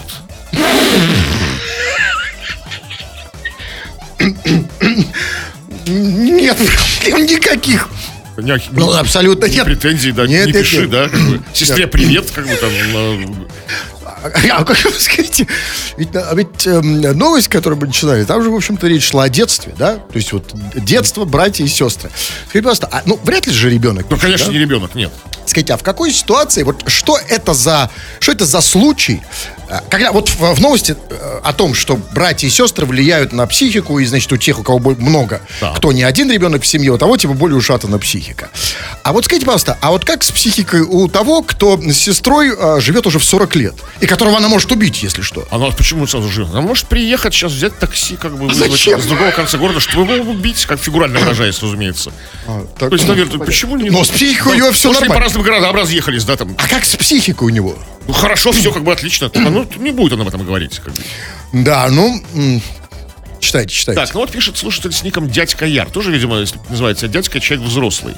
Нет, 5.86 6.58
никаких. 7.06 7.88
Не- 8.38 8.60
Ну, 8.72 8.92
абсолютно 8.92 9.46
нет. 9.46 9.64
Претензий, 9.64 10.12
да, 10.12 10.26
Нет, 10.26 10.46
не 10.46 10.52
нет, 10.52 10.62
пиши, 10.62 10.80
нет. 10.86 10.90
да. 10.90 11.10
Сестре 11.52 11.86
привет, 11.86 12.30
как 12.34 12.46
бы 12.46 12.54
там. 12.56 12.70
Э, 14.22 14.48
А 14.50 14.64
как 14.64 14.76
вы 14.84 14.98
скажете? 14.98 15.46
Ведь, 15.96 16.14
а 16.14 16.34
ведь 16.34 16.66
эм, 16.66 17.00
новость, 17.00 17.48
которую 17.48 17.80
мы 17.80 17.86
начинали, 17.86 18.24
там 18.24 18.42
же, 18.42 18.50
в 18.50 18.54
общем-то, 18.54 18.86
речь 18.86 19.08
шла 19.08 19.24
о 19.24 19.28
детстве, 19.28 19.74
да? 19.78 19.94
То 19.96 20.16
есть 20.16 20.32
вот 20.32 20.44
детство, 20.74 21.24
братья 21.24 21.64
и 21.64 21.68
сестры. 21.68 22.10
Скажите, 22.48 22.62
пожалуйста, 22.62 22.88
а, 22.90 23.02
ну, 23.06 23.18
вряд 23.24 23.46
ли 23.46 23.52
же 23.52 23.70
ребенок. 23.70 24.06
Ну, 24.10 24.16
конечно, 24.16 24.46
да? 24.46 24.52
не 24.52 24.58
ребенок, 24.58 24.94
нет. 24.94 25.10
Скажите, 25.46 25.74
а 25.74 25.76
в 25.76 25.82
какой 25.82 26.12
ситуации, 26.12 26.62
вот 26.62 26.84
что 26.86 27.18
это 27.28 27.52
за, 27.52 27.90
что 28.20 28.32
это 28.32 28.44
за 28.46 28.60
случай, 28.60 29.20
э, 29.68 29.80
когда 29.90 30.12
вот 30.12 30.28
в, 30.28 30.54
в 30.54 30.60
новости 30.60 30.96
э, 31.10 31.40
о 31.42 31.52
том, 31.52 31.74
что 31.74 31.96
братья 32.14 32.46
и 32.46 32.50
сестры 32.50 32.86
влияют 32.86 33.32
на 33.32 33.46
психику, 33.46 33.98
и, 33.98 34.04
значит, 34.06 34.32
у 34.32 34.36
тех, 34.36 34.60
у 34.60 34.62
кого 34.62 34.78
много, 34.98 35.40
Так. 35.60 35.76
кто 35.76 35.92
не 35.92 36.04
один 36.04 36.30
ребенок 36.30 36.62
в 36.62 36.66
семье, 36.66 36.92
у 36.92 36.98
того, 36.98 37.16
типа, 37.16 37.34
более 37.34 37.56
ушатана 37.58 37.98
психика. 37.98 38.50
А 39.02 39.12
вот 39.12 39.24
скажите, 39.24 39.44
пожалуйста, 39.44 39.76
а 39.80 39.90
вот 39.90 40.04
как 40.04 40.22
с 40.22 40.30
психикой 40.30 40.82
у 40.82 41.08
того, 41.08 41.42
кто 41.42 41.76
с 41.76 41.96
сестрой 41.96 42.54
э, 42.56 42.80
живет 42.80 43.06
уже 43.08 43.18
в 43.18 43.24
40 43.24 43.56
лет, 43.56 43.74
и 44.00 44.06
которого 44.12 44.36
она 44.36 44.48
может 44.48 44.70
убить, 44.72 45.02
если 45.02 45.22
что? 45.22 45.46
Она 45.50 45.70
почему 45.70 46.06
сразу 46.06 46.28
живет? 46.30 46.50
Она 46.50 46.60
может 46.60 46.86
приехать 46.86 47.32
сейчас, 47.34 47.52
взять 47.52 47.78
такси, 47.78 48.16
как 48.16 48.36
бы 48.36 48.46
вызвать 48.46 48.70
зачем? 48.70 49.00
с 49.00 49.06
другого 49.06 49.30
конца 49.30 49.56
города, 49.58 49.80
чтобы 49.80 50.12
его 50.14 50.32
убить, 50.32 50.64
как 50.66 50.78
фигурально 50.80 51.18
выражаясь, 51.20 51.60
разумеется. 51.62 52.12
так, 52.78 52.90
То 52.90 52.94
есть, 52.94 53.06
ну, 53.06 53.14
наверное, 53.14 53.38
почему 53.44 53.76
не... 53.76 53.90
Но 53.90 54.04
с 54.04 54.08
психикой 54.10 54.52
у 54.52 54.56
него 54.56 54.72
всё 54.72 54.88
Может, 54.88 55.02
они 55.02 55.08
по 55.08 55.14
нормально. 55.14 55.24
разным 55.24 55.42
городам 55.42 55.74
разъехались, 55.74 56.24
да, 56.24 56.36
там. 56.36 56.54
А 56.58 56.68
как 56.68 56.84
с 56.84 56.94
психикой 56.96 57.46
у 57.46 57.50
него? 57.50 57.76
Ну, 58.06 58.12
хорошо, 58.12 58.52
все 58.52 58.70
как 58.72 58.84
бы 58.84 58.92
отлично. 58.92 59.28
Только, 59.30 59.48
Ну, 59.48 59.66
не 59.78 59.90
будет 59.92 60.12
он 60.12 60.20
об 60.20 60.28
этом 60.28 60.44
говорить. 60.44 60.78
как 60.84 60.92
бы. 60.94 61.00
Да, 61.52 61.88
ну, 61.90 62.22
читайте, 63.40 63.74
читайте. 63.74 64.00
Так, 64.00 64.12
ну 64.14 64.20
вот 64.20 64.30
пишет 64.30 64.56
слушатель 64.58 64.92
с 64.92 65.02
ником 65.02 65.28
Дядька 65.30 65.66
Яр. 65.66 65.88
Тоже, 65.90 66.10
видимо, 66.12 66.44
называется 66.68 67.08
дядька, 67.08 67.40
человек 67.40 67.66
взрослый. 67.66 68.14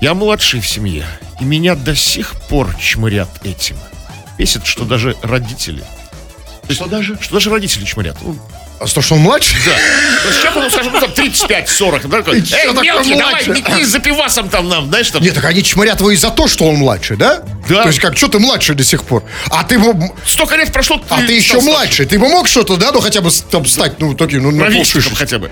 Я 0.00 0.14
младший 0.14 0.60
в 0.60 0.66
семье, 0.68 1.06
и 1.40 1.44
меня 1.44 1.74
до 1.76 1.94
сих 1.94 2.32
пор 2.48 2.74
чмырят 2.80 3.28
этим. 3.44 3.76
Бесит, 4.38 4.66
что 4.66 4.84
даже 4.84 5.16
родители... 5.22 5.84
Что 6.70 6.86
даже? 6.86 7.18
Что 7.20 7.34
даже 7.34 7.50
родители 7.50 7.84
чмырят. 7.84 8.16
Ну, 8.22 8.36
А 8.80 8.86
то, 8.86 9.02
что 9.02 9.14
он 9.14 9.20
младший? 9.20 9.56
да. 9.66 9.72
То 10.22 10.28
есть 10.28 10.40
человеку, 10.40 10.60
ну, 10.60 10.70
скажем, 10.70 10.92
ну, 10.92 11.00
там 11.00 11.10
35-40. 11.10 12.08
Да, 12.08 12.16
такой, 12.18 12.40
Ты 12.40 12.56
Эй, 12.56 12.72
мелкий, 12.72 13.10
давай, 13.10 13.32
младший?» 13.32 13.54
метни 13.54 13.82
за 13.84 13.98
пивасом 13.98 14.48
там 14.48 14.68
нам, 14.68 14.88
знаешь, 14.88 15.10
там. 15.10 15.22
Нет, 15.22 15.34
так 15.34 15.44
они 15.44 15.62
чморят 15.62 16.00
его 16.00 16.10
из-за 16.10 16.30
того, 16.30 16.48
что 16.48 16.64
он 16.64 16.76
младший, 16.76 17.16
да? 17.16 17.42
Да. 17.68 17.82
То 17.82 17.88
есть 17.88 18.00
как, 18.00 18.16
что 18.16 18.28
ты 18.28 18.38
младший 18.38 18.74
до 18.74 18.82
сих 18.82 19.04
пор? 19.04 19.24
А 19.50 19.62
ты 19.64 19.78
бы... 19.78 20.10
Столько 20.26 20.56
лет 20.56 20.72
прошло, 20.72 21.00
А 21.10 21.18
ты 21.18 21.34
еще 21.34 21.60
стал 21.60 21.62
младший, 21.62 22.06
ты 22.06 22.18
бы 22.18 22.28
мог 22.28 22.48
что-то, 22.48 22.76
да, 22.76 22.92
ну 22.92 23.00
хотя 23.00 23.20
бы 23.20 23.30
там 23.50 23.66
стать, 23.66 24.00
ну, 24.00 24.14
таким, 24.14 24.42
ну, 24.42 24.50
на 24.50 24.70
хотя 25.14 25.38
бы. 25.38 25.50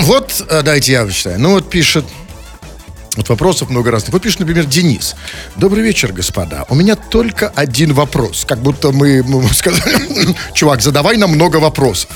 Вот, 0.00 0.44
э, 0.48 0.62
дайте 0.62 0.92
я 0.92 1.08
читаю. 1.10 1.38
Ну 1.38 1.50
вот 1.52 1.68
пишет, 1.68 2.04
вот 3.16 3.28
вопросов 3.28 3.70
много 3.70 3.90
разных. 3.90 4.12
Вот 4.12 4.22
пишет, 4.22 4.40
например, 4.40 4.64
Денис. 4.64 5.14
Добрый 5.56 5.82
вечер, 5.82 6.12
господа. 6.12 6.64
У 6.68 6.74
меня 6.74 6.96
только 6.96 7.48
один 7.48 7.92
вопрос. 7.92 8.44
Как 8.46 8.60
будто 8.60 8.90
мы, 8.92 9.22
мы 9.22 9.48
сказали, 9.52 10.34
чувак, 10.54 10.80
задавай 10.80 11.16
нам 11.16 11.30
много 11.30 11.56
вопросов. 11.58 12.10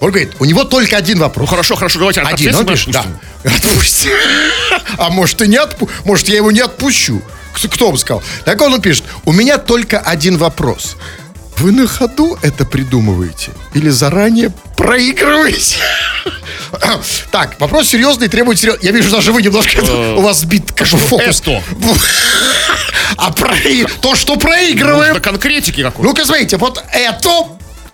Он 0.00 0.10
говорит, 0.10 0.32
у 0.40 0.44
него 0.44 0.64
только 0.64 0.96
один 0.96 1.18
вопрос. 1.18 1.48
Ну 1.48 1.50
хорошо, 1.50 1.76
хорошо, 1.76 1.98
давайте 1.98 2.20
Один, 2.20 2.54
он 2.54 2.66
пишет, 2.66 2.92
да. 2.92 3.04
Отпусти. 3.44 4.08
А 4.98 5.10
может 5.10 5.40
и 5.42 5.48
не 5.48 5.56
отпу... 5.56 5.88
Может, 6.04 6.28
я 6.28 6.36
его 6.36 6.50
не 6.50 6.60
отпущу. 6.60 7.22
Кто, 7.52 7.86
вам 7.86 7.96
сказал? 7.96 8.22
Так 8.44 8.60
он 8.60 8.80
пишет, 8.80 9.04
у 9.24 9.32
меня 9.32 9.58
только 9.58 9.98
один 9.98 10.36
вопрос. 10.36 10.96
Вы 11.58 11.72
на 11.72 11.86
ходу 11.86 12.38
это 12.42 12.64
придумываете? 12.64 13.52
Или 13.74 13.90
заранее 13.90 14.52
проигрываете? 14.76 15.78
Так, 17.30 17.56
вопрос 17.58 17.88
серьезный, 17.88 18.28
требует 18.28 18.58
серьезный. 18.58 18.84
Я 18.86 18.92
вижу, 18.92 19.10
даже 19.10 19.32
вы 19.32 19.42
немножко 19.42 19.80
это- 19.80 20.14
у 20.16 20.20
вас 20.20 20.40
сбит 20.40 20.64
фокус. 20.76 21.26
Эсто. 21.26 21.62
А 23.16 23.30
про... 23.32 23.54
то, 24.00 24.14
что 24.14 24.36
проигрываем. 24.36 25.20
конкретики 25.20 25.82
какой-то. 25.82 26.02
Ну-ка, 26.08 26.24
смотрите, 26.24 26.56
вот 26.56 26.82
это 26.92 27.18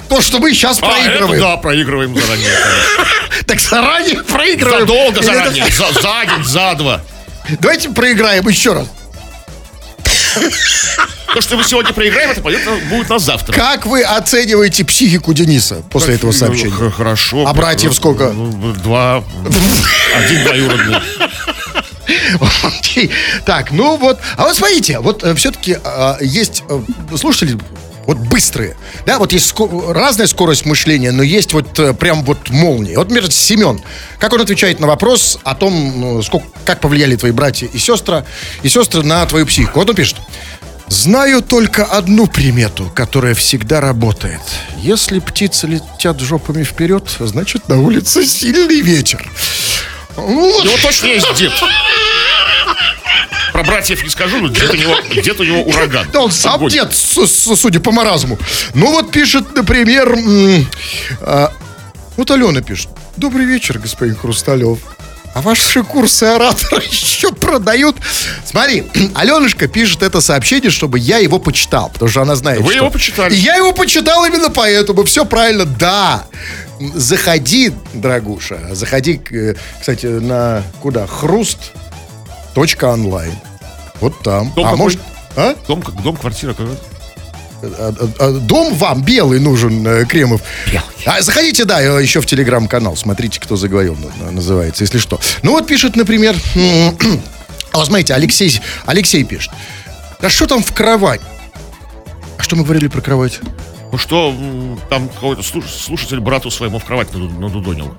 то, 0.09 0.21
что 0.21 0.39
мы 0.39 0.53
сейчас 0.53 0.79
А, 0.81 0.87
это 0.87 0.95
проигрываем. 1.03 1.41
да, 1.43 1.57
проигрываем 1.57 2.15
заранее. 2.15 2.49
конечно. 2.51 3.05
Так 3.47 3.61
заранее 3.61 4.23
проигрываем. 4.23 4.81
Задолго 4.81 5.23
заранее, 5.23 5.67
за, 5.71 5.93
за 5.93 6.25
день, 6.25 6.45
за 6.45 6.75
два. 6.77 7.01
это- 7.49 7.59
Давайте 7.61 7.91
проиграем 7.91 8.47
еще 8.49 8.73
раз. 8.75 8.87
То, 11.35 11.41
что 11.41 11.57
мы 11.57 11.65
сегодня 11.65 11.93
проиграем, 11.93 12.31
это 12.31 12.41
пойдет, 12.41 12.63
будет 12.89 13.09
на 13.11 13.19
завтра. 13.19 13.53
Как 13.53 13.85
вы 13.87 14.03
оцениваете 14.03 14.85
психику 14.85 15.33
Дениса 15.35 15.83
после 15.91 16.15
этого 16.15 16.33
сообщения? 16.33 16.71
Х- 16.73 16.91
Хорошо. 16.91 17.47
А 17.47 17.53
братьев 17.53 17.95
сколько? 17.95 18.31
Ну, 18.33 18.73
Два. 18.75 19.23
Один 20.17 20.43
двоюродный. 20.45 20.97
Так, 23.45 23.71
ну 23.71 23.97
вот. 23.97 24.19
А 24.37 24.45
вот 24.45 24.57
смотрите, 24.57 24.99
вот 25.01 25.25
все-таки 25.37 25.77
есть 26.21 26.63
э, 26.69 26.81
слушатели 27.17 27.59
вот 28.09 28.17
быстрые. 28.17 28.75
Да, 29.05 29.19
вот 29.19 29.33
есть 29.33 29.53
ско- 29.55 29.93
разная 29.93 30.27
скорость 30.27 30.65
мышления, 30.65 31.13
но 31.13 31.23
есть 31.23 31.53
вот 31.53 31.79
э, 31.79 31.93
прям 31.93 32.25
вот 32.25 32.49
молния. 32.49 32.97
Вот, 32.97 33.11
например, 33.11 33.31
Семен, 33.31 33.81
как 34.19 34.33
он 34.33 34.41
отвечает 34.41 34.81
на 34.81 34.87
вопрос 34.87 35.39
о 35.45 35.55
том, 35.55 36.01
ну, 36.01 36.23
сколько, 36.23 36.47
как 36.65 36.81
повлияли 36.81 37.17
твои 37.17 37.33
братья 37.33 37.69
и 37.71 37.79
сестры, 37.79 38.25
и 38.63 38.69
сестры 38.71 39.03
на 39.03 39.27
твою 39.27 39.45
психику. 39.45 39.81
Вот 39.81 39.91
он 39.91 39.95
пишет. 39.95 40.17
Знаю 40.89 41.43
только 41.43 41.85
одну 41.85 42.27
примету, 42.27 42.91
которая 42.95 43.35
всегда 43.35 43.83
работает. 43.83 44.41
Если 44.79 45.19
птицы 45.19 45.67
летят 45.67 46.19
жопами 46.19 46.65
вперед, 46.65 47.05
значит 47.21 47.69
на 47.69 47.79
улице 47.79 48.25
сильный 48.25 48.81
ветер. 48.81 49.31
Него 50.17 50.77
точно 50.83 51.09
есть 51.09 51.35
дед. 51.35 51.53
Про 53.59 53.65
братьев 53.65 54.05
не 54.05 54.09
скажу, 54.09 54.39
но 54.41 54.47
дед 54.47 54.71
у 54.71 54.77
него, 54.77 54.95
дед 55.21 55.41
у 55.41 55.43
него 55.43 55.63
ураган. 55.63 56.07
Да 56.13 56.21
он 56.21 56.31
сам 56.31 56.55
Огонь. 56.55 56.71
дед, 56.71 56.95
судя 56.95 57.81
по 57.81 57.91
маразму. 57.91 58.39
Ну 58.75 58.93
вот 58.93 59.11
пишет, 59.11 59.53
например, 59.57 60.17
а, 61.23 61.53
вот 62.17 62.31
Алена 62.31 62.61
пишет. 62.61 62.89
Добрый 63.17 63.47
вечер, 63.47 63.81
господин 63.81 64.15
Хрусталев. 64.15 64.79
А 65.35 65.41
ваши 65.41 65.83
курсы 65.83 66.23
оратора 66.23 66.81
еще 66.89 67.33
продают? 67.33 67.97
Смотри, 68.45 68.85
Аленушка 69.17 69.67
пишет 69.67 70.05
это 70.05 70.21
сообщение, 70.21 70.71
чтобы 70.71 71.01
я 71.01 71.19
его 71.19 71.41
почитал, 71.41 71.91
потому 71.93 72.09
что 72.09 72.23
она 72.23 72.37
знает, 72.37 72.61
Вы 72.61 72.67
что- 72.75 72.77
его 72.77 72.91
почитали. 72.91 73.35
И 73.35 73.39
я 73.39 73.57
его 73.57 73.73
почитал 73.73 74.25
именно 74.25 74.51
поэтому. 74.51 75.03
Все 75.03 75.25
правильно, 75.25 75.65
да. 75.65 76.27
Заходи, 76.95 77.73
дорогуша, 77.93 78.69
заходи, 78.71 79.21
э, 79.33 79.55
кстати, 79.81 80.07
на 80.07 80.63
куда? 80.81 81.09
Хруст. 81.09 81.73
Точка 82.55 82.87
онлайн. 82.87 83.33
Вот 84.01 84.19
там. 84.23 84.53
Дом 84.55 84.65
а 84.65 84.71
какой? 84.71 84.79
может... 84.79 85.01
А? 85.37 85.55
Дом, 85.67 85.83
дом, 86.03 86.17
квартира. 86.17 86.53
какой? 86.55 86.77
А, 87.63 87.95
а, 87.99 88.09
а, 88.19 88.33
Дом 88.33 88.75
вам 88.75 89.03
белый 89.03 89.41
нужен, 89.41 89.85
э, 89.87 90.05
Кремов. 90.05 90.41
А, 91.07 91.21
заходите, 91.21 91.65
да, 91.65 91.83
э, 91.83 92.03
еще 92.03 92.21
в 92.21 92.27
телеграм-канал. 92.27 92.97
Смотрите, 92.97 93.41
кто 93.41 93.57
заговорил, 93.57 93.97
на- 94.21 94.31
называется, 94.31 94.85
если 94.85 94.99
что. 94.99 95.19
Ну 95.43 95.53
вот 95.53 95.67
пишет, 95.67 95.97
например, 95.97 96.37
а 97.73 97.85
смотрите, 97.85 98.15
Алексей, 98.15 98.61
Алексей 98.87 99.25
пишет. 99.25 99.53
Да 100.21 100.31
что 100.31 100.47
там 100.47 100.63
в 100.63 100.73
кровать? 100.73 101.21
А 102.39 102.43
что 102.43 102.55
мы 102.57 102.63
говорили 102.63 102.87
про 102.89 103.01
кровать? 103.01 103.41
Ну 103.91 103.99
что, 103.99 104.33
там 104.89 105.09
какой-то 105.09 105.43
слуш- 105.43 105.69
слушатель 105.69 106.21
брату 106.21 106.51
своему 106.51 106.79
в 106.79 106.85
кровать 106.85 107.09
наду- 107.13 107.39
надудонил. 107.41 107.95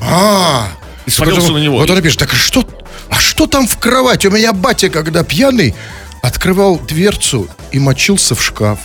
А, 0.00 0.68
И 1.06 1.10
свалился 1.10 1.52
на 1.52 1.58
него. 1.58 1.78
Вот 1.78 1.90
он 1.90 2.00
пишет, 2.02 2.18
так 2.18 2.32
а 2.32 2.36
что, 2.36 2.64
а 3.12 3.20
что 3.20 3.46
там 3.46 3.68
в 3.68 3.76
кровати? 3.76 4.26
У 4.26 4.30
меня 4.30 4.54
батя, 4.54 4.88
когда 4.88 5.22
пьяный, 5.22 5.74
открывал 6.22 6.78
дверцу 6.78 7.46
и 7.70 7.78
мочился 7.78 8.34
в 8.34 8.42
шкаф. 8.42 8.78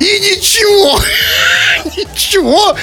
И 0.00 0.04
ничего, 0.04 0.98
ничего. 1.96 2.74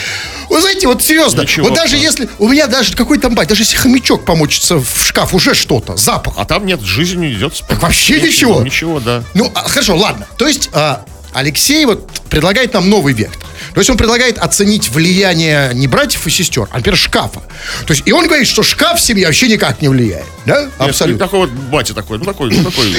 Вы 0.47 0.61
знаете, 0.61 0.87
вот 0.87 1.01
серьезно, 1.01 1.41
Ничего, 1.41 1.67
вот 1.67 1.75
даже 1.75 1.95
да. 1.95 2.01
если, 2.03 2.29
у 2.37 2.47
меня 2.47 2.67
даже 2.67 2.95
какой 2.95 3.17
там 3.17 3.33
батя, 3.33 3.49
даже 3.49 3.63
если 3.63 3.77
хомячок 3.77 4.25
помочится 4.25 4.77
в 4.77 5.03
шкаф, 5.03 5.33
уже 5.33 5.55
что-то, 5.55 5.97
запах. 5.97 6.35
А 6.37 6.45
там 6.45 6.67
нет, 6.67 6.81
жизнь 6.81 7.19
не 7.19 7.33
идет. 7.33 7.63
Так 7.67 7.81
вообще 7.81 8.21
ничего? 8.21 8.61
Ничего, 8.61 8.99
да. 8.99 9.23
Ну, 9.33 9.51
а, 9.55 9.67
хорошо, 9.67 9.95
ладно. 9.95 10.27
То 10.37 10.47
есть 10.47 10.69
а, 10.73 11.03
Алексей 11.33 11.83
вот 11.85 12.07
предлагает 12.29 12.75
нам 12.75 12.89
новый 12.89 13.13
вектор. 13.15 13.48
То 13.79 13.81
есть 13.81 13.89
он 13.91 13.95
предлагает 13.95 14.37
оценить 14.39 14.89
влияние 14.89 15.71
не 15.73 15.87
братьев 15.87 16.27
и 16.27 16.29
сестер, 16.29 16.67
а, 16.69 16.79
например, 16.79 16.97
шкафа. 16.97 17.39
То 17.87 17.93
есть, 17.93 18.03
и 18.05 18.11
он 18.11 18.25
говорит, 18.27 18.45
что 18.45 18.61
шкаф 18.61 18.99
в 18.99 19.01
семье 19.01 19.27
вообще 19.27 19.47
никак 19.47 19.81
не 19.81 19.87
влияет. 19.87 20.25
Да? 20.45 20.63
Нет, 20.63 20.71
Абсолютно. 20.79 21.25
Такой 21.25 21.39
вот 21.39 21.49
батя 21.49 21.93
такой, 21.93 22.17
ну 22.17 22.25
такой, 22.25 22.53
ну 22.53 22.61
такой, 22.69 22.93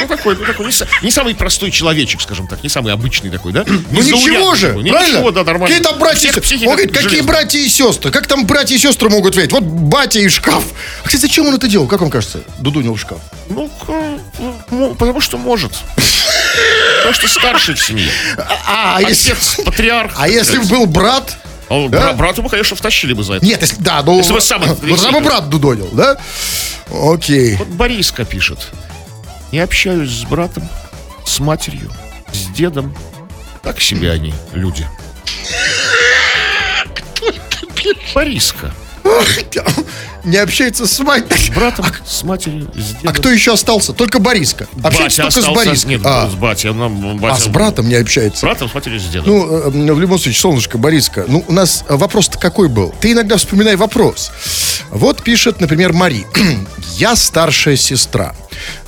ну 0.00 0.06
такой, 0.06 0.36
ну 0.36 0.44
такой, 0.44 0.66
не, 0.66 0.70
са- 0.70 0.86
не 1.02 1.10
самый 1.10 1.34
простой 1.34 1.72
человечек, 1.72 2.20
скажем 2.20 2.46
так, 2.46 2.62
не 2.62 2.68
самый 2.68 2.92
обычный 2.92 3.28
такой, 3.30 3.50
да? 3.52 3.64
Ну 3.66 4.00
ничего 4.00 4.54
же, 4.54 4.68
такой. 4.68 4.88
Правильно? 4.88 5.16
Ничего, 5.16 5.30
да, 5.32 5.42
нормально. 5.42 5.66
Какие 5.76 5.82
там 5.82 5.98
братья 5.98 6.28
и 6.28 6.32
сестры? 6.32 6.58
Он 6.68 6.76
говорит, 6.76 6.96
какие 6.96 7.20
братья 7.22 7.58
и 7.58 7.68
сестры? 7.68 8.12
Как 8.12 8.28
там 8.28 8.46
братья 8.46 8.76
и 8.76 8.78
сестры 8.78 9.08
могут 9.10 9.32
ответить? 9.32 9.50
Вот 9.50 9.64
батя 9.64 10.20
и 10.20 10.28
шкаф. 10.28 10.62
А, 11.02 11.06
кстати, 11.08 11.22
зачем 11.22 11.48
он 11.48 11.56
это 11.56 11.66
делал? 11.66 11.88
Как 11.88 12.00
вам 12.00 12.10
кажется? 12.10 12.38
Дудунил 12.60 12.94
в 12.94 13.00
шкаф. 13.00 13.18
Ну, 13.48 13.68
ну, 14.70 14.94
потому 14.94 15.20
что 15.20 15.38
может. 15.38 15.72
Потому 16.98 17.14
что 17.14 17.28
старший 17.28 17.74
в 17.74 17.82
семье. 17.82 18.10
А, 18.66 18.96
а 18.96 19.02
если, 19.02 19.34
патриарх. 19.64 20.12
а 20.16 20.28
если 20.28 20.58
бы 20.58 20.64
был 20.66 20.86
брат? 20.86 21.36
А 21.68 21.74
он 21.76 21.90
Да? 21.90 22.00
бра- 22.00 22.12
Брату 22.14 22.42
бы, 22.42 22.48
конечно, 22.48 22.76
втащили 22.76 23.12
бы 23.12 23.22
за 23.22 23.34
это. 23.34 23.46
Нет, 23.46 23.60
если, 23.60 23.76
да, 23.80 24.02
ну... 24.02 24.18
Если 24.18 24.32
бы 24.32 24.40
сам 24.40 24.62
это 24.62 24.74
Вот 24.86 25.00
сам 25.00 25.22
брат 25.22 25.48
дудонил, 25.48 25.88
да? 25.92 26.16
Окей. 26.90 27.56
Вот 27.56 27.68
Бориска 27.68 28.24
пишет. 28.24 28.68
Не 29.52 29.60
общаюсь 29.60 30.10
с 30.10 30.24
братом, 30.24 30.68
с 31.26 31.38
матерью, 31.40 31.90
с 32.32 32.46
дедом. 32.54 32.94
Так 33.62 33.80
себе 33.80 34.10
они, 34.12 34.34
люди. 34.52 34.86
Бориска. 38.14 38.72
Не 40.24 40.36
общается 40.38 40.86
с 40.86 40.98
матерью. 41.00 41.38
С 41.38 41.48
братом, 41.50 41.86
с 42.06 42.22
матерью, 42.22 42.70
с 42.74 42.88
дедом. 42.96 43.08
А 43.08 43.12
кто 43.12 43.30
еще 43.30 43.54
остался? 43.54 43.92
Только 43.92 44.18
Бориска. 44.18 44.66
Общается 44.82 45.22
Батя 45.22 45.22
только 45.22 45.32
с 45.32 45.36
остался. 45.38 45.64
Бориской. 45.66 45.90
Нет, 45.92 46.00
а, 46.04 46.28
с 46.28 46.34
батей. 46.34 46.72
нам- 46.74 47.18
батя- 47.18 47.34
а 47.34 47.38
с 47.38 47.46
братом 47.46 47.88
не 47.88 47.94
С 47.96 48.00
общается. 48.02 48.44
братом, 48.44 48.68
с 48.68 48.74
матерью, 48.74 49.00
с 49.00 49.04
дедом. 49.04 49.26
Ну, 49.28 49.46
э, 49.90 49.92
в 49.94 50.00
любом 50.00 50.18
случае, 50.18 50.40
солнышко, 50.40 50.76
Бориска, 50.76 51.24
ну, 51.28 51.44
у 51.46 51.52
нас 51.52 51.84
вопрос-то 51.88 52.38
какой 52.38 52.68
был? 52.68 52.94
Ты 53.00 53.12
иногда 53.12 53.36
вспоминай 53.36 53.76
вопрос. 53.76 54.30
Вот 54.90 55.22
пишет, 55.22 55.60
например, 55.60 55.92
Мари. 55.92 56.26
Я 56.96 57.16
старшая 57.16 57.76
сестра. 57.76 58.34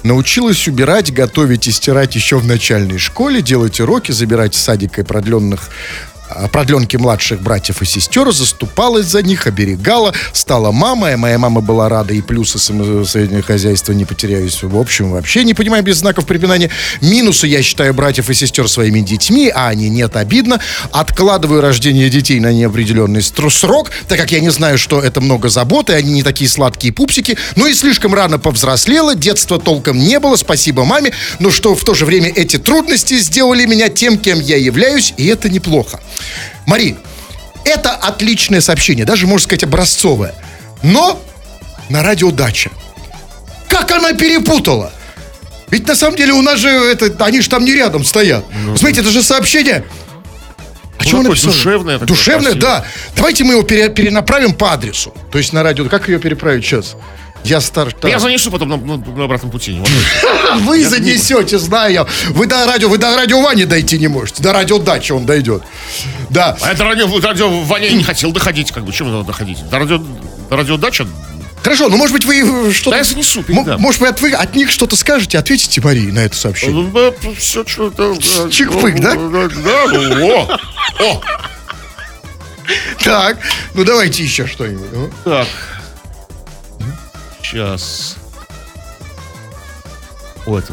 Научилась 0.02 0.66
убирать, 0.66 1.12
готовить 1.12 1.68
и 1.68 1.70
стирать 1.70 2.14
еще 2.16 2.38
в 2.38 2.46
начальной 2.46 2.98
школе, 2.98 3.40
делать 3.40 3.78
уроки, 3.80 4.10
забирать 4.12 4.54
с 4.54 4.58
садика 4.60 5.02
и 5.02 5.04
продленных 5.04 5.68
а, 5.70 6.09
продленки 6.52 6.96
младших 6.96 7.40
братьев 7.40 7.82
и 7.82 7.84
сестер, 7.84 8.32
заступалась 8.32 9.06
за 9.06 9.22
них, 9.22 9.46
оберегала, 9.46 10.14
стала 10.32 10.72
мамой, 10.72 11.14
а 11.14 11.16
моя 11.16 11.38
мама 11.38 11.60
была 11.60 11.88
рада 11.88 12.14
и 12.14 12.20
плюсы 12.20 12.58
среднего 12.58 13.42
хозяйства 13.42 13.92
не 13.92 14.04
потеряюсь. 14.04 14.62
В 14.62 14.78
общем, 14.78 15.10
вообще 15.10 15.44
не 15.44 15.54
понимаю 15.54 15.82
без 15.82 15.98
знаков 15.98 16.26
препинания. 16.26 16.70
Минусы 17.00 17.46
я 17.46 17.62
считаю 17.62 17.94
братьев 17.94 18.30
и 18.30 18.34
сестер 18.34 18.68
своими 18.68 19.00
детьми, 19.00 19.50
а 19.54 19.68
они 19.68 19.88
нет 19.88 20.16
обидно. 20.16 20.60
Откладываю 20.92 21.60
рождение 21.60 22.10
детей 22.10 22.40
на 22.40 22.52
неопределенный 22.52 23.22
срок, 23.22 23.90
так 24.08 24.18
как 24.18 24.32
я 24.32 24.40
не 24.40 24.50
знаю, 24.50 24.78
что 24.78 25.00
это 25.00 25.20
много 25.20 25.48
заботы, 25.48 25.92
они 25.92 26.12
не 26.12 26.22
такие 26.22 26.48
сладкие 26.48 26.92
пупсики. 26.92 27.36
Ну 27.56 27.66
и 27.66 27.74
слишком 27.74 28.14
рано 28.14 28.38
повзрослела, 28.38 29.14
детства 29.14 29.58
толком 29.58 29.98
не 29.98 30.18
было, 30.18 30.36
спасибо 30.36 30.84
маме, 30.84 31.12
но 31.38 31.50
что 31.50 31.74
в 31.74 31.84
то 31.84 31.94
же 31.94 32.06
время 32.06 32.32
эти 32.34 32.58
трудности 32.58 33.18
сделали 33.18 33.66
меня 33.66 33.88
тем, 33.88 34.18
кем 34.18 34.40
я 34.40 34.56
являюсь, 34.56 35.14
и 35.16 35.26
это 35.26 35.48
неплохо. 35.48 36.00
Мари, 36.66 36.96
это 37.64 37.90
отличное 37.92 38.60
сообщение, 38.60 39.04
даже, 39.04 39.26
можно 39.26 39.44
сказать, 39.44 39.64
образцовое. 39.64 40.34
Но 40.82 41.20
на 41.88 42.02
радио 42.02 42.30
«Дача». 42.30 42.70
Как 43.68 43.90
она 43.92 44.12
перепутала? 44.12 44.92
Ведь 45.70 45.86
на 45.86 45.94
самом 45.94 46.16
деле 46.16 46.32
у 46.32 46.42
нас 46.42 46.58
же 46.58 46.68
это, 46.68 47.12
они 47.24 47.40
же 47.40 47.48
там 47.48 47.64
не 47.64 47.72
рядом 47.74 48.04
стоят. 48.04 48.44
Смотрите, 48.76 49.00
это 49.02 49.10
же 49.10 49.22
сообщение 49.22 49.84
А 50.98 51.04
чё 51.04 51.18
вы 51.18 51.24
такое 51.24 51.40
душевное 51.40 51.94
такое, 51.94 52.08
Душевное, 52.08 52.52
красивое. 52.52 52.60
да. 52.80 52.84
Давайте 53.16 53.44
мы 53.44 53.52
его 53.54 53.62
пере- 53.62 53.88
перенаправим 53.88 54.52
по 54.54 54.72
адресу. 54.72 55.14
То 55.30 55.38
есть 55.38 55.52
на 55.52 55.62
радио. 55.62 55.88
Как 55.88 56.08
ее 56.08 56.18
переправить 56.18 56.64
сейчас? 56.64 56.96
Я 57.44 57.60
стар... 57.60 57.94
Я 58.02 58.18
занесу 58.18 58.50
потом 58.50 58.68
на, 58.68 58.76
на- 58.76 58.96
на 58.96 59.24
обратном 59.24 59.50
пути. 59.50 59.80
Вы 60.60 60.84
занесете, 60.84 61.58
знаю 61.58 61.92
я. 61.92 62.06
Вы 62.30 62.46
до 62.46 62.66
радио, 62.66 62.88
вы 62.88 62.98
до 62.98 63.16
радио 63.16 63.40
Вани 63.40 63.64
дойти 63.64 63.98
не 63.98 64.08
можете. 64.08 64.42
До 64.42 64.52
радио 64.52 64.78
Дачи 64.78 65.12
он 65.12 65.26
дойдет. 65.26 65.62
Да. 66.28 66.56
А 66.60 66.72
это 66.72 66.84
радио, 66.84 67.08
радио 67.20 67.48
Ваня 67.62 67.90
не 67.90 68.04
хотел 68.04 68.32
доходить, 68.32 68.70
как 68.72 68.84
бы, 68.84 68.92
чем 68.92 69.10
надо 69.10 69.24
доходить? 69.24 69.58
До 69.68 69.78
радио, 69.78 69.98
до 70.50 70.56
радиодача? 70.56 71.06
Хорошо, 71.62 71.88
ну 71.88 71.96
может 71.96 72.14
быть 72.14 72.24
вы 72.24 72.68
э, 72.68 72.72
что-то... 72.72 72.90
Да 72.92 72.96
я 72.98 73.04
занесу, 73.04 73.42
передам. 73.42 73.80
Может 73.80 74.00
быть, 74.00 74.10
от, 74.10 74.20
вы 74.20 74.32
от 74.32 74.54
них 74.54 74.70
что-то 74.70 74.96
скажете, 74.96 75.38
ответите 75.38 75.80
Марии 75.82 76.10
на 76.10 76.20
это 76.20 76.34
сообщение. 76.36 76.74
Ну, 76.74 76.90
да, 76.90 77.12
все 77.38 77.66
что-то... 77.66 78.14
да, 78.14 78.48
Чик-пык, 78.48 78.94
ну, 78.96 79.02
да? 79.02 79.14
Да, 79.14 79.48
да, 79.48 79.92
ну, 79.92 80.40
о, 80.40 80.58
о, 81.00 81.20
Так, 83.02 83.38
ну 83.74 83.84
давайте 83.84 84.22
еще 84.22 84.46
что-нибудь. 84.46 84.88
ну. 84.92 85.10
так. 85.24 85.46
Сейчас. 87.50 88.16
О, 90.46 90.56
это... 90.58 90.72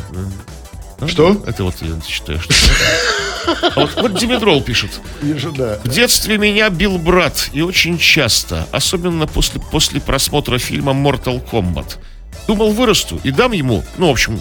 э, 1.02 1.08
Что? 1.08 1.44
Это 1.48 1.63
вот 1.63 1.76
я 1.82 2.00
считаю, 2.08 2.40
что... 2.40 2.54
А 3.76 3.80
вот, 3.80 3.96
вот 3.96 4.20
Димедрол 4.20 4.62
пишет. 4.62 5.00
Вижу, 5.22 5.52
да. 5.54 5.80
В 5.84 5.88
детстве 5.88 6.38
меня 6.38 6.70
бил 6.70 6.98
брат, 6.98 7.50
и 7.54 7.62
очень 7.62 7.98
часто, 7.98 8.68
особенно 8.72 9.26
после, 9.26 9.60
после 9.72 10.00
просмотра 10.02 10.58
фильма 10.60 10.92
Mortal 10.92 11.42
Kombat. 11.50 11.96
Думал, 12.46 12.72
вырасту 12.74 13.20
и 13.24 13.32
дам 13.32 13.54
ему, 13.54 13.84
ну, 13.98 14.08
в 14.10 14.12
общем, 14.12 14.40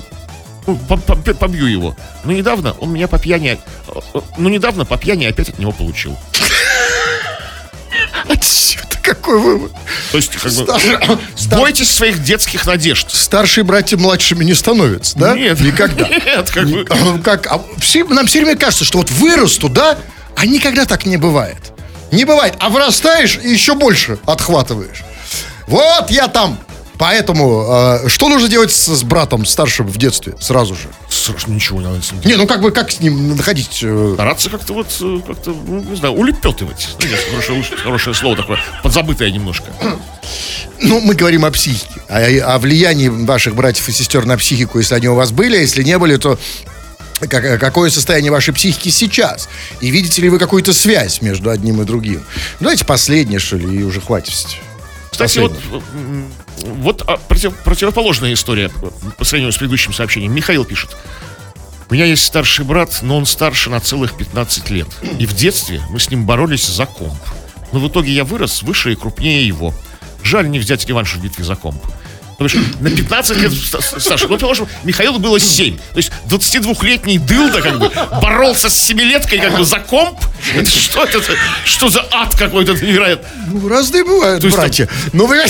ну, 0.66 0.76
по- 0.88 0.96
по- 0.96 1.16
побью 1.34 1.66
его. 1.66 1.96
Но 2.24 2.32
недавно 2.32 2.72
он 2.72 2.92
меня 2.92 3.08
по 3.08 3.18
пьяни... 3.18 3.58
э, 3.88 4.00
э, 4.14 4.20
Ну, 4.36 4.48
недавно 4.48 4.84
по 4.84 4.96
пьяни 4.98 5.24
опять 5.24 5.48
от 5.48 5.58
него 5.58 5.72
получил. 5.72 6.16
Какой 9.06 9.38
вывод? 9.40 9.72
То 10.10 10.16
есть, 10.18 10.32
как 10.32 10.52
бы, 10.52 10.64
Стар- 10.64 11.18
стар- 11.36 11.58
бойтесь 11.60 11.90
своих 11.90 12.22
детских 12.24 12.66
надежд. 12.66 13.08
Старшие 13.14 13.62
братья 13.62 13.96
младшими 13.96 14.42
не 14.44 14.52
становятся, 14.54 15.16
да? 15.16 15.34
Нет. 15.34 15.60
Никогда. 15.60 16.08
Нет, 16.26 16.50
как 16.50 16.68
бы... 16.68 16.84
А, 16.90 17.18
Как, 17.22 17.46
а 17.46 17.62
все- 17.78 18.04
нам 18.04 18.26
все 18.26 18.40
время 18.42 18.58
кажется, 18.58 18.84
что 18.84 18.98
вот 18.98 19.10
вырасту, 19.12 19.68
да, 19.68 19.96
а 20.36 20.44
никогда 20.44 20.84
так 20.86 21.06
не 21.06 21.16
бывает. 21.16 21.58
Не 22.10 22.24
бывает. 22.24 22.54
А 22.58 22.68
вырастаешь 22.68 23.38
и 23.42 23.48
еще 23.48 23.74
больше 23.74 24.18
отхватываешь. 24.26 25.02
Вот 25.68 26.10
я 26.10 26.28
там. 26.28 26.58
Поэтому 26.98 27.66
э, 28.04 28.08
что 28.08 28.28
нужно 28.28 28.48
делать 28.48 28.72
с, 28.72 28.86
с 28.88 29.02
братом 29.02 29.44
старшим 29.44 29.86
в 29.86 29.96
детстве 29.98 30.34
сразу 30.40 30.74
же? 30.74 30.88
Страшно, 31.08 31.52
ничего 31.52 31.80
не 31.80 31.86
надо 31.86 32.02
с 32.02 32.12
ним 32.12 32.22
Не, 32.24 32.36
ну 32.36 32.46
как 32.46 32.60
бы 32.62 32.70
как 32.70 32.90
с 32.90 33.00
ним 33.00 33.36
находить? 33.36 33.80
э, 33.82 34.10
Стараться 34.14 34.48
как-то 34.50 34.72
вот, 34.72 34.86
э, 35.00 35.18
как-то, 35.26 35.50
ну, 35.66 35.82
не 35.82 35.96
знаю, 35.96 36.14
улепетывать. 36.14 36.88
Ну, 37.00 37.08
хорошее, 37.42 37.76
хорошее 37.82 38.14
слово 38.14 38.36
такое, 38.36 38.58
подзабытое 38.82 39.30
немножко. 39.30 39.66
Ну, 40.80 41.00
мы 41.00 41.14
говорим 41.14 41.44
о 41.44 41.50
психике, 41.50 42.00
о, 42.08 42.54
о 42.54 42.58
влиянии 42.58 43.08
ваших 43.08 43.54
братьев 43.54 43.88
и 43.88 43.92
сестер 43.92 44.24
на 44.26 44.36
психику, 44.36 44.78
если 44.78 44.94
они 44.94 45.08
у 45.08 45.14
вас 45.14 45.30
были, 45.32 45.56
а 45.56 45.60
если 45.60 45.82
не 45.82 45.98
были, 45.98 46.16
то 46.16 46.38
как- 47.30 47.58
какое 47.60 47.88
состояние 47.90 48.30
вашей 48.30 48.52
психики 48.52 48.90
сейчас? 48.90 49.48
И 49.80 49.90
видите 49.90 50.20
ли 50.22 50.28
вы 50.28 50.38
какую-то 50.38 50.72
связь 50.74 51.22
между 51.22 51.50
одним 51.50 51.80
и 51.80 51.84
другим? 51.84 52.20
Ну, 52.60 52.64
Давайте 52.66 52.84
последнее, 52.84 53.38
что 53.38 53.56
ли, 53.56 53.80
и 53.80 53.82
уже 53.82 54.00
хватит. 54.02 54.34
Кстати, 55.16 55.38
вот, 55.38 55.52
Последнее. 55.54 55.82
м, 55.94 56.32
вот 56.82 57.02
а, 57.06 57.16
против- 57.16 57.56
противоположная 57.64 58.32
история 58.34 58.70
по 59.18 59.24
сравнению 59.24 59.52
с 59.52 59.56
предыдущим 59.56 59.92
сообщением. 59.94 60.34
Михаил 60.34 60.64
пишет. 60.64 60.96
У 61.88 61.94
меня 61.94 62.04
есть 62.04 62.24
старший 62.24 62.64
брат, 62.64 62.98
но 63.02 63.16
он 63.16 63.26
старше 63.26 63.70
на 63.70 63.80
целых 63.80 64.16
15 64.16 64.70
лет. 64.70 64.88
И 65.18 65.24
в 65.26 65.34
детстве 65.34 65.80
мы 65.90 66.00
с 66.00 66.10
ним 66.10 66.26
боролись 66.26 66.66
за 66.66 66.84
комп. 66.84 67.18
Но 67.72 67.78
в 67.78 67.88
итоге 67.88 68.12
я 68.12 68.24
вырос 68.24 68.62
выше 68.62 68.92
и 68.92 68.96
крупнее 68.96 69.46
его. 69.46 69.72
Жаль 70.22 70.50
не 70.50 70.58
взять 70.58 70.86
реванш 70.86 71.14
в 71.14 71.22
битве 71.22 71.44
за 71.44 71.54
комп. 71.56 71.80
Потому 72.38 72.48
что 72.48 72.82
на 72.82 72.90
15 72.90 73.36
лет 73.38 73.52
старше. 73.52 74.26
Ну, 74.28 74.34
потому 74.34 74.54
что 74.54 74.68
Михаилу 74.84 75.18
было 75.18 75.40
7. 75.40 75.78
То 75.78 75.96
есть 75.96 76.12
22-летний 76.28 77.18
дылда 77.18 77.62
как 77.62 77.78
бы 77.78 77.90
боролся 78.20 78.68
с 78.68 78.90
7-леткой 78.90 79.40
как 79.40 79.56
бы 79.56 79.64
за 79.64 79.78
комп. 79.78 80.18
Это 80.54 80.68
что 80.70 81.04
это? 81.04 81.20
Что 81.64 81.88
за 81.88 82.06
ад 82.12 82.36
какой-то 82.38 82.74
невероятный? 82.74 83.28
Ну, 83.48 83.68
разные 83.68 84.04
бывают, 84.04 84.44
есть 84.44 84.54
братья. 84.54 84.86
Ну, 85.14 85.26
вы 85.26 85.40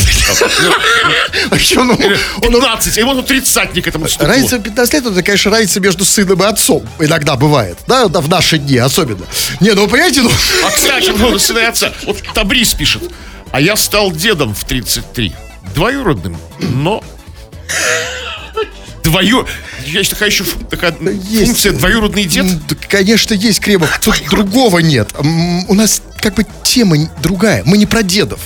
А 1.50 1.58
что, 1.58 1.82
ну, 1.84 1.94
он- 1.94 2.52
15, 2.52 2.98
а 2.98 3.00
ему 3.00 3.14
тут 3.14 3.26
тридцатник 3.26 3.86
этому 3.88 4.08
стукнуло. 4.08 4.34
Разница 4.34 4.58
в 4.58 4.62
15 4.62 4.94
лет, 4.94 5.06
это, 5.06 5.22
конечно, 5.22 5.50
разница 5.50 5.80
между 5.80 6.04
сыном 6.04 6.42
и 6.42 6.46
отцом. 6.46 6.88
Иногда 7.00 7.34
бывает. 7.36 7.78
Да, 7.88 8.06
да, 8.06 8.20
в 8.20 8.28
наши 8.28 8.58
дни 8.58 8.78
особенно. 8.78 9.26
Не, 9.60 9.72
ну, 9.72 9.88
понимаете, 9.88 10.22
ну... 10.22 10.30
А, 10.64 10.70
кстати, 10.70 11.12
ну, 11.16 11.36
сына 11.38 11.58
и 11.58 11.64
отца. 11.64 11.92
Вот 12.04 12.18
Табрис 12.32 12.74
пишет. 12.74 13.02
А 13.50 13.60
я 13.60 13.76
стал 13.76 14.12
дедом 14.12 14.54
в 14.54 14.64
33. 14.64 15.34
Двоюродным, 15.74 16.36
но... 16.58 17.02
Двою... 19.02 19.46
Есть 19.84 20.10
такая 20.10 20.30
еще 20.30 20.42
такая 20.68 20.96
есть. 21.00 21.46
функция 21.46 21.72
двоюродный 21.72 22.24
дед. 22.24 22.44
Конечно, 22.88 23.34
есть 23.34 23.60
Кремов. 23.60 24.00
Тут 24.00 24.20
другого 24.28 24.80
нет. 24.80 25.14
У 25.68 25.74
нас 25.74 26.02
как 26.20 26.34
бы 26.34 26.44
тема 26.64 26.96
другая. 27.22 27.62
Мы 27.64 27.78
не 27.78 27.86
про 27.86 28.02
дедов. 28.02 28.40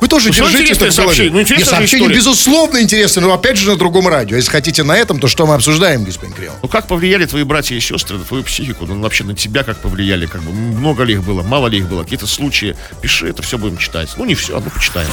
Вы 0.00 0.08
тоже 0.08 0.28
Ну, 0.28 0.32
всё 0.32 0.44
держите 0.44 0.62
интересное 0.64 0.88
это 0.88 0.94
в 0.94 0.96
голове. 0.96 1.08
сообщение. 1.16 1.32
Ну, 1.32 1.40
интересная 1.40 1.70
сообщение, 1.78 2.06
история. 2.06 2.16
безусловно, 2.16 2.78
интересно, 2.82 3.22
но 3.22 3.32
опять 3.32 3.56
же 3.56 3.68
на 3.68 3.76
другом 3.76 4.08
радио. 4.08 4.36
Если 4.36 4.50
хотите 4.50 4.82
на 4.82 4.96
этом, 4.96 5.18
то 5.20 5.28
что 5.28 5.46
мы 5.46 5.54
обсуждаем, 5.54 6.04
господин 6.04 6.34
Кремов? 6.34 6.56
Ну, 6.62 6.68
как 6.68 6.86
повлияли 6.86 7.26
твои 7.26 7.42
братья 7.42 7.74
и 7.74 7.80
сестры 7.80 8.18
на 8.18 8.24
твою 8.24 8.42
психику? 8.44 8.86
Ну, 8.86 9.00
вообще 9.00 9.24
на 9.24 9.34
тебя 9.34 9.64
как 9.64 9.78
повлияли? 9.80 10.26
Как 10.26 10.42
бы 10.42 10.52
много 10.52 11.02
ли 11.04 11.14
их 11.14 11.22
было, 11.24 11.42
мало 11.42 11.66
ли 11.68 11.78
их 11.78 11.88
было? 11.88 12.02
Какие-то 12.04 12.26
случаи? 12.26 12.76
Пиши, 13.02 13.28
это 13.28 13.42
все 13.42 13.58
будем 13.58 13.76
читать. 13.78 14.10
Ну, 14.16 14.24
не 14.24 14.34
все, 14.34 14.56
а 14.56 14.60
мы 14.60 14.70
почитаем. 14.70 15.08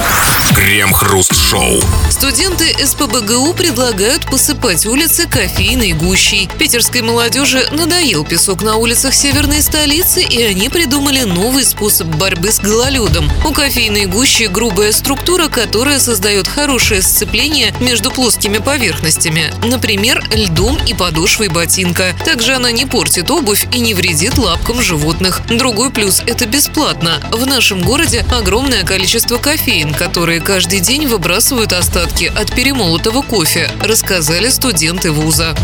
Крем-хруст-шоу. 0.54 1.80
Студенты 2.10 2.64
СПБГУ 2.84 3.54
предлагают 3.54 4.24
посыпать 4.26 4.86
улицы 4.86 5.26
кофейной 5.28 5.92
гущей. 5.92 6.48
Питерской 6.58 7.02
молодежи 7.02 7.66
надоел 7.72 8.24
песок 8.24 8.62
на 8.62 8.76
улицах 8.76 9.14
северной 9.14 9.62
столицы, 9.62 10.22
и 10.22 10.42
они 10.42 10.68
придумали 10.68 11.22
новый 11.22 11.64
способ 11.64 12.06
борьбы 12.08 12.50
с 12.52 12.60
гололедом. 12.60 13.30
У 13.44 13.52
кофейной 13.52 14.06
гущи 14.06 14.44
грубая 14.76 14.92
структура, 14.92 15.48
которая 15.48 15.98
создает 15.98 16.46
хорошее 16.46 17.00
сцепление 17.00 17.72
между 17.80 18.10
плоскими 18.10 18.58
поверхностями, 18.58 19.44
например, 19.64 20.22
льдом 20.30 20.76
и 20.86 20.92
подошвой 20.92 21.48
ботинка. 21.48 22.14
Также 22.26 22.54
она 22.54 22.70
не 22.72 22.84
портит 22.84 23.30
обувь 23.30 23.66
и 23.72 23.80
не 23.80 23.94
вредит 23.94 24.36
лапкам 24.36 24.82
животных. 24.82 25.40
Другой 25.48 25.90
плюс– 25.90 26.22
это 26.26 26.44
бесплатно. 26.44 27.22
В 27.32 27.46
нашем 27.46 27.80
городе 27.80 28.22
огромное 28.30 28.84
количество 28.84 29.38
кофеин, 29.38 29.94
которые 29.94 30.42
каждый 30.42 30.80
день 30.80 31.06
выбрасывают 31.06 31.72
остатки 31.72 32.30
от 32.36 32.54
перемолотого 32.54 33.22
кофе, 33.22 33.70
рассказали 33.80 34.50
студенты 34.50 35.10
вуза. 35.10 35.56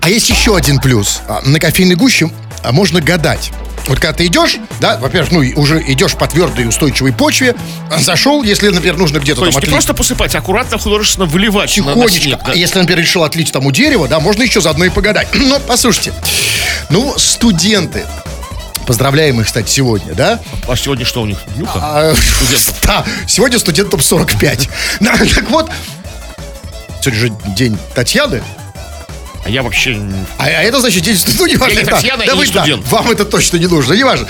А 0.00 0.08
есть 0.08 0.30
еще 0.30 0.56
один 0.56 0.78
плюс. 0.78 1.22
А, 1.26 1.42
На 1.44 1.58
кофейной 1.58 1.96
гуще 1.96 2.30
а, 2.62 2.70
можно 2.70 3.00
гадать. 3.00 3.50
Вот 3.86 4.00
когда 4.00 4.12
ты 4.12 4.26
идешь, 4.26 4.56
да, 4.80 4.96
во-первых, 4.98 5.30
ну, 5.32 5.40
уже 5.60 5.80
идешь 5.90 6.14
по 6.14 6.26
твердой 6.26 6.64
и 6.64 6.66
устойчивой 6.66 7.12
почве, 7.12 7.54
зашел, 7.98 8.42
если, 8.42 8.68
например, 8.68 8.96
нужно 8.96 9.18
где-то 9.18 9.40
То 9.40 9.46
там 9.46 9.46
есть 9.48 9.56
не 9.56 9.58
отлить 9.60 9.72
просто 9.72 9.94
посыпать, 9.94 10.34
аккуратно, 10.34 10.78
художественно 10.78 11.26
выливать 11.26 11.76
на- 11.78 11.84
на 11.84 11.92
тихонечко. 11.92 12.20
снег, 12.22 12.38
да? 12.44 12.52
А 12.52 12.54
если, 12.56 12.78
например, 12.80 13.02
решил 13.02 13.22
отлить 13.22 13.52
там 13.52 13.64
у 13.66 13.70
дерева, 13.70 14.08
да, 14.08 14.18
можно 14.18 14.42
еще 14.42 14.60
заодно 14.60 14.84
и 14.86 14.90
погадать. 14.90 15.28
Но 15.34 15.60
послушайте, 15.60 16.12
ну, 16.90 17.14
студенты, 17.16 18.04
поздравляем 18.86 19.40
их, 19.40 19.46
кстати, 19.46 19.70
сегодня, 19.70 20.14
да? 20.14 20.40
А 20.68 20.76
сегодня 20.76 21.04
что 21.04 21.22
у 21.22 21.26
них? 21.26 21.38
Нюха? 21.56 21.78
А, 21.80 22.14
Да, 22.82 23.04
сегодня 23.28 23.58
студентам 23.58 24.00
45. 24.00 24.68
Да, 25.00 25.16
Так 25.34 25.48
вот, 25.50 25.70
сегодня 27.02 27.20
же 27.20 27.32
день 27.56 27.78
Татьяны, 27.94 28.42
А 29.46 29.48
я 29.48 29.62
вообще... 29.62 29.96
А, 30.38 30.46
а 30.46 30.48
это 30.48 30.80
значит. 30.80 31.04
Ну, 31.38 31.46
не 31.46 31.54
важно. 31.54 31.78
Или 31.78 31.84
да. 31.84 32.00
Да 32.00 32.24
или 32.24 32.30
вы- 32.32 32.46
да, 32.46 32.62
студент. 32.62 32.84
Вам 32.88 33.12
это 33.12 33.24
точно 33.24 33.58
не 33.58 33.68
нужно, 33.68 33.92
не 33.94 34.02
важно. 34.02 34.26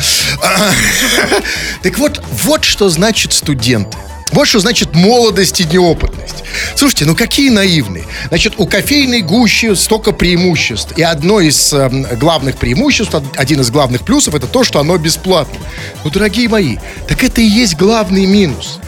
Так 1.82 1.96
вот, 1.98 2.22
вот 2.44 2.64
что 2.64 2.90
значит 2.90 3.32
студенты. 3.32 3.96
Вот 4.32 4.46
что 4.46 4.58
значит 4.58 4.94
молодость 4.94 5.58
и 5.62 5.64
неопытность. 5.64 6.44
Слушайте, 6.74 7.06
ну 7.06 7.16
какие 7.16 7.48
наивные. 7.48 8.04
Значит, 8.28 8.54
у 8.58 8.66
кофейной 8.66 9.22
гущи 9.22 9.74
столько 9.74 10.12
преимуществ. 10.12 10.92
И 10.98 11.02
одно 11.02 11.40
из 11.40 11.72
эм, 11.72 12.02
главных 12.18 12.58
преимуществ, 12.58 13.14
од- 13.14 13.24
один 13.38 13.60
из 13.62 13.70
главных 13.70 14.02
плюсов, 14.02 14.34
это 14.34 14.46
то, 14.46 14.64
что 14.64 14.80
оно 14.80 14.98
бесплатно. 14.98 15.58
Ну, 16.04 16.10
дорогие 16.10 16.50
мои, 16.50 16.76
так 17.08 17.24
это 17.24 17.40
и 17.40 17.46
есть 17.46 17.76
главный 17.76 18.26
минус. 18.26 18.80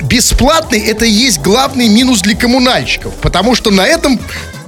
Бесплатный 0.00 0.80
это 0.80 1.04
и 1.04 1.10
есть 1.10 1.38
главный 1.40 1.86
минус 1.88 2.22
для 2.22 2.34
коммунальщиков. 2.34 3.14
Потому 3.16 3.54
что 3.54 3.70
на 3.70 3.86
этом 3.86 4.18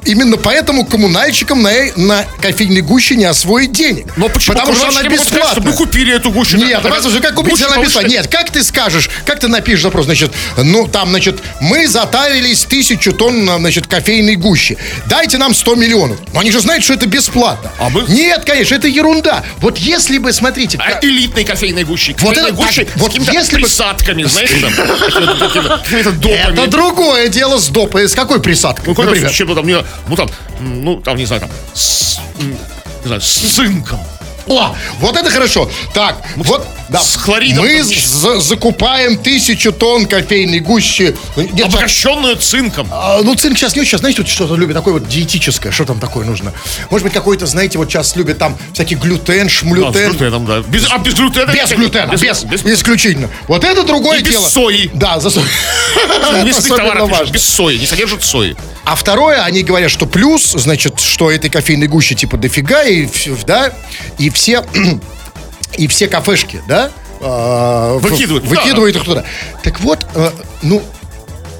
именно 0.04 0.36
поэтому 0.36 0.84
коммунальщикам 0.84 1.62
на, 1.62 1.70
на 1.96 2.24
кофейной 2.40 2.80
гуще 2.82 3.16
не 3.16 3.24
освоить 3.24 3.72
денег. 3.72 4.06
Но 4.16 4.28
почему? 4.28 4.54
Потому 4.56 4.74
что 4.74 4.88
она 4.88 5.02
могут 5.02 5.20
сказать, 5.20 5.32
бесплатная. 5.34 5.70
Мы 5.70 5.76
купили 5.76 6.14
эту 6.14 6.30
гущу. 6.30 6.56
Нет, 6.56 6.82
Да, 6.82 6.88
послушай, 6.90 7.20
как 7.20 7.34
купить, 7.34 7.60
она 7.62 7.78
бесплатная? 7.82 8.10
Нет, 8.10 8.28
как 8.28 8.50
ты 8.50 8.62
скажешь, 8.62 9.10
как 9.24 9.40
ты 9.40 9.48
напишешь 9.48 9.82
запрос, 9.82 10.06
значит, 10.06 10.32
ну, 10.56 10.86
там, 10.86 11.10
значит, 11.10 11.40
мы 11.60 11.86
затарились 11.88 12.64
тысячу 12.64 13.12
тонн, 13.12 13.48
значит, 13.58 13.86
кофейной 13.86 14.36
гущи. 14.36 14.76
Дайте 15.06 15.38
нам 15.38 15.54
100 15.54 15.74
миллионов. 15.76 16.18
Но 16.32 16.40
они 16.40 16.50
же 16.50 16.60
знают, 16.60 16.84
что 16.84 16.94
это 16.94 17.06
бесплатно. 17.06 17.70
А 17.78 17.88
мы- 17.88 18.04
Нет, 18.08 18.44
конечно, 18.44 18.74
это 18.74 18.88
ерунда. 18.88 19.44
Вот 19.58 19.78
если 19.78 20.18
бы, 20.18 20.32
смотрите... 20.32 20.78
А 20.80 20.92
как- 20.92 21.04
элитной 21.04 21.44
кофейной 21.44 21.84
гущи. 21.84 22.14
Вот 22.20 22.36
это- 22.36 22.52
гущи 22.52 22.84
так, 22.84 22.96
вот 22.96 23.14
если 23.14 23.56
бы- 23.56 23.62
присадками, 23.62 24.24
там. 24.24 24.30
какими-то- 24.32 25.78
Какими-то 25.84 26.12
допами. 26.12 26.52
Это 26.52 26.66
другое 26.68 27.28
дело 27.28 27.58
с 27.58 27.68
допой. 27.68 28.08
С 28.08 28.14
какой 28.14 28.40
присадкой, 28.40 28.94
Ну, 28.94 29.30
чем-то 29.30 29.54
там, 29.54 29.66
ну, 30.08 30.16
там, 30.16 30.28
ну, 30.60 31.00
там, 31.00 31.16
не 31.16 31.26
знаю, 31.26 31.42
там, 31.42 31.50
с, 31.74 32.20
не 32.38 33.06
знаю, 33.06 33.20
с 33.20 33.54
цинком. 33.54 34.00
О, 34.46 34.74
вот 35.00 35.16
это 35.16 35.30
хорошо. 35.30 35.70
Так, 35.94 36.16
вот, 36.36 36.66
да. 36.88 37.00
с 37.00 37.16
хлоридом 37.16 37.64
Мы 37.64 37.82
за- 37.82 38.40
закупаем 38.40 39.16
тысячу 39.16 39.72
тонн 39.72 40.06
кофейной 40.06 40.60
гущи. 40.60 41.14
Нет, 41.36 41.50
так, 41.56 41.66
Обогащенную 41.66 42.36
цинком. 42.36 42.88
а, 42.90 43.20
ну, 43.22 43.34
цинк 43.34 43.56
сейчас 43.58 43.74
не 43.74 43.80
очень. 43.80 43.90
Сейчас, 43.92 44.00
знаете, 44.00 44.22
вот 44.22 44.28
что-то 44.30 44.56
любят 44.56 44.74
такое 44.76 44.94
вот 44.94 45.08
диетическое. 45.08 45.72
Что 45.72 45.84
там 45.84 45.98
такое 46.00 46.26
нужно? 46.26 46.52
Может 46.90 47.04
быть, 47.04 47.12
какой-то, 47.14 47.46
знаете, 47.46 47.78
вот 47.78 47.88
сейчас 47.90 48.16
любят 48.16 48.38
там 48.38 48.56
всякий 48.72 48.94
глютен, 48.96 49.44
Да, 49.44 49.48
с 49.48 49.52
шмлютен. 49.52 50.10
глютеном, 50.10 50.46
да. 50.46 50.60
Без, 50.60 50.86
а 50.90 50.98
без 50.98 51.14
глютена? 51.14 51.52
Без 51.52 51.70
глютена, 51.72 52.12
без, 52.16 52.44
исключительно. 52.64 53.30
Вот 53.48 53.64
это 53.64 53.82
другое 53.84 54.18
И 54.18 54.22
без 54.22 54.32
дело. 54.32 54.48
сои. 54.48 54.90
Да, 54.94 55.20
за 55.20 55.30
со- 55.30 55.40
Это 56.04 56.44
Мясных 56.44 56.58
особенно 56.58 56.76
товаров 56.76 57.30
без 57.30 57.42
сои, 57.44 57.78
не 57.78 57.86
содержат 57.86 58.22
сои. 58.22 58.56
А 58.84 58.96
второе, 58.96 59.42
они 59.42 59.62
говорят, 59.62 59.90
что 59.90 60.04
плюс, 60.06 60.52
значит, 60.52 61.00
что 61.00 61.30
этой 61.30 61.48
кофейной 61.48 61.86
гущи 61.86 62.14
типа 62.14 62.36
дофига, 62.36 62.82
и, 62.82 63.08
да, 63.46 63.72
и 64.18 64.28
все, 64.34 64.64
и 65.78 65.86
все 65.86 66.08
кафешки, 66.08 66.60
да, 66.68 66.90
а, 67.20 67.96
Выкидывают, 67.98 68.44
выкидывают 68.44 68.96
их 68.96 69.04
туда. 69.04 69.24
Так 69.62 69.80
вот, 69.80 70.06
э, 70.14 70.30
ну, 70.62 70.82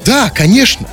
да, 0.05 0.31
конечно. 0.31 0.87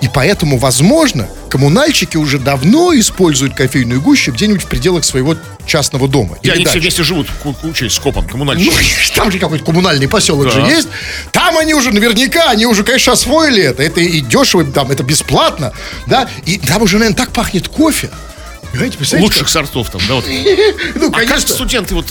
И 0.00 0.08
поэтому, 0.12 0.58
возможно, 0.58 1.28
коммунальщики 1.48 2.16
уже 2.16 2.38
давно 2.38 2.92
используют 2.96 3.54
кофейную 3.54 4.00
гущу 4.00 4.30
где-нибудь 4.32 4.62
в 4.62 4.66
пределах 4.66 5.04
своего 5.04 5.34
частного 5.66 6.06
дома. 6.06 6.36
И 6.42 6.50
они 6.50 6.64
все 6.64 6.74
дачи. 6.74 6.82
вместе 6.82 7.02
живут 7.02 7.26
ку- 7.42 7.52
кучей, 7.54 7.88
скопом, 7.88 8.24
Ну, 8.26 8.30
коммунальщиками. 8.32 9.16
там 9.16 9.32
же 9.32 9.38
какой-то 9.38 9.64
коммунальный 9.64 10.06
поселок 10.08 10.44
Да. 10.44 10.50
же 10.50 10.60
есть. 10.60 10.88
Там 11.32 11.56
они 11.58 11.74
уже 11.74 11.90
наверняка, 11.90 12.50
они 12.50 12.66
уже, 12.66 12.84
конечно, 12.84 13.14
освоили 13.14 13.62
это. 13.62 13.82
Это 13.82 14.00
и 14.00 14.20
дешево, 14.20 14.62
там 14.64 14.90
это 14.92 15.02
бесплатно. 15.02 15.72
Да, 16.06 16.28
и 16.44 16.58
там 16.58 16.82
уже, 16.82 16.98
наверное, 16.98 17.16
так 17.16 17.32
пахнет 17.32 17.66
кофе. 17.68 18.10
Понимаете? 18.78 19.18
Лучших 19.18 19.48
сортов 19.48 19.90
там, 19.90 20.00
да, 20.08 20.14
вот. 20.14 20.24
как? 20.24 20.32
Ну, 20.94 21.08
А 21.14 21.24
как 21.24 21.40
студенты, 21.40 21.94
вот, 21.94 22.06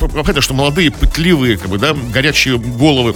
понятно, 0.00 0.40
что 0.40 0.54
молодые, 0.54 0.90
пытливые, 0.90 1.56
как 1.56 1.68
бы, 1.68 1.78
да, 1.78 1.94
горячие 1.94 2.58
головы, 2.58 3.14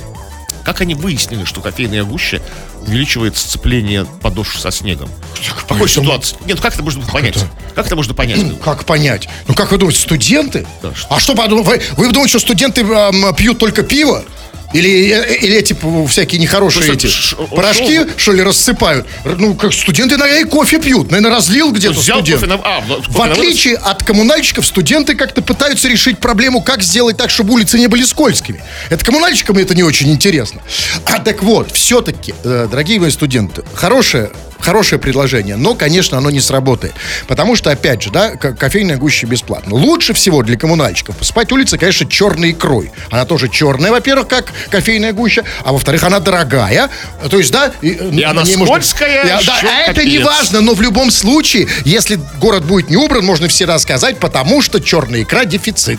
как 0.64 0.80
они 0.80 0.94
выяснили, 0.94 1.44
что 1.44 1.60
кофейная 1.60 2.04
гуща 2.04 2.40
увеличивает 2.86 3.36
сцепление 3.36 4.06
подошв 4.20 4.58
со 4.60 4.70
снегом? 4.70 5.08
В 5.34 5.66
какой 5.66 5.86
это- 5.86 5.88
ситуации? 6.00 6.36
Нет, 6.46 6.56
ну 6.56 6.62
как 6.62 6.74
это 6.74 6.82
можно 6.84 7.04
понять? 7.04 7.36
Как 7.74 7.86
это 7.86 7.96
можно 7.96 8.14
понять? 8.14 8.40
Как 8.64 8.84
понять? 8.84 9.28
Ну, 9.48 9.54
как 9.54 9.72
вы 9.72 9.78
думаете, 9.78 10.00
студенты? 10.00 10.66
Да, 10.82 10.94
что- 10.94 11.08
а 11.14 11.18
что, 11.20 11.34
подум- 11.34 11.62
вы, 11.62 11.80
вы 11.96 12.12
думаете, 12.12 12.30
что 12.30 12.38
студенты 12.40 12.82
эм, 12.82 13.34
пьют 13.34 13.58
только 13.58 13.82
пиво? 13.82 14.24
Или, 14.72 15.10
э, 15.12 15.36
или 15.36 15.56
эти 15.56 15.72
п- 15.74 16.06
всякие 16.06 16.40
нехорошие 16.40 16.86
Ну, 16.86 16.92
эти 16.94 17.06
ш- 17.06 17.36
порошки, 17.36 17.98
шо- 17.98 18.08
что 18.16 18.32
ли, 18.32 18.42
рассыпают? 18.42 19.06
Ну, 19.24 19.54
как 19.54 19.72
студенты, 19.72 20.16
наверное, 20.16 20.42
и 20.42 20.48
кофе 20.48 20.78
пьют. 20.78 21.10
Наверное, 21.10 21.36
разлил 21.36 21.72
где-то 21.72 21.94
Взял 22.00 22.18
студент. 22.18 22.40
кофе 22.40 22.52
на... 22.54 22.60
А, 22.62 22.80
в- 22.80 22.88
кофе 22.88 23.10
В 23.10 23.18
на 23.18 23.32
отличие 23.32 23.76
от 23.76 24.02
коммунальщиков, 24.02 24.66
студенты 24.66 25.14
как-то 25.14 25.42
пытаются 25.42 25.88
решить 25.88 26.18
проблему, 26.18 26.62
как 26.62 26.82
сделать 26.82 27.16
так, 27.16 27.30
чтобы 27.30 27.52
улицы 27.54 27.78
не 27.78 27.86
были 27.88 28.02
скользкими. 28.04 28.62
Это 28.90 29.04
коммунальщикам 29.04 29.58
это 29.58 29.74
не 29.74 29.82
очень 29.82 30.10
интересно. 30.10 30.60
А 31.04 31.18
так 31.18 31.42
вот, 31.42 31.72
все-таки, 31.72 32.34
э, 32.44 32.66
дорогие 32.70 32.98
мои 33.00 33.10
студенты, 33.10 33.62
хорошее, 33.74 34.30
хорошее 34.62 34.98
предложение, 35.00 35.56
но, 35.56 35.74
конечно, 35.74 36.18
оно 36.18 36.30
не 36.30 36.40
сработает. 36.40 36.94
Потому 37.26 37.56
что, 37.56 37.70
опять 37.70 38.02
же, 38.02 38.10
да, 38.10 38.30
ко- 38.36 38.52
кофейная 38.54 38.96
гуща 38.96 39.26
бесплатно. 39.26 39.74
Лучше 39.74 40.12
всего 40.14 40.42
для 40.42 40.56
коммунальщиков 40.56 41.16
посыпать 41.16 41.52
улицы, 41.52 41.78
конечно, 41.78 42.08
черной 42.08 42.52
икрой. 42.52 42.90
Она 43.10 43.24
тоже 43.24 43.48
черная, 43.48 43.90
во-первых, 43.90 44.28
как 44.28 44.52
кофейная 44.70 45.12
гуща, 45.12 45.44
а 45.64 45.72
во-вторых, 45.72 46.02
она 46.04 46.20
дорогая. 46.20 46.88
То 47.30 47.38
есть, 47.38 47.50
да... 47.52 47.72
И, 47.82 47.88
И 47.90 48.22
она 48.22 48.44
скользкая, 48.44 49.24
Да, 49.24 49.38
ещё 49.38 49.52
а 49.52 49.90
это 49.90 50.04
не 50.04 50.18
важно, 50.18 50.60
но 50.60 50.74
в 50.74 50.80
любом 50.82 51.10
случае, 51.10 51.68
если 51.84 52.18
город 52.40 52.64
будет 52.64 52.90
не 52.90 52.96
убран, 52.96 53.24
можно 53.24 53.48
всегда 53.48 53.78
сказать, 53.78 54.18
потому 54.18 54.62
что 54.62 54.80
черная 54.80 55.22
икра 55.22 55.44
дефицит. 55.44 55.98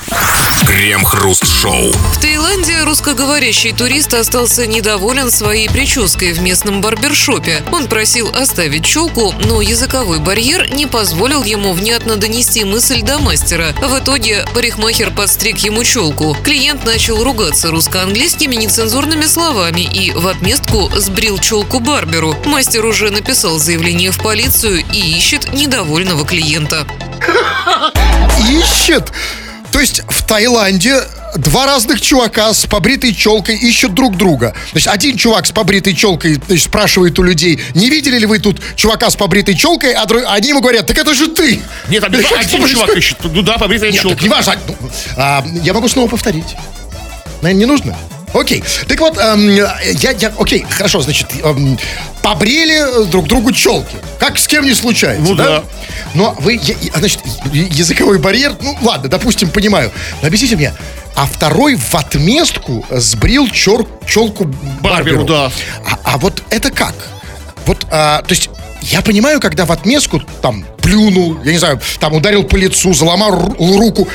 Крем-хруст-шоу. 0.68 1.92
В 1.92 2.22
Таиланде 2.22 2.84
русскоговорящий 2.84 3.72
турист 3.74 4.14
остался 4.14 4.66
недоволен 4.66 5.30
своей 5.30 5.70
прической 5.70 6.32
в 6.34 6.42
местном 6.42 6.82
барбершопе. 6.82 7.62
Он 7.72 7.88
просил 7.88 8.32
оставить 8.54 8.86
челку, 8.86 9.34
но 9.46 9.62
языковой 9.62 10.20
барьер 10.20 10.72
не 10.72 10.86
позволил 10.86 11.44
ему 11.44 11.74
внятно 11.74 12.18
донести 12.18 12.64
мысль 12.64 13.02
до 13.02 13.18
мастера. 13.18 13.74
В 13.82 13.98
итоге 13.98 14.46
парикмахер 14.54 15.10
подстриг 15.10 15.58
ему 15.58 15.84
челку. 15.84 16.38
Клиент 16.44 16.86
начал 16.86 17.24
ругаться 17.24 17.72
русско-английскими 17.72 18.54
нецензурными 18.54 19.26
словами 19.26 19.82
и 19.82 20.12
в 20.12 20.28
отместку 20.28 20.92
сбрил 20.96 21.40
челку 21.40 21.80
барберу. 21.80 22.36
Мастер 22.46 22.86
уже 22.86 23.10
написал 23.10 23.58
заявление 23.58 24.12
в 24.12 24.20
полицию 24.20 24.84
и 24.94 25.00
ищет 25.00 25.52
недовольного 25.52 26.24
клиента. 26.24 26.86
Ищет. 28.48 29.12
То 29.72 29.80
есть 29.80 30.04
в 30.08 30.28
Таиланде 30.28 31.02
два 31.36 31.66
разных 31.66 32.02
чувака 32.02 32.54
с 32.54 32.66
побритой 32.66 33.14
челкой 33.14 33.56
ищут 33.58 33.94
друг 33.94 34.18
друга. 34.18 34.54
Значит, 34.72 34.88
один 34.90 35.18
чувак 35.18 35.46
с 35.46 35.52
побритой 35.52 35.94
челкой 35.96 36.36
значит, 36.48 36.66
спрашивает 36.66 37.18
у 37.20 37.24
людей, 37.24 37.62
не 37.74 37.90
видели 37.90 38.18
ли 38.20 38.26
вы 38.26 38.40
тут 38.40 38.62
чувака 38.76 39.10
с 39.10 39.16
побритой 39.16 39.56
челкой, 39.56 39.94
а 39.94 40.06
дру- 40.06 40.24
они 40.28 40.50
ему 40.50 40.62
говорят, 40.62 40.88
так 40.88 40.98
это 40.98 41.14
же 41.14 41.28
ты. 41.28 41.62
Нет, 41.90 42.02
там 42.02 42.12
один 42.14 42.28
происходит? 42.30 42.70
чувак 42.72 42.98
ищет. 42.98 43.18
Ну 43.24 43.42
да, 43.42 43.58
побритая 43.58 43.92
Нет, 43.92 44.02
челка. 44.02 44.16
так 44.16 44.24
не 44.24 44.30
важно. 44.30 44.56
Ну, 44.68 44.90
а, 45.18 45.44
я 45.64 45.74
могу 45.74 45.88
снова 45.88 46.08
повторить. 46.08 46.56
Наверное, 47.42 47.60
не 47.60 47.66
нужно? 47.66 47.98
Окей. 48.34 48.64
Так 48.88 49.00
вот, 49.00 49.18
эм, 49.20 49.48
я, 49.56 50.12
я, 50.12 50.34
окей, 50.40 50.66
хорошо, 50.68 51.02
значит, 51.02 51.28
эм, 51.44 51.78
побрили 52.24 53.06
друг 53.10 53.28
другу 53.28 53.52
челки. 53.52 53.96
Как 54.20 54.40
с 54.40 54.48
кем 54.48 54.66
не 54.66 54.74
случается, 54.74 55.22
Ну 55.24 55.36
да. 55.36 55.64
Но 56.16 56.36
вы, 56.40 56.60
я- 56.64 56.76
значит, 56.98 57.20
языковой 57.54 58.18
барьер, 58.18 58.56
ну 58.60 58.76
ладно, 58.82 59.08
допустим, 59.10 59.50
понимаю. 59.50 59.92
Но 60.22 60.28
объясните 60.28 60.56
мне, 60.56 60.74
а 61.16 61.26
второй 61.26 61.76
в 61.76 61.96
отместку 61.96 62.86
сбрил 62.90 63.48
чер, 63.50 63.86
челку 64.08 64.46
Барберу. 64.46 64.82
Барберу, 64.82 65.24
да. 65.26 65.52
А, 65.86 66.00
а 66.04 66.18
вот 66.18 66.44
это 66.50 66.72
как? 66.72 66.94
Вот, 67.66 67.86
а, 67.92 68.22
то 68.22 68.34
есть, 68.34 68.50
я 68.82 69.02
понимаю, 69.02 69.40
когда 69.40 69.66
в 69.66 69.72
отместку 69.72 70.20
там 70.42 70.66
плюнул, 70.84 71.40
я 71.44 71.52
не 71.54 71.58
знаю, 71.58 71.80
там 72.00 72.14
ударил 72.14 72.44
по 72.44 72.56
лицу, 72.58 72.94
заломал 72.94 73.32
ру- 73.32 73.78
руку, 73.78 74.08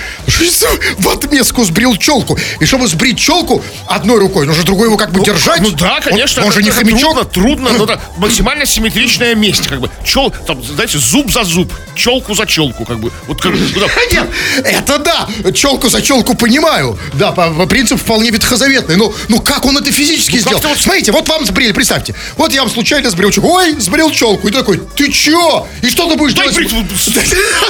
в 0.99 1.09
отместку 1.09 1.65
сбрил 1.65 1.97
челку. 1.97 2.39
И 2.61 2.65
чтобы 2.67 2.87
сбрить 2.87 3.19
челку 3.19 3.63
одной 3.87 4.19
рукой, 4.19 4.47
нужно 4.47 4.63
другой 4.65 4.89
его 4.89 4.97
как 4.97 5.11
бы 5.13 5.25
держать. 5.25 5.61
Ну 5.61 5.71
да, 5.71 6.01
конечно. 6.01 6.43
Он, 6.43 6.49
он 6.49 6.53
же 6.55 6.63
не 6.63 6.71
хомячок. 6.71 6.99
Трудно, 7.09 7.25
трудно, 7.25 7.71
но 7.73 7.85
это 7.85 8.01
максимально 8.19 8.67
симметричная 8.67 9.35
месть, 9.35 9.67
как 9.67 9.81
бы. 9.81 9.91
Чел, 10.05 10.33
там, 10.47 10.63
знаете, 10.63 10.99
зуб 10.99 11.31
за 11.31 11.45
зуб, 11.45 11.73
челку 11.95 12.35
за 12.35 12.47
челку, 12.47 12.85
как 12.85 13.01
бы. 13.01 13.11
Вот 13.27 13.41
как, 13.41 13.53
ну, 13.53 13.81
да. 13.81 13.87
Нет, 14.13 14.27
это 14.65 14.99
да, 14.99 15.29
челку 15.53 15.89
за 15.89 16.03
челку 16.03 16.35
понимаю. 16.35 16.99
Да, 17.15 17.33
по, 17.33 17.51
по 17.51 17.67
принципу 17.67 17.99
вполне 18.01 18.31
ветхозаветный. 18.31 18.97
Но 18.97 19.13
ну 19.29 19.41
как 19.41 19.65
он 19.65 19.79
это 19.79 19.91
физически 19.91 20.37
Ну, 20.37 20.41
сделал? 20.41 20.61
вот- 20.63 20.79
Смотрите, 20.79 21.13
вот 21.13 21.29
вам 21.29 21.47
сбрили, 21.47 21.73
представьте. 21.73 22.15
Вот 22.37 22.53
я 22.53 22.61
вам 22.63 22.71
случайно 22.71 23.11
сбрил 23.11 23.31
челку. 23.31 23.49
Ой, 23.49 23.75
сбрил 23.81 24.11
челку. 24.11 24.49
И 24.49 24.51
такой, 24.51 24.79
ты 24.97 25.11
чё? 25.11 25.67
И 25.83 25.89
что 25.89 26.09
ты 26.09 26.17
будешь 26.17 26.35
Дай 26.35 26.45
делать? 26.45 26.55
Бритву. 26.59 26.85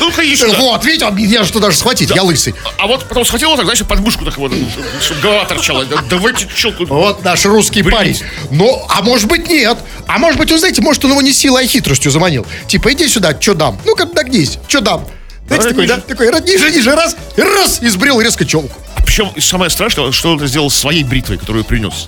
Ну-ка, 0.01 0.25
сюда. 0.37 0.59
Вот, 0.59 0.85
видите, 0.85 1.05
он- 1.07 1.17
я 1.17 1.43
же 1.43 1.49
что 1.49 1.61
даже 1.61 1.77
схватить, 1.77 2.11
я 2.15 2.23
лысый. 2.23 2.55
А 2.79 2.87
вот 2.87 3.07
потом 3.09 3.25
схватил 3.25 3.51
вот 3.51 3.57
так, 3.57 3.67
знаешь, 3.67 3.83
подмышку 3.87 4.25
так 4.25 4.37
вот, 4.39 4.53
чтобы 5.01 5.21
голова 5.21 5.45
торчала. 5.45 5.85
Да, 5.85 6.03
Давайте 6.09 6.47
челку. 6.55 6.87
Вот 6.87 7.25
наш 7.25 7.45
русский 7.45 7.83
парень. 7.83 8.19
Ну, 8.51 8.85
а 8.89 9.03
может 9.03 9.29
быть 9.29 9.49
нет. 9.49 9.79
А 10.07 10.19
может 10.19 10.39
быть, 10.39 10.51
вы 10.51 10.59
знаете, 10.59 10.81
может 10.83 11.05
он 11.05 11.13
его 11.13 11.23
не 11.23 11.33
силой, 11.33 11.65
а 11.65 11.67
хитростью 11.67 12.11
заманил. 12.11 12.47
Типа, 12.67 12.93
иди 12.93 13.09
сюда, 13.09 13.37
что 13.39 13.55
дам? 13.55 13.79
Ну-ка, 13.85 14.07
нагнись, 14.07 14.59
что 14.69 14.81
дам? 14.81 15.07
Знаете, 15.47 15.69
такой, 15.71 15.87
да? 15.87 15.97
Такой, 15.99 16.31
раз, 16.31 16.43
ниже, 16.43 16.71
ниже, 16.71 16.95
раз, 16.95 17.17
раз, 17.37 17.81
и 17.83 17.89
сбрил 17.89 18.21
резко 18.21 18.45
челку. 18.45 18.77
Причем 19.19 19.43
самое 19.43 19.69
страшное, 19.69 20.13
что 20.13 20.31
он 20.31 20.37
это 20.37 20.47
сделал 20.47 20.71
своей 20.71 21.03
бритвой, 21.03 21.39
которую 21.39 21.65
принес. 21.65 22.07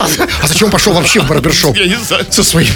А, 0.00 0.08
а 0.42 0.46
зачем 0.48 0.66
он 0.66 0.72
пошел 0.72 0.92
вообще 0.92 1.20
в 1.20 1.28
барбершоп? 1.28 1.76
Я 1.76 1.86
не 1.86 1.94
знаю. 1.94 2.26
Со 2.28 2.42
своей... 2.42 2.68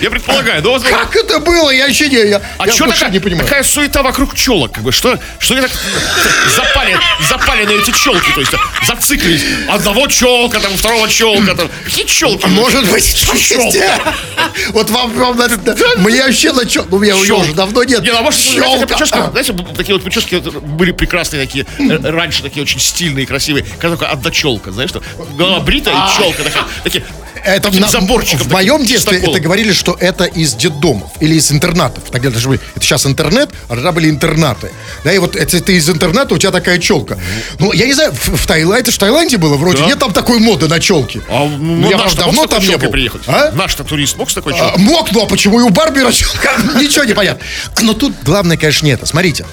Я 0.00 0.08
предполагаю, 0.08 0.62
Как 0.62 1.16
это 1.16 1.40
было? 1.40 1.70
Я 1.70 1.86
еще 1.86 2.08
не... 2.08 2.40
А 2.58 2.70
что 2.70 2.86
такая, 2.86 3.10
не 3.10 3.18
понимаю. 3.18 3.44
такая 3.44 3.64
суета 3.64 4.04
вокруг 4.04 4.36
челок? 4.36 4.70
Как 4.70 4.84
бы, 4.84 4.92
что, 4.92 5.18
что 5.40 5.54
они 5.54 5.66
так 5.66 5.72
запали, 6.54 6.96
запали 7.28 7.64
на 7.64 7.72
эти 7.72 7.90
челки? 7.90 8.32
То 8.32 8.40
есть 8.40 8.52
зациклились. 8.86 9.42
Одного 9.68 10.06
челка, 10.06 10.60
там, 10.60 10.76
второго 10.76 11.08
челка. 11.08 11.56
Там. 11.56 11.68
Какие 11.84 12.06
челки? 12.06 12.46
Может 12.46 12.88
быть, 12.88 13.04
Челка. 13.04 14.14
Вот 14.70 14.90
вам, 14.90 15.12
вам 15.14 15.36
надо- 15.36 15.76
мне 15.96 16.22
вообще 16.22 16.52
на 16.52 16.64
чел... 16.66 16.86
Ну, 16.88 16.98
меня 16.98 17.16
уже 17.16 17.52
давно 17.54 17.82
нет. 17.82 18.02
Не, 18.02 18.12
ну, 18.12 18.18
а 18.18 18.22
может, 18.22 18.40
прическа, 18.86 19.30
знаете, 19.32 19.52
такие 19.76 19.94
вот 19.94 20.04
прически 20.04 20.36
были 20.36 20.92
прекрасные 20.92 21.44
такие, 21.44 21.66
э, 21.78 22.10
раньше 22.10 22.43
такие 22.44 22.62
очень 22.62 22.80
стильные, 22.80 23.26
красивые, 23.26 23.64
когда 23.78 23.96
только 23.96 24.06
одна 24.08 24.30
челка, 24.30 24.70
знаешь, 24.70 24.90
что 24.90 25.02
голова 25.36 25.60
бритая 25.60 25.94
и 25.94 26.16
челка 26.16 26.42
такая, 26.44 26.64
такие, 26.82 27.04
Это 27.44 27.70
заборчиком. 27.88 28.46
В 28.48 28.52
моем 28.52 28.84
детстве 28.86 29.18
это 29.18 29.38
говорили, 29.40 29.72
что 29.72 29.96
это 30.00 30.24
из 30.24 30.54
детдомов 30.54 31.10
или 31.20 31.34
из 31.34 31.50
интернатов. 31.52 32.04
Тогда 32.10 32.30
даже 32.30 32.48
были- 32.48 32.60
это 32.74 32.84
сейчас 32.84 33.04
интернет, 33.06 33.50
а 33.68 33.74
тогда 33.74 33.92
были 33.92 34.08
интернаты. 34.08 34.70
Да, 35.04 35.12
и 35.12 35.18
вот 35.18 35.36
это 35.36 35.60
ты 35.60 35.76
из 35.76 35.90
интерната, 35.90 36.34
у 36.34 36.38
тебя 36.38 36.50
такая 36.52 36.78
челка. 36.78 37.18
Ну, 37.58 37.72
я 37.72 37.86
не 37.86 37.92
знаю, 37.92 38.12
в, 38.12 38.36
в 38.36 38.46
Таиланде, 38.46 38.90
в 38.90 38.98
Таиланде 38.98 39.36
было 39.36 39.56
вроде, 39.56 39.80
Да. 39.80 39.86
нет 39.86 39.98
там 39.98 40.12
такой 40.12 40.38
моды 40.38 40.68
на 40.68 40.80
челки. 40.80 41.20
А 41.28 41.44
ну, 41.46 41.90
я, 41.90 41.96
наш 41.98 42.14
правда, 42.14 42.32
мог 42.32 42.34
давно 42.34 42.46
там 42.46 42.66
не 42.66 42.76
был. 42.76 42.90
приехать? 42.90 43.22
А? 43.26 43.50
Наш-то 43.52 43.84
турист 43.84 44.16
мог 44.16 44.30
с 44.30 44.34
такой 44.34 44.54
А, 44.54 44.56
челкой? 44.58 44.82
мог, 44.82 45.12
ну 45.12 45.22
а 45.22 45.26
почему 45.26 45.60
и 45.60 45.62
у 45.64 45.70
челка? 45.70 46.56
Ничего 46.80 47.04
не 47.04 47.14
понятно. 47.14 47.44
Но 47.82 47.92
тут 47.94 48.14
главное, 48.22 48.56
конечно, 48.56 48.86
не 48.86 48.92
это. 48.92 49.06
Смотрите. 49.06 49.44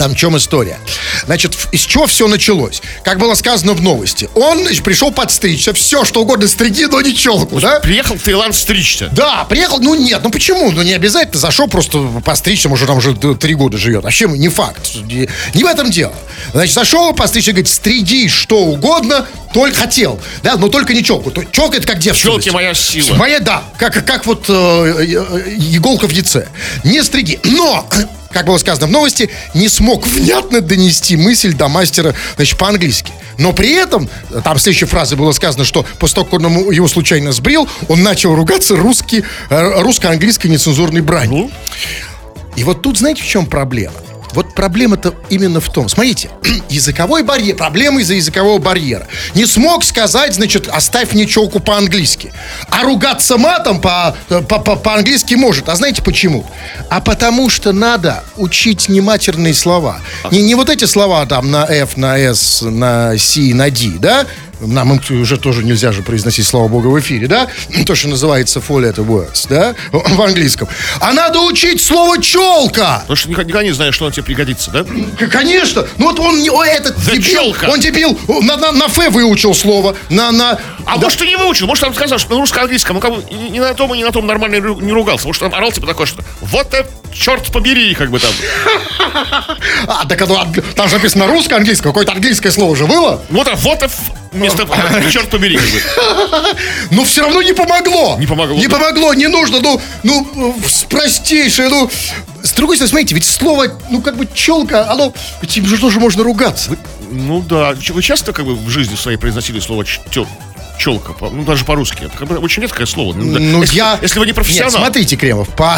Там 0.00 0.14
в 0.14 0.16
чем 0.16 0.34
история? 0.34 0.78
Значит, 1.26 1.54
из 1.72 1.82
чего 1.82 2.06
все 2.06 2.26
началось? 2.26 2.80
Как 3.04 3.18
было 3.18 3.34
сказано 3.34 3.74
в 3.74 3.82
новости. 3.82 4.30
Он 4.34 4.62
значит, 4.62 4.82
пришел 4.82 5.12
подстричься, 5.12 5.74
все, 5.74 6.06
что 6.06 6.22
угодно 6.22 6.48
стриги, 6.48 6.84
но 6.84 7.02
не 7.02 7.14
челку, 7.14 7.60
да? 7.60 7.80
Приехал 7.80 8.16
в 8.16 8.22
Таиланд 8.22 8.54
стричься. 8.54 9.10
Да, 9.12 9.44
приехал, 9.44 9.78
ну 9.78 9.94
нет, 9.94 10.22
ну 10.24 10.30
почему? 10.30 10.70
Ну 10.72 10.80
не 10.80 10.94
обязательно, 10.94 11.38
зашел 11.38 11.68
просто 11.68 11.98
постричься, 12.24 12.70
может, 12.70 12.86
там 12.86 12.96
уже 12.96 13.14
три 13.14 13.52
года 13.52 13.76
живет. 13.76 14.02
Вообще 14.02 14.26
не 14.26 14.48
факт. 14.48 14.80
Не, 15.04 15.28
не 15.52 15.64
в 15.64 15.66
этом 15.66 15.90
дело. 15.90 16.14
Значит, 16.54 16.74
зашел 16.74 17.12
постричься, 17.12 17.52
говорит, 17.52 17.68
стриги 17.68 18.26
что 18.28 18.56
угодно, 18.56 19.26
только 19.52 19.80
хотел. 19.80 20.18
Да, 20.42 20.56
но 20.56 20.68
только 20.68 20.94
не 20.94 21.04
челку. 21.04 21.30
Челка 21.52 21.76
это 21.76 21.86
как 21.86 21.98
девственность. 21.98 22.44
Челки 22.44 22.54
моя 22.54 22.72
сила. 22.72 23.16
Моя, 23.16 23.38
да, 23.38 23.64
как, 23.76 24.02
как 24.06 24.24
вот 24.24 24.46
э, 24.48 24.52
э, 24.52 25.56
иголка 25.74 26.08
в 26.08 26.10
яйце. 26.10 26.48
Не 26.84 27.02
стриги. 27.02 27.38
Но, 27.44 27.86
как 28.32 28.46
было 28.46 28.58
сказано 28.58 28.86
в 28.86 28.90
новости, 28.90 29.30
не 29.54 29.68
смог 29.68 30.06
внятно 30.06 30.60
донести 30.60 31.16
мысль 31.16 31.52
до 31.52 31.68
мастера, 31.68 32.14
значит, 32.36 32.58
по-английски. 32.58 33.12
Но 33.38 33.52
при 33.52 33.72
этом, 33.72 34.08
там 34.44 34.58
в 34.58 34.60
следующей 34.60 34.86
фразе 34.86 35.16
было 35.16 35.32
сказано, 35.32 35.64
что 35.64 35.84
после 35.98 36.16
того, 36.16 36.26
как 36.26 36.40
он 36.40 36.70
его 36.70 36.88
случайно 36.88 37.32
сбрил, 37.32 37.68
он 37.88 38.02
начал 38.02 38.34
ругаться 38.34 38.76
русский, 38.76 39.24
э, 39.48 39.80
русско-английской 39.80 40.48
нецензурной 40.48 41.00
бранью. 41.00 41.50
И 42.56 42.64
вот 42.64 42.82
тут 42.82 42.98
знаете, 42.98 43.22
в 43.22 43.26
чем 43.26 43.46
проблема? 43.46 43.94
Вот 44.32 44.54
проблема-то 44.54 45.14
именно 45.28 45.60
в 45.60 45.70
том, 45.72 45.88
смотрите, 45.88 46.30
языковой 46.68 47.22
барьер, 47.22 47.56
проблема 47.56 48.00
из-за 48.00 48.14
языкового 48.14 48.58
барьера. 48.58 49.06
Не 49.34 49.46
смог 49.46 49.84
сказать, 49.84 50.34
значит, 50.34 50.68
оставь 50.68 51.12
мне 51.12 51.26
челку 51.26 51.60
по-английски. 51.60 52.32
А 52.70 52.82
ругаться 52.82 53.36
матом 53.38 53.80
по- 53.80 54.16
по- 54.28 54.58
по- 54.60 54.76
по-английски 54.76 55.34
может. 55.34 55.68
А 55.68 55.74
знаете 55.76 56.02
почему? 56.02 56.46
А 56.88 57.00
потому 57.00 57.50
что 57.50 57.72
надо 57.72 58.22
учить 58.36 58.88
не 58.88 59.00
матерные 59.00 59.54
слова. 59.54 60.00
Не, 60.30 60.42
не 60.42 60.54
вот 60.54 60.70
эти 60.70 60.84
слова 60.84 61.26
там 61.26 61.50
на 61.50 61.64
F, 61.64 61.96
на 61.96 62.18
S, 62.18 62.62
на 62.62 63.16
C, 63.18 63.54
на 63.54 63.70
D, 63.70 63.92
да? 63.98 64.26
Нам 64.60 64.92
им 64.92 65.20
уже 65.22 65.36
тоже 65.38 65.64
нельзя 65.64 65.92
же 65.92 66.02
произносить, 66.02 66.46
слава 66.46 66.68
богу, 66.68 66.90
в 66.90 67.00
эфире, 67.00 67.26
да? 67.26 67.48
То, 67.86 67.94
что 67.94 68.08
называется 68.08 68.60
four 68.60 68.80
letter 68.82 69.04
words, 69.06 69.46
да? 69.48 69.74
В 69.92 70.20
английском. 70.22 70.68
А 71.00 71.12
надо 71.12 71.40
учить 71.40 71.82
слово 71.82 72.20
челка. 72.22 72.98
Потому 73.00 73.16
что 73.16 73.30
никогда, 73.30 73.62
не 73.62 73.72
знаешь, 73.72 73.94
что 73.94 74.06
он 74.06 74.12
тебе 74.12 74.24
пригодится, 74.24 74.70
да? 74.70 74.84
Конечно. 75.28 75.86
Ну 75.98 76.06
вот 76.06 76.18
он, 76.20 76.40
о, 76.50 76.64
этот 76.64 76.96
The 76.96 77.12
дебил, 77.16 77.24
челка. 77.54 77.68
он 77.68 77.80
дебил, 77.80 78.18
на, 78.42 78.56
на, 78.56 78.72
на 78.72 78.84
Ф 78.86 78.98
выучил 79.10 79.54
слово, 79.54 79.96
на, 80.08 80.30
на... 80.32 80.58
А 80.86 80.96
может, 80.96 81.18
ты 81.18 81.26
не 81.26 81.36
выучил, 81.36 81.66
может, 81.66 81.84
он 81.84 81.94
сказал, 81.94 82.18
что 82.18 82.34
на 82.34 82.40
русском-английском, 82.40 82.94
ну, 82.96 83.00
как 83.00 83.14
бы, 83.14 83.22
и- 83.30 83.58
на 83.58 83.74
том, 83.74 83.94
и 83.94 83.98
не 83.98 84.04
на 84.04 84.12
том 84.12 84.26
нормально 84.26 84.56
не 84.56 84.92
ругался. 84.92 85.26
Может, 85.26 85.42
он 85.42 85.54
орал, 85.54 85.72
типа, 85.72 85.86
такое, 85.86 86.06
что 86.06 86.22
вот 86.40 86.72
это, 86.74 86.88
черт 87.12 87.50
побери, 87.52 87.94
как 87.94 88.10
бы 88.10 88.18
там. 88.18 88.30
А, 89.86 90.06
так 90.06 90.20
оно, 90.22 90.34
анг- 90.42 90.62
там 90.74 90.88
же 90.88 90.96
написано 90.96 91.26
русско-английское, 91.26 91.88
какое-то 91.88 92.12
английское 92.12 92.50
слово 92.50 92.76
же 92.76 92.86
было, 92.86 93.22
Вот, 93.30 93.48
а 93.48 93.54
вот 93.56 93.82
это, 93.82 93.90
вместо, 94.32 94.66
черт 95.10 95.28
побери, 95.30 95.58
но 96.90 97.04
все 97.04 97.22
равно 97.22 97.42
не 97.42 97.52
помогло. 97.52 98.16
Не 98.18 98.26
помогло, 98.26 98.56
Не 98.56 98.68
помогло, 98.68 99.14
не 99.14 99.26
нужно, 99.28 99.60
ну, 99.60 99.80
ну, 100.02 100.56
простейшее, 100.88 101.68
ну... 101.68 101.90
С 102.42 102.52
другой 102.52 102.76
стороны, 102.76 102.88
смотрите, 102.90 103.14
ведь 103.14 103.26
слово, 103.26 103.66
ну, 103.90 104.00
как 104.00 104.16
бы 104.16 104.26
челка, 104.34 104.90
оно, 104.90 105.12
ведь 105.42 105.56
им 105.58 105.66
же 105.66 105.76
тоже 105.78 106.00
можно 106.00 106.22
ругаться. 106.24 106.70
Ну 107.10 107.42
да, 107.42 107.74
вы 107.90 108.02
часто, 108.02 108.32
как 108.32 108.46
бы, 108.46 108.54
в 108.54 108.68
жизни 108.70 108.94
своей 108.96 109.18
произносили 109.18 109.60
слово 109.60 109.84
ч- 109.84 110.00
тё- 110.10 110.26
челка, 110.80 111.12
по- 111.12 111.28
ну, 111.30 111.44
даже 111.44 111.64
по-русски. 111.64 112.04
Это 112.12 112.24
очень 112.38 112.62
редкое 112.62 112.86
слово. 112.86 113.12
Ну. 113.14 113.38
Ну, 113.38 113.60
если, 113.62 113.76
я... 113.76 113.98
Если 114.00 114.18
вы 114.18 114.26
не 114.26 114.32
профессионал. 114.32 114.70
Нет, 114.72 114.80
смотрите, 114.80 115.16
Кремов, 115.16 115.48
по, 115.50 115.76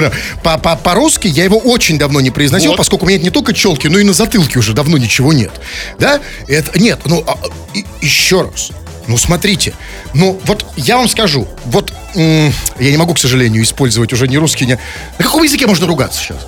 по, 0.42 0.58
по, 0.58 0.76
по-русски 0.76 1.26
я 1.26 1.44
его 1.44 1.58
очень 1.58 1.98
давно 1.98 2.20
не 2.20 2.30
произносил, 2.30 2.70
Вот. 2.70 2.76
поскольку 2.78 3.04
у 3.04 3.08
меня 3.08 3.18
нет 3.18 3.24
не 3.24 3.30
только 3.30 3.52
челки, 3.52 3.88
но 3.88 3.98
и 3.98 4.04
на 4.04 4.12
затылке 4.12 4.58
уже 4.58 4.72
давно 4.72 4.96
ничего 4.96 5.32
нет. 5.32 5.52
Да? 5.98 6.20
Это, 6.48 6.78
нет, 6.78 7.00
ну, 7.04 7.24
а, 7.26 7.36
и- 7.74 7.84
еще 8.00 8.42
раз. 8.42 8.70
Ну, 9.06 9.18
смотрите, 9.18 9.74
ну, 10.14 10.40
вот 10.44 10.64
я 10.76 10.96
вам 10.96 11.08
скажу, 11.08 11.46
вот 11.66 11.92
я 12.14 12.50
не 12.78 12.96
могу, 12.96 13.12
к 13.14 13.18
сожалению, 13.18 13.62
использовать 13.62 14.12
уже 14.14 14.28
ни 14.28 14.36
русский, 14.36 14.64
ни... 14.66 14.78
На 15.18 15.24
каком 15.24 15.42
языке 15.42 15.66
можно 15.66 15.86
ругаться 15.86 16.20
сейчас? 16.20 16.38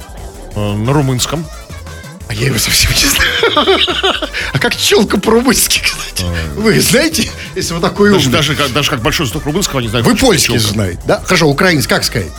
э, 0.54 0.72
на 0.74 0.92
румынском. 0.94 1.44
А 2.29 2.35
я 2.35 2.47
его 2.47 2.59
совсем 2.59 2.91
не 2.91 3.07
знаю. 3.09 3.81
А 4.53 4.59
как 4.59 4.77
челка 4.77 5.16
по-румынски, 5.18 5.81
кстати? 5.81 6.24
Вы 6.57 6.81
знаете, 6.81 7.31
если 7.55 7.72
вы 7.74 7.81
такой 7.81 8.11
Даже, 8.11 8.27
умный. 8.27 8.33
даже, 8.39 8.55
как, 8.57 8.72
даже 8.72 8.91
как 8.91 9.01
большой 9.01 9.27
знаток 9.27 9.47
румынского, 9.47 9.81
не 9.81 9.89
знаю. 9.89 10.05
Вы 10.05 10.12
это 10.12 10.20
польский 10.20 10.59
знаете, 10.59 11.01
да? 11.05 11.20
Хорошо, 11.24 11.47
украинец, 11.49 11.87
как 11.87 12.03
сказать? 12.05 12.31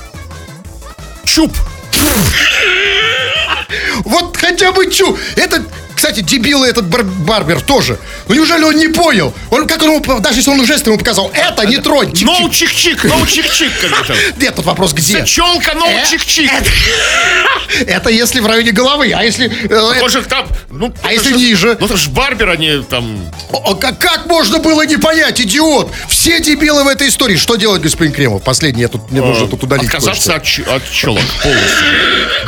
Чуп. 1.24 1.56
Вот 4.04 4.38
хотя 4.38 4.72
бы 4.72 4.90
чу. 4.92 5.18
Этот, 5.36 5.64
кстати, 5.98 6.22
дебил 6.22 6.64
этот 6.64 6.86
бар- 6.86 7.04
барбер 7.04 7.60
тоже. 7.62 7.98
Ну 8.30 8.36
неужели 8.36 8.64
он 8.64 8.76
не 8.78 8.88
понял? 8.88 9.34
Он, 9.50 9.68
как 9.68 9.82
он 9.82 9.96
ему, 9.96 10.20
даже 10.22 10.38
если 10.38 10.52
он 10.52 10.64
жестом 10.66 10.94
ему 10.94 11.00
показал, 11.00 11.30
это 11.34 11.66
не 11.66 11.78
тронь. 11.80 12.12
чик-чик». 12.12 12.26
Ноу 12.26 12.48
чик-чик, 12.50 13.08
ноу 13.08 13.24
чик-чик, 13.26 13.72
там. 14.08 14.16
Нет, 14.38 14.56
тут 14.56 14.66
вопрос 14.66 14.94
где? 14.94 15.26
Челка, 15.26 15.74
ноу 15.74 15.90
Э, 15.90 16.04
чик-чик. 16.10 16.50
Это 17.88 18.10
если 18.10 18.40
в 18.40 18.46
районе 18.48 18.72
головы, 18.72 19.12
а 19.14 19.24
если... 19.24 19.48
э, 19.70 20.02
Он 20.02 20.10
же 20.10 20.22
там, 20.22 20.48
ну, 20.70 20.94
А 21.04 21.12
если 21.12 21.30
же- 21.32 21.36
ниже? 21.36 21.78
Ну, 21.80 21.86
это 21.86 21.98
же 21.98 22.10
барбер, 22.10 22.50
они 22.50 22.82
там... 22.90 23.20
О, 23.52 23.76
как, 23.76 24.00
как 24.00 24.26
можно 24.28 24.60
было 24.60 24.86
не 24.86 24.98
понять, 24.98 25.42
идиот? 25.42 25.92
Все 26.08 26.40
дебилы 26.40 26.84
в 26.84 26.88
этой 26.88 27.10
истории. 27.10 27.36
Что 27.36 27.56
делать, 27.56 27.82
господин 27.82 28.14
Кремов? 28.14 28.44
Последний, 28.44 28.82
я 28.84 28.88
тут, 28.88 29.12
мне 29.12 29.22
нужно 29.22 29.48
тут 29.48 29.64
удалить 29.64 29.88
Отказаться 29.90 30.34
кое-что. 30.34 30.76
от, 30.76 30.92
челок 30.92 31.20
полностью. 31.44 31.86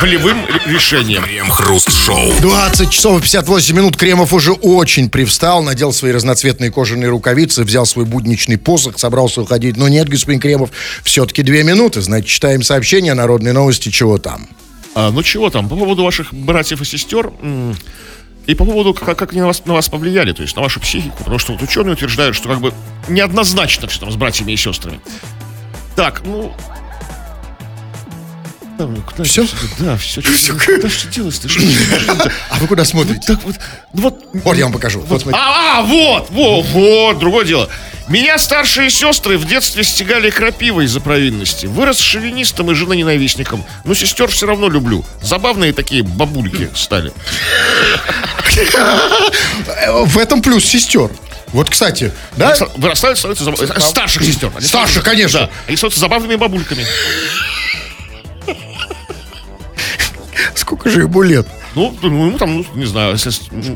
Волевым 0.01 0.45
ре- 0.45 0.73
решением. 0.73 1.23
Крем-хруст-шоу. 1.23 2.33
20 2.39 2.89
часов 2.89 3.19
и 3.19 3.21
58 3.39 3.75
минут. 3.75 3.95
Кремов 3.95 4.33
уже 4.33 4.51
очень 4.51 5.09
привстал, 5.09 5.63
надел 5.63 5.93
свои 5.93 6.11
разноцветные 6.11 6.71
кожаные 6.71 7.09
рукавицы, 7.09 7.63
взял 7.63 7.85
свой 7.85 8.03
будничный 8.03 8.57
посох, 8.57 8.99
собрался 8.99 9.41
уходить. 9.41 9.77
Но 9.77 9.87
нет, 9.87 10.09
господин 10.09 10.41
Кремов, 10.41 10.71
все-таки 11.03 11.41
две 11.41 11.63
минуты. 11.63 12.01
Значит, 12.01 12.27
читаем 12.27 12.63
сообщения, 12.63 13.13
народные 13.13 13.53
новости, 13.53 13.89
чего 13.89 14.17
там. 14.17 14.49
А, 14.93 15.11
ну 15.11 15.23
чего 15.23 15.49
там, 15.49 15.69
по 15.69 15.77
поводу 15.77 16.03
ваших 16.03 16.33
братьев 16.33 16.81
и 16.81 16.85
сестер 16.85 17.31
и 18.45 18.55
по 18.55 18.65
поводу, 18.65 18.93
как, 18.93 19.17
как 19.17 19.31
они 19.31 19.39
на 19.39 19.47
вас, 19.47 19.63
на 19.65 19.73
вас 19.73 19.87
повлияли, 19.87 20.33
то 20.33 20.41
есть 20.41 20.55
на 20.55 20.61
вашу 20.61 20.81
психику, 20.81 21.17
потому 21.19 21.39
что 21.39 21.53
вот 21.53 21.61
ученые 21.61 21.93
утверждают, 21.93 22.35
что 22.35 22.49
как 22.49 22.59
бы 22.59 22.73
неоднозначно 23.07 23.87
все 23.87 24.01
там 24.01 24.11
с 24.11 24.15
братьями 24.15 24.51
и 24.51 24.57
сестрами. 24.57 24.99
Так, 25.95 26.23
ну... 26.25 26.51
Да, 28.79 28.85
куда 28.85 29.23
это 29.23 29.49
Да, 29.79 29.97
все. 29.97 30.21
Что, 30.21 30.53
да, 30.81 30.89
что 30.89 31.07
делать-то? 31.09 31.49
Что- 31.49 31.61
А 32.49 32.57
вы 32.59 32.67
куда 32.67 32.85
смотрите? 32.85 33.19
Так 33.27 33.43
вот, 33.43 33.55
ну 33.93 34.01
вот... 34.03 34.23
Вот 34.33 34.55
я 34.57 34.63
вам 34.63 34.71
покажу. 34.73 35.01
Вот 35.01 35.21
смотрите. 35.21 35.37
А, 35.37 35.79
а, 35.79 35.81
вот, 35.81 36.29
вот, 36.29 36.65
вот, 36.67 37.19
другое 37.19 37.45
дело. 37.45 37.69
Меня 38.07 38.37
старшие 38.39 38.89
сестры 38.89 39.37
в 39.37 39.45
детстве 39.45 39.83
стегали 39.83 40.29
крапивой 40.29 40.87
за 40.87 41.01
провинности. 41.01 41.65
Вырос 41.65 41.99
шовинистом 41.99 42.71
и 42.71 42.73
женоненавистником. 42.73 43.63
Но 43.83 43.93
сестер 43.93 44.29
все 44.29 44.47
равно 44.47 44.69
люблю. 44.69 45.05
Забавные 45.21 45.73
такие 45.73 46.01
бабульки 46.01 46.69
стали. 46.73 47.11
В 50.05 50.17
этом 50.17 50.41
плюс 50.41 50.63
сестер. 50.65 51.11
Вот, 51.47 51.69
кстати, 51.69 52.11
да? 52.37 52.55
Вырастают, 52.77 53.17
становятся 53.17 53.43
забав- 53.43 53.61
э, 53.61 53.79
старших 53.79 54.23
сестер. 54.23 54.51
Они 54.55 54.65
Старших, 54.65 55.03
конечно. 55.03 55.41
Да, 55.41 55.49
они 55.67 55.77
становятся 55.77 55.99
забавными 55.99 56.35
бабульками. 56.35 56.85
Сколько 60.55 60.89
же 60.89 61.01
ему 61.01 61.21
лет? 61.21 61.47
Ну, 61.75 61.95
ну, 62.01 62.27
ему 62.27 62.37
там, 62.37 62.57
ну, 62.57 62.65
не 62.75 62.85
знаю, 62.85 63.17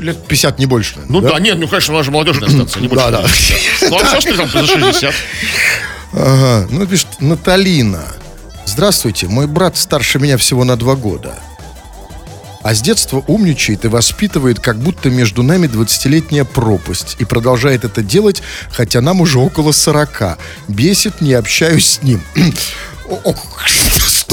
Лет 0.00 0.26
50, 0.26 0.58
не 0.58 0.66
больше. 0.66 0.96
Ну 1.08 1.20
да? 1.20 1.38
нет, 1.38 1.58
ну, 1.58 1.68
конечно, 1.68 1.94
она 1.94 2.02
же 2.02 2.10
молодежная 2.10 2.48
станция, 2.50 2.82
не 2.82 2.88
больше 2.88 3.10
Да, 3.10 3.22
да. 3.22 3.28
60. 3.28 3.90
Ну, 3.90 3.98
а 3.98 4.04
все, 4.04 4.20
что 4.20 4.36
там 4.36 4.48
за 4.50 4.66
60? 4.66 5.14
Ага, 6.12 6.68
ну 6.70 6.86
пишет 6.86 7.08
Наталина. 7.20 8.04
Здравствуйте, 8.66 9.26
мой 9.26 9.46
брат 9.46 9.76
старше 9.76 10.18
меня 10.18 10.36
всего 10.36 10.64
на 10.64 10.76
два 10.76 10.94
года. 10.94 11.34
А 12.62 12.74
с 12.74 12.80
детства 12.80 13.22
умничает 13.26 13.84
и 13.84 13.88
воспитывает, 13.88 14.58
как 14.58 14.78
будто 14.78 15.10
между 15.10 15.42
нами 15.42 15.66
20-летняя 15.66 16.44
пропасть. 16.44 17.16
И 17.18 17.26
продолжает 17.26 17.84
это 17.84 18.02
делать, 18.02 18.42
хотя 18.70 19.02
нам 19.02 19.20
уже 19.20 19.38
около 19.38 19.72
40. 19.72 20.38
Бесит, 20.68 21.20
не 21.20 21.34
общаюсь 21.34 21.86
с 21.86 22.02
ним. 22.02 22.22
О, 23.06 23.20
о, 23.22 23.34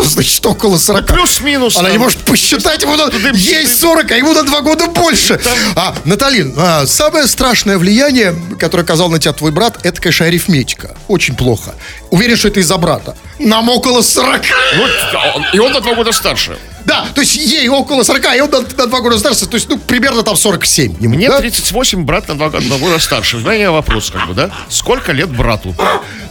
Что 0.01 0.09
значит 0.09 0.45
около 0.45 0.77
40? 0.77 1.05
Плюс-минус. 1.05 1.75
Она 1.75 1.89
там. 1.89 1.91
не 1.91 1.97
может 1.97 2.19
посчитать, 2.19 2.81
ему 2.81 2.95
надо, 2.95 3.17
ей 3.33 3.63
тудым. 3.63 3.77
40, 3.77 4.11
а 4.11 4.15
ему 4.15 4.33
на 4.33 4.43
два 4.43 4.61
года 4.61 4.87
больше. 4.87 5.39
А, 5.75 5.95
Наталин, 6.05 6.53
а, 6.57 6.85
самое 6.87 7.27
страшное 7.27 7.77
влияние, 7.77 8.35
которое 8.59 8.83
оказал 8.83 9.09
на 9.09 9.19
тебя 9.19 9.33
твой 9.33 9.51
брат, 9.51 9.79
это, 9.83 10.01
конечно, 10.01 10.25
арифметика. 10.25 10.95
Очень 11.07 11.35
плохо. 11.35 11.75
Уверен, 12.09 12.35
что 12.35 12.47
это 12.47 12.59
из-за 12.59 12.77
брата. 12.77 13.15
Нам 13.39 13.69
около 13.69 14.01
40. 14.01 14.41
Ну, 14.75 14.87
и 15.53 15.59
он 15.59 15.71
на 15.71 15.81
два 15.81 15.93
года 15.93 16.11
старше. 16.11 16.57
Да, 16.85 17.07
то 17.13 17.21
есть 17.21 17.35
ей 17.35 17.67
около 17.69 18.03
40, 18.03 18.35
и 18.35 18.41
он 18.41 18.49
на, 18.49 18.61
на 18.61 18.87
два 18.87 19.01
года 19.01 19.17
старше. 19.19 19.45
То 19.45 19.55
есть, 19.55 19.69
ну, 19.69 19.77
примерно 19.77 20.23
там 20.23 20.35
47 20.35 20.95
ему, 20.99 21.15
Мне 21.15 21.29
да? 21.29 21.39
38, 21.39 22.03
брат 22.03 22.27
на 22.27 22.35
два, 22.35 22.49
на 22.49 22.77
года 22.77 22.99
старше. 22.99 23.37
У 23.37 23.39
меня 23.41 23.71
вопрос, 23.71 24.09
как 24.11 24.27
бы, 24.27 24.33
да? 24.33 24.51
Сколько 24.69 25.11
лет 25.11 25.29
брату? 25.29 25.75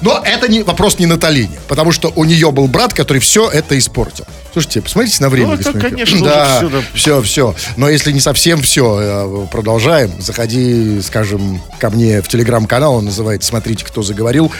Но 0.02 0.20
это 0.24 0.48
не, 0.48 0.62
вопрос 0.62 0.98
не 0.98 1.06
Наталине, 1.06 1.58
потому 1.68 1.92
что 1.92 2.12
у 2.16 2.24
нее 2.24 2.50
был 2.52 2.66
брат, 2.68 2.94
который 2.94 3.18
все 3.18 3.48
это 3.48 3.78
испортил. 3.78 4.24
Слушайте, 4.52 4.82
посмотрите 4.82 5.22
на 5.22 5.28
время. 5.28 5.48
Ну, 5.48 5.54
это, 5.54 5.72
конечно, 5.72 6.20
Да, 6.24 6.56
всё, 6.58 6.68
да. 6.68 6.82
все, 6.94 7.22
все. 7.22 7.54
Но 7.76 7.88
если 7.88 8.10
не 8.10 8.18
совсем 8.20 8.60
все, 8.62 9.48
продолжаем. 9.52 10.10
Заходи, 10.20 11.00
скажем, 11.02 11.62
ко 11.78 11.90
мне 11.90 12.20
в 12.20 12.28
телеграм-канал, 12.28 12.96
он 12.96 13.04
называется 13.04 13.48
«Смотрите, 13.48 13.84
кто 13.84 14.02
заговорил». 14.02 14.50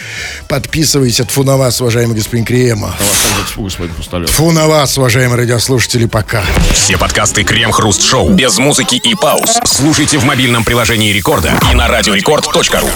Подписывайся, 0.47 1.25
тфу 1.25 1.43
на 1.43 1.57
вас, 1.57 1.81
уважаемый 1.81 2.15
господин 2.15 2.45
Кремов. 2.45 2.95
Фу 4.31 4.51
на 4.53 4.69
вас, 4.69 4.97
уважаемые 4.97 5.37
радиослушатели, 5.81 6.07
пока. 6.07 6.43
Все 6.75 6.99
подкасты 6.99 7.43
Крем-Хруст 7.43 8.03
Шоу 8.03 8.31
без 8.31 8.59
музыки 8.59 8.97
и 8.97 9.15
пауз. 9.15 9.59
Слушайте 9.65 10.19
в 10.19 10.25
мобильном 10.25 10.65
приложении 10.65 11.13
Рекорда 11.13 11.59
и 11.71 11.75
на 11.75 11.89
радиорекорд.ру. 11.89 12.89